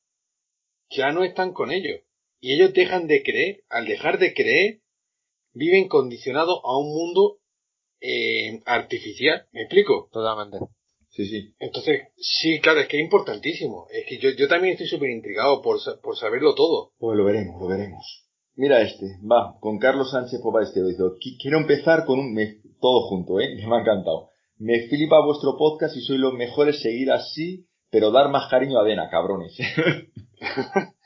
[0.89, 2.01] ya no están con ellos.
[2.41, 4.81] Y ellos dejan de creer, al dejar de creer,
[5.53, 7.39] viven condicionados a un mundo
[8.01, 9.47] eh, artificial.
[9.53, 10.09] ¿Me explico?
[10.13, 10.59] Totalmente.
[11.11, 11.55] Sí, sí.
[11.59, 13.87] Entonces, sí, claro, es que es importantísimo.
[13.91, 16.93] Es que yo, yo también estoy súper intrigado por, por saberlo todo.
[16.99, 18.25] Pues lo veremos, lo veremos.
[18.55, 22.57] Mira este, va, con Carlos Sánchez Popa Estero, dice, "Qui- quiero empezar con un, me-
[22.81, 24.31] todo junto, eh, me ha encantado.
[24.59, 28.85] Me flipa vuestro podcast y sois los mejores, seguir así, pero dar más cariño a
[28.85, 29.57] Dena, cabrones.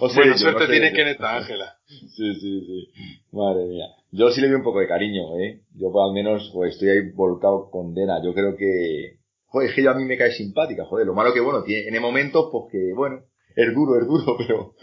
[0.00, 0.96] O sea, Buena yo, suerte no sé tienes yo.
[0.96, 1.76] que en esta, Ángela.
[1.86, 2.92] Sí, sí, sí.
[3.32, 3.86] Madre mía.
[4.12, 5.62] Yo sí le doy un poco de cariño, ¿eh?
[5.74, 8.22] Yo pues, al menos pues, estoy ahí volcado con Dena.
[8.22, 9.18] Yo creo que...
[9.46, 11.06] Joder, es que ella a mí me cae simpática, joder.
[11.06, 13.22] Lo malo que, bueno, tiene en momentos, pues que, bueno,
[13.56, 14.74] es duro, es duro, pero...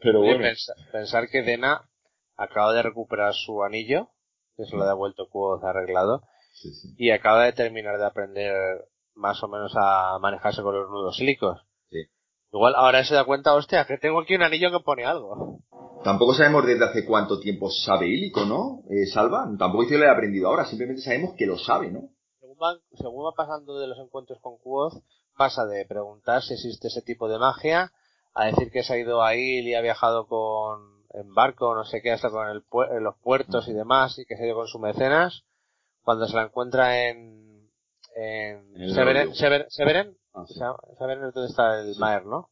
[0.00, 0.40] Pero bueno.
[0.44, 1.88] pensa- pensar que Dena
[2.36, 4.08] acaba de recuperar su anillo,
[4.56, 6.22] que se lo ha devuelto Quoth arreglado,
[6.52, 6.88] Sí, sí.
[6.98, 8.54] y acaba de terminar de aprender
[9.14, 11.60] más o menos a manejarse con los nudos sílicos.
[12.52, 15.58] Igual ahora se da cuenta, hostia, que tengo aquí un anillo que pone algo.
[16.04, 18.82] Tampoco sabemos desde hace cuánto tiempo sabe Ílico, ¿no?
[18.90, 22.08] Eh, Salva, tampoco dice que lo haya aprendido ahora, simplemente sabemos que lo sabe, ¿no?
[22.40, 24.94] Según va, según va pasando de los encuentros con Quoth,
[25.36, 27.92] pasa de preguntar si existe ese tipo de magia
[28.34, 31.84] a decir que se ha ido a Il y ha viajado con en barco, no
[31.84, 32.64] sé qué, hasta con el
[33.02, 35.44] los puertos y demás, y que se ha ido con su mecenas,
[36.02, 37.68] cuando se la encuentra en,
[38.16, 39.34] en, En Severen, Orlio.
[39.34, 40.54] Sever- Severen, Ah, sí.
[40.54, 42.50] Se llama- Severen es donde está el Maer, ¿no?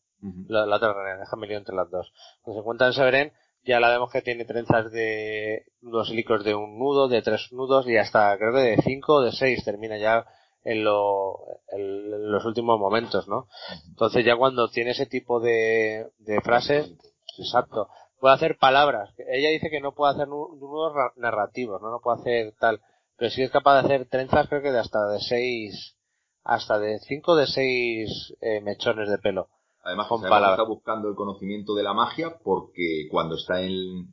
[0.49, 2.13] La, la otra reunión, déjame lío entre las dos.
[2.43, 2.89] Cuando se encuentra
[3.21, 3.33] en
[3.65, 7.87] ya la vemos que tiene trenzas de nudos sílicos de un nudo, de tres nudos
[7.89, 10.27] y hasta creo que de cinco o de seis termina ya
[10.65, 11.37] en, lo,
[11.69, 13.49] en, los últimos momentos, ¿no?
[13.89, 16.91] Entonces ya cuando tiene ese tipo de, de frases,
[17.39, 17.89] exacto,
[18.19, 19.11] puede hacer palabras.
[19.19, 21.91] Ella dice que no puede hacer nu- nudos ra- narrativos, ¿no?
[21.91, 22.81] No puede hacer tal,
[23.17, 25.97] pero sí es capaz de hacer trenzas creo que de hasta de seis,
[26.45, 29.49] hasta de cinco o de seis eh, mechones de pelo.
[29.83, 30.53] Además, Con palabras.
[30.53, 34.09] está buscando el conocimiento de la magia porque cuando está en,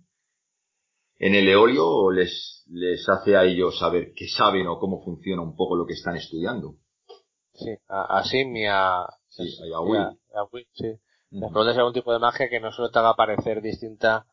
[1.19, 5.55] en el eolio les, les hace a ellos saber que saben o cómo funciona un
[5.55, 6.75] poco lo que están estudiando.
[7.53, 10.01] Sí, a, a Sim y a, Sí, y a y Will.
[10.01, 10.87] a Will, sí.
[11.31, 14.25] Les preguntas si hay algún tipo de magia que no solo te haga parecer distinta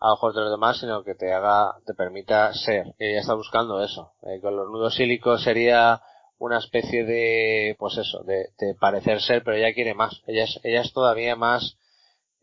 [0.00, 2.94] a ojos de los demás, sino que te haga, te permita ser.
[2.98, 4.14] Ella está buscando eso.
[4.22, 6.00] Eh, con los nudos sílicos sería
[6.40, 10.20] una especie de, pues eso, de, de parecer ser, pero ella quiere más.
[10.26, 11.76] Ella es, ella es todavía más,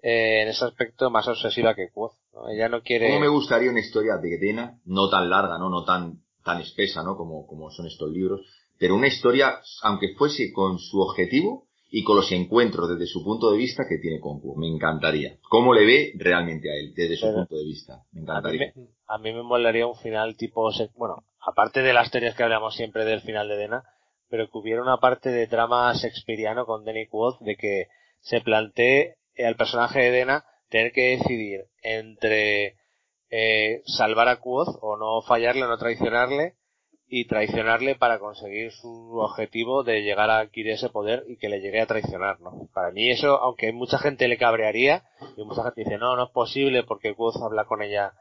[0.04, 2.14] eh, en ese aspecto, más obsesiva que Quoth.
[2.34, 2.48] ¿no?
[2.50, 3.08] Ella no quiere...
[3.10, 7.02] ¿Cómo me gustaría una historia de Dena, no tan larga, no, no tan, tan espesa,
[7.04, 7.18] ¿no?
[7.18, 8.42] Como, como son estos libros,
[8.80, 13.50] pero una historia, aunque fuese con su objetivo y con los encuentros desde su punto
[13.52, 14.40] de vista que tiene con.
[14.58, 15.38] Me encantaría.
[15.50, 18.04] ¿Cómo le ve realmente a él desde su Pero- punto de vista?
[18.12, 18.74] Me A mí, encantaría.
[18.76, 22.76] me, a mí me molaría un final tipo, bueno, aparte de las teorías que hablamos
[22.76, 23.84] siempre del final de Dena,
[24.30, 27.88] pero que hubiera una parte de drama shakespeariano con Danny Quoth de que
[28.20, 32.76] se plantee al personaje de Dena tener que decidir entre
[33.30, 36.56] eh, salvar a Quoth o no fallarle o no traicionarle
[37.08, 41.62] y traicionarle para conseguir su objetivo de llegar a adquirir ese poder y que le
[41.62, 42.68] llegue a traicionar, ¿no?
[42.74, 45.06] Para mí eso, aunque mucha gente le cabrearía
[45.38, 48.12] y mucha gente dice, no, no es posible porque Quoth habla con ella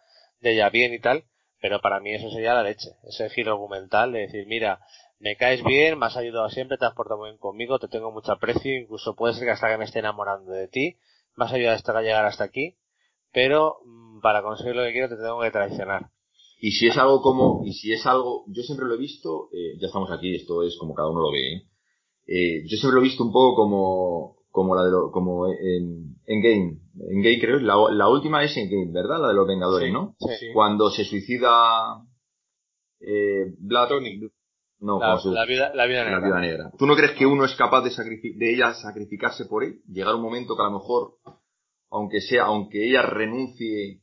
[0.41, 1.25] de ella bien y tal,
[1.61, 4.81] pero para mí eso sería la leche, ese giro argumental de decir, mira,
[5.19, 8.33] me caes bien, me has ayudado siempre, te has portado bien conmigo, te tengo mucho
[8.33, 10.97] aprecio, incluso puede ser que hasta que me esté enamorando de ti,
[11.37, 12.77] me has ayudado hasta llegar hasta aquí,
[13.33, 16.11] pero mm, para conseguir lo que quiero te tengo que traicionar.
[16.59, 19.77] Y si es algo como, y si es algo, yo siempre lo he visto, eh,
[19.79, 21.63] ya estamos aquí, esto es como cada uno lo ve, ¿eh?
[22.29, 26.17] Eh, yo siempre lo he visto un poco como, como la de lo, como en,
[26.25, 26.79] en Game,
[27.11, 29.21] en Game creo, la, la última es en Game, ¿verdad?
[29.21, 30.17] La de los Vengadores, Sí, ¿no?
[30.19, 30.47] sí.
[30.55, 32.01] Cuando se suicida,
[33.01, 34.19] eh, Black, Tony.
[34.81, 36.21] no, La, se- la vida, la vida la negra.
[36.27, 36.71] viuda negra.
[36.79, 37.91] ¿Tú no crees que uno es capaz de,
[38.35, 39.81] de ella sacrificarse por él?
[39.89, 41.17] Llegar un momento que a lo mejor,
[41.91, 44.01] aunque sea, aunque ella renuncie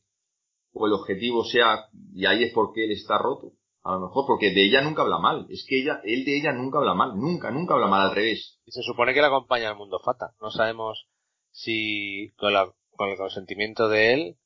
[0.73, 3.53] o el objetivo sea, y ahí es porque él está roto,
[3.83, 6.53] a lo mejor porque de ella nunca habla mal, es que ella, él de ella
[6.53, 8.59] nunca habla mal, nunca, nunca habla mal al revés.
[8.65, 10.33] Y se supone que la acompaña al mundo Fata.
[10.41, 11.07] No sabemos
[11.51, 14.37] si con, la, con el consentimiento de él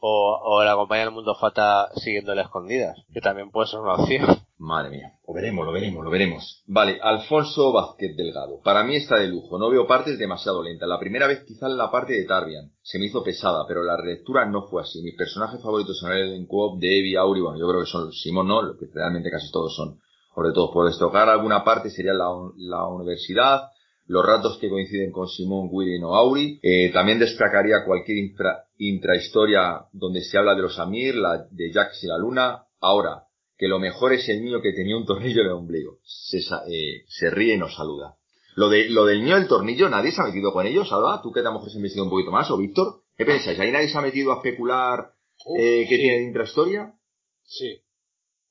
[0.00, 2.98] o, o la acompaña al mundo Fata siguiéndole escondidas.
[3.12, 4.26] Que también puede ser una opción.
[4.56, 6.62] Madre mía, lo veremos, lo veremos, lo veremos.
[6.66, 8.60] Vale, Alfonso Vázquez Delgado.
[8.62, 10.88] Para mí está de lujo, no veo partes demasiado lentas.
[10.88, 14.46] La primera vez quizás la parte de Tarbian se me hizo pesada, pero la relectura
[14.46, 15.02] no fue así.
[15.02, 18.46] Mis personajes favoritos son el Coop, de Evi, Auri, bueno, yo creo que son Simón,
[18.46, 19.98] no, lo que realmente casi todos son.
[20.34, 23.70] Sobre todo, por destacar alguna parte sería la, la universidad,
[24.06, 26.60] los ratos que coinciden con Simón, Willy o Auri.
[26.62, 32.04] Eh, también destacaría cualquier infra- intrahistoria donde se habla de los Amir, la de Jax
[32.04, 32.64] y la Luna.
[32.80, 33.23] Ahora,
[33.56, 35.98] que lo mejor es el niño que tenía un tornillo en el ombligo.
[36.02, 38.16] Se, sa- eh, se ríe y nos saluda.
[38.56, 41.20] Lo, de, lo del niño del tornillo, ¿nadie se ha metido con ellos, Alba?
[41.22, 42.50] ¿Tú que a lo mejor has investigado un poquito más?
[42.50, 43.02] ¿O Víctor?
[43.16, 43.58] ¿Qué pensáis?
[43.58, 45.12] ¿Ahí nadie se ha metido a especular
[45.58, 46.02] eh, qué sí.
[46.02, 46.94] tiene de intrahistoria?
[47.42, 47.80] Sí.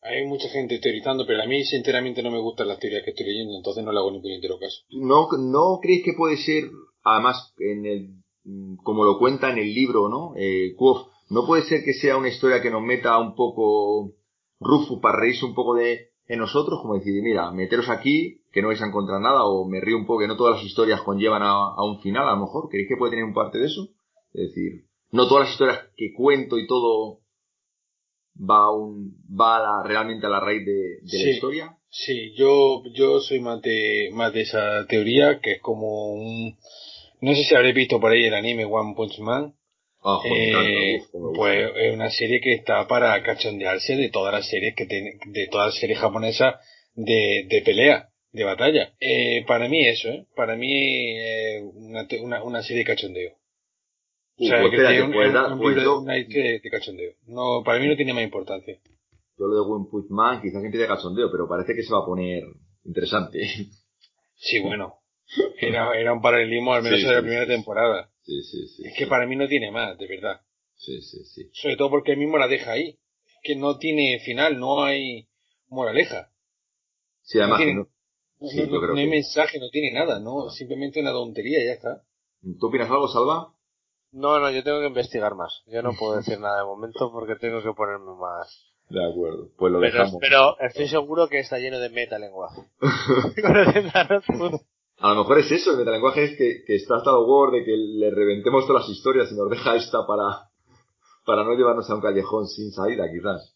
[0.01, 3.25] Hay mucha gente teorizando, pero a mí sinceramente no me gustan las teorías que estoy
[3.25, 4.81] leyendo, entonces no le hago ni puñetero caso.
[4.89, 6.65] ¿No, ¿No creéis que puede ser,
[7.03, 8.09] además, en el,
[8.83, 10.33] como lo cuenta en el libro, ¿no?
[10.35, 14.11] Eh, Quoth, ¿no puede ser que sea una historia que nos meta un poco
[14.63, 16.79] Rufus para reírse un poco de, de nosotros?
[16.81, 20.05] Como decir, mira, meteros aquí, que no vais a encontrar nada, o me río un
[20.05, 22.69] poco, que no todas las historias conllevan a, a un final, a lo mejor.
[22.69, 23.87] ¿Creéis que puede tener un parte de eso?
[24.33, 27.19] Es decir, no todas las historias que cuento y todo
[28.49, 30.71] va, un, va a la- realmente a la raíz de,
[31.01, 31.77] de la historia.
[31.89, 36.57] Sí, yo, yo soy más de, más de esa teoría, que es como un,
[37.21, 39.53] no sé si habréis visto por ahí el anime One Punch Man.
[40.05, 41.01] Ah, Eh,
[41.35, 45.47] pues es una serie que está para cachondearse de todas las series que tiene, de
[45.47, 46.55] todas las series japonesas
[46.93, 48.93] de, de pelea, de batalla.
[48.99, 50.25] Eh, para mí eso, ¿eh?
[50.35, 53.31] Para mí eh, una, una, una serie de cachondeo.
[54.37, 56.43] O sea, pues que espérate, tiene un, un- da- un pues libro- yo- una historia
[56.51, 57.13] de, de cachondeo.
[57.27, 58.77] No, para mí no tiene más importancia.
[59.37, 62.05] Yo lo de One Punch Man quizás empiece cachondeo, pero parece que se va a
[62.05, 62.43] poner
[62.83, 63.39] interesante.
[64.35, 64.95] Sí, bueno.
[65.59, 68.09] Era, era un paralelismo al menos Sí, en la sí, primera temporada.
[68.23, 68.83] Sí, sí, sí.
[68.87, 70.41] Es que para mí no tiene más, de verdad.
[70.75, 71.49] Sí, sí, sí.
[71.53, 72.97] Sobre todo porque él mismo la deja ahí.
[73.25, 75.27] Es que no tiene final, no hay
[75.67, 76.31] moraleja.
[77.21, 77.89] Sí, además no tiene- no-
[78.39, 80.49] no- sí, no- yo creo no hay que- mensaje, no tiene nada, ¿no?
[80.49, 82.03] Simplemente una tontería y ya está.
[82.59, 83.53] ¿Tú opinas algo, Salva?
[84.11, 85.63] No, no, yo tengo que investigar más.
[85.67, 88.69] Yo no puedo decir nada de momento porque tengo que ponerme más.
[88.89, 90.17] De acuerdo, pues lo Pero, dejamos.
[90.21, 92.61] pero estoy seguro que está lleno de metalenguaje.
[95.03, 97.65] A lo mejor es eso, el metalenguaje es que, que está hasta el Word de
[97.65, 100.49] que le reventemos todas las historias y nos deja esta para,
[101.25, 103.53] para no llevarnos a un callejón sin salida, quizás.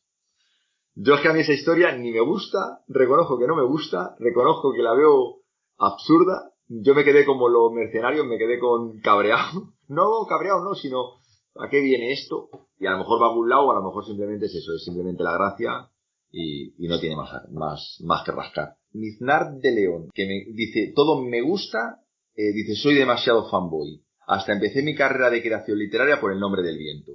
[0.95, 4.17] Yo es que a mí esa historia ni me gusta, reconozco que no me gusta,
[4.19, 5.37] reconozco que la veo
[5.77, 6.51] absurda.
[6.67, 9.71] Yo me quedé como los mercenarios, me quedé con cabreado.
[9.87, 11.13] No cabreado, no, sino
[11.55, 12.49] ¿a qué viene esto?
[12.77, 14.73] Y a lo mejor va a algún lado, o a lo mejor simplemente es eso,
[14.75, 15.89] es simplemente la gracia
[16.29, 18.75] y, y no tiene más, más, más que rascar.
[18.97, 22.01] Miznar de León, que me dice, todo me gusta,
[22.35, 24.01] eh, dice, soy demasiado fanboy.
[24.27, 27.13] Hasta empecé mi carrera de creación literaria por el nombre del viento.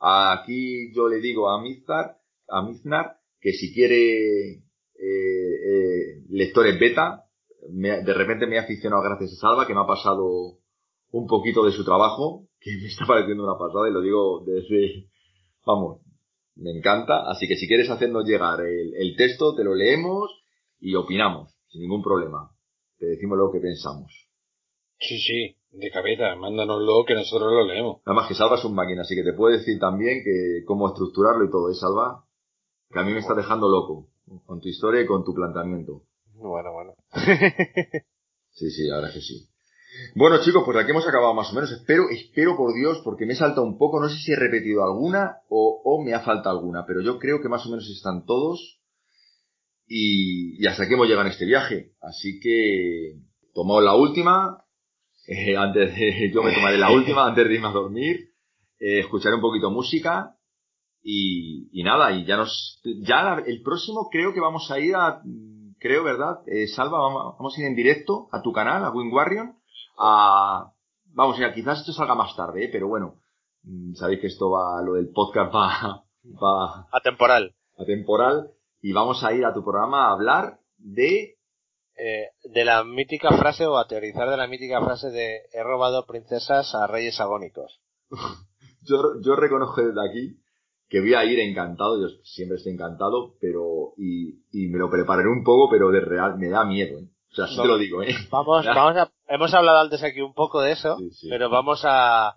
[0.00, 2.16] Aquí yo le digo a Miznar,
[2.48, 4.60] a Miznar que si quiere eh,
[4.98, 7.24] eh, lectores beta,
[7.70, 10.58] me- de repente me he aficionado gracias a Salva, que me ha pasado
[11.12, 15.08] un poquito de su trabajo, que me está pareciendo una pasada y lo digo desde,
[15.64, 16.00] vamos,
[16.56, 17.22] me encanta.
[17.30, 20.30] Así que si quieres hacernos llegar el, el texto, te lo leemos
[20.80, 22.50] y opinamos, sin ningún problema.
[22.98, 24.12] Te decimos lo que pensamos.
[24.98, 28.00] Sí, sí, de cabeza, mándanoslo que nosotros lo leemos.
[28.04, 31.44] Además que Salva es un máquina, así que te puedo decir también que cómo estructurarlo
[31.44, 32.24] y todo, ¿eh, Salva?
[32.90, 34.08] Que a mí me está dejando loco
[34.46, 36.02] con tu historia y con tu planteamiento.
[36.34, 36.94] Bueno, bueno.
[38.56, 39.48] Sí, sí, ahora que sí.
[40.14, 41.72] Bueno, chicos, pues aquí hemos acabado más o menos.
[41.72, 44.00] Espero, espero por Dios, porque me he saltado un poco.
[44.00, 47.40] No sé si he repetido alguna o, o me ha faltado alguna, pero yo creo
[47.40, 48.80] que más o menos están todos.
[49.86, 51.92] Y, y hasta aquí hemos llegado en este viaje.
[52.00, 53.14] Así que,
[53.54, 54.64] tomamos la última.
[55.26, 58.16] eh, antes de, yo me tomaré la última antes de irme a dormir.
[58.80, 60.36] eh, escucharé un poquito música.
[61.06, 64.94] Y, y nada, y ya nos, ya la- el próximo creo que vamos a ir
[64.96, 65.20] a,
[65.78, 66.38] creo, ¿verdad?
[66.46, 69.52] Eh, Salva, vamos, vamos a ir en directo a tu canal, a Wing Warrior,
[69.98, 70.72] a,
[71.12, 72.68] vamos, ya, quizás esto salga más tarde, ¿eh?
[72.72, 73.20] pero bueno,
[73.64, 76.04] mm, sabéis que esto va, lo del podcast va,
[76.42, 77.54] va Atemporal.
[77.76, 78.48] atemporal,
[78.84, 81.36] y vamos a ir a tu programa a hablar de,
[81.96, 86.04] Eh, de la mítica frase o a teorizar de la mítica frase de he robado
[86.06, 87.80] princesas a reyes agónicos.
[88.82, 90.36] yo, yo reconozco desde aquí
[90.88, 95.28] que voy a ir encantado, yo siempre estoy encantado, pero, y, y me lo prepararé
[95.28, 97.08] un poco, pero de real, me da miedo, ¿eh?
[97.32, 97.62] O sea, No.
[97.62, 98.14] te lo digo, ¿eh?
[98.30, 101.28] Vamos, vamos a, hemos hablado antes aquí un poco de eso, sí.
[101.30, 102.34] pero vamos a,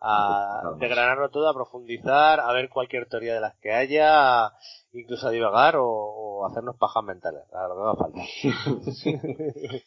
[0.00, 4.50] a desgranarlo todo, a profundizar, a ver cualquier teoría de las que haya,
[4.92, 8.20] incluso a divagar o, o hacernos pajas mentales, a lo que haga falta.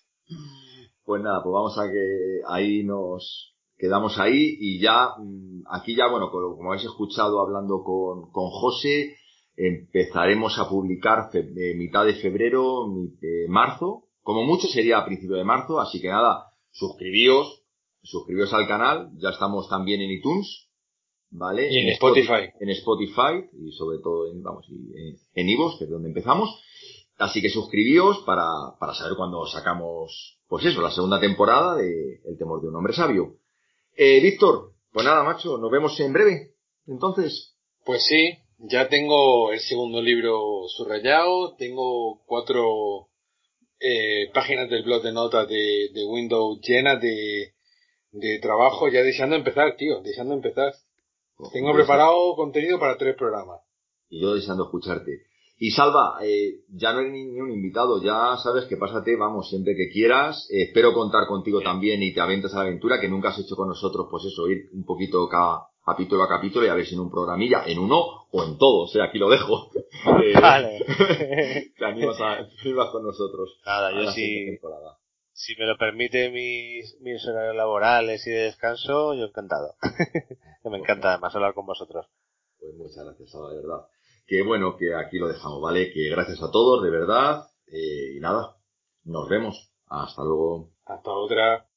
[1.03, 6.07] Pues nada, pues vamos a que ahí nos quedamos ahí y ya, mm, aquí ya,
[6.07, 9.15] bueno, como como habéis escuchado hablando con, con José,
[9.57, 15.05] empezaremos a publicar fe- eh, mitad de febrero, mi- eh, marzo, como mucho sería a
[15.05, 17.60] principio de marzo, así que nada, suscribíos,
[18.03, 20.67] suscribíos al canal, ya estamos también en iTunes,
[21.29, 21.71] ¿vale?
[21.71, 22.49] Y en Spotify.
[22.59, 26.49] En Spotify y sobre todo en, vamos, y en, en iVoox, que es donde empezamos.
[27.17, 28.45] Así que suscribíos para,
[28.79, 32.93] para saber cuándo sacamos, pues eso, la segunda temporada de El temor de un hombre
[32.93, 33.35] sabio.
[33.95, 36.55] Eh, Víctor, pues nada, macho, nos vemos en breve.
[36.87, 37.55] Entonces,
[37.85, 43.09] Pues sí, ya tengo el segundo libro subrayado, tengo cuatro
[43.79, 47.53] eh, páginas del blog de notas de, de Windows llenas de,
[48.11, 50.73] de trabajo, ya deseando empezar, tío, deseando empezar.
[51.53, 53.61] Tengo pues, preparado contenido para tres programas.
[54.09, 55.23] y yo deseando escucharte.
[55.57, 59.47] Y Salva, eh, ya no eres ni, ni un invitado, ya sabes que pásate, vamos,
[59.47, 60.47] siempre que quieras.
[60.49, 63.55] Eh, espero contar contigo también y te aventas a la aventura que nunca has hecho
[63.55, 66.95] con nosotros, pues eso, ir un poquito cada capítulo a capítulo y a ver si
[66.95, 69.69] en un programilla, en uno o en todo, o sea, aquí lo dejo.
[70.23, 70.83] Eh, Vale.
[71.77, 73.59] te animas, a, te animas con nosotros.
[73.65, 74.97] Nada, a yo la sí, temporada.
[75.33, 79.75] Si me lo permite mis, mis horarios laborales y de descanso, yo encantado.
[80.63, 82.07] que me encanta además hablar con vosotros.
[82.59, 83.87] Pues muchas gracias, de verdad.
[84.27, 85.91] Que bueno, que aquí lo dejamos, ¿vale?
[85.91, 87.47] Que gracias a todos, de verdad.
[87.67, 88.57] Eh, y nada,
[89.03, 89.73] nos vemos.
[89.87, 90.71] Hasta luego.
[90.85, 91.70] Hasta otra.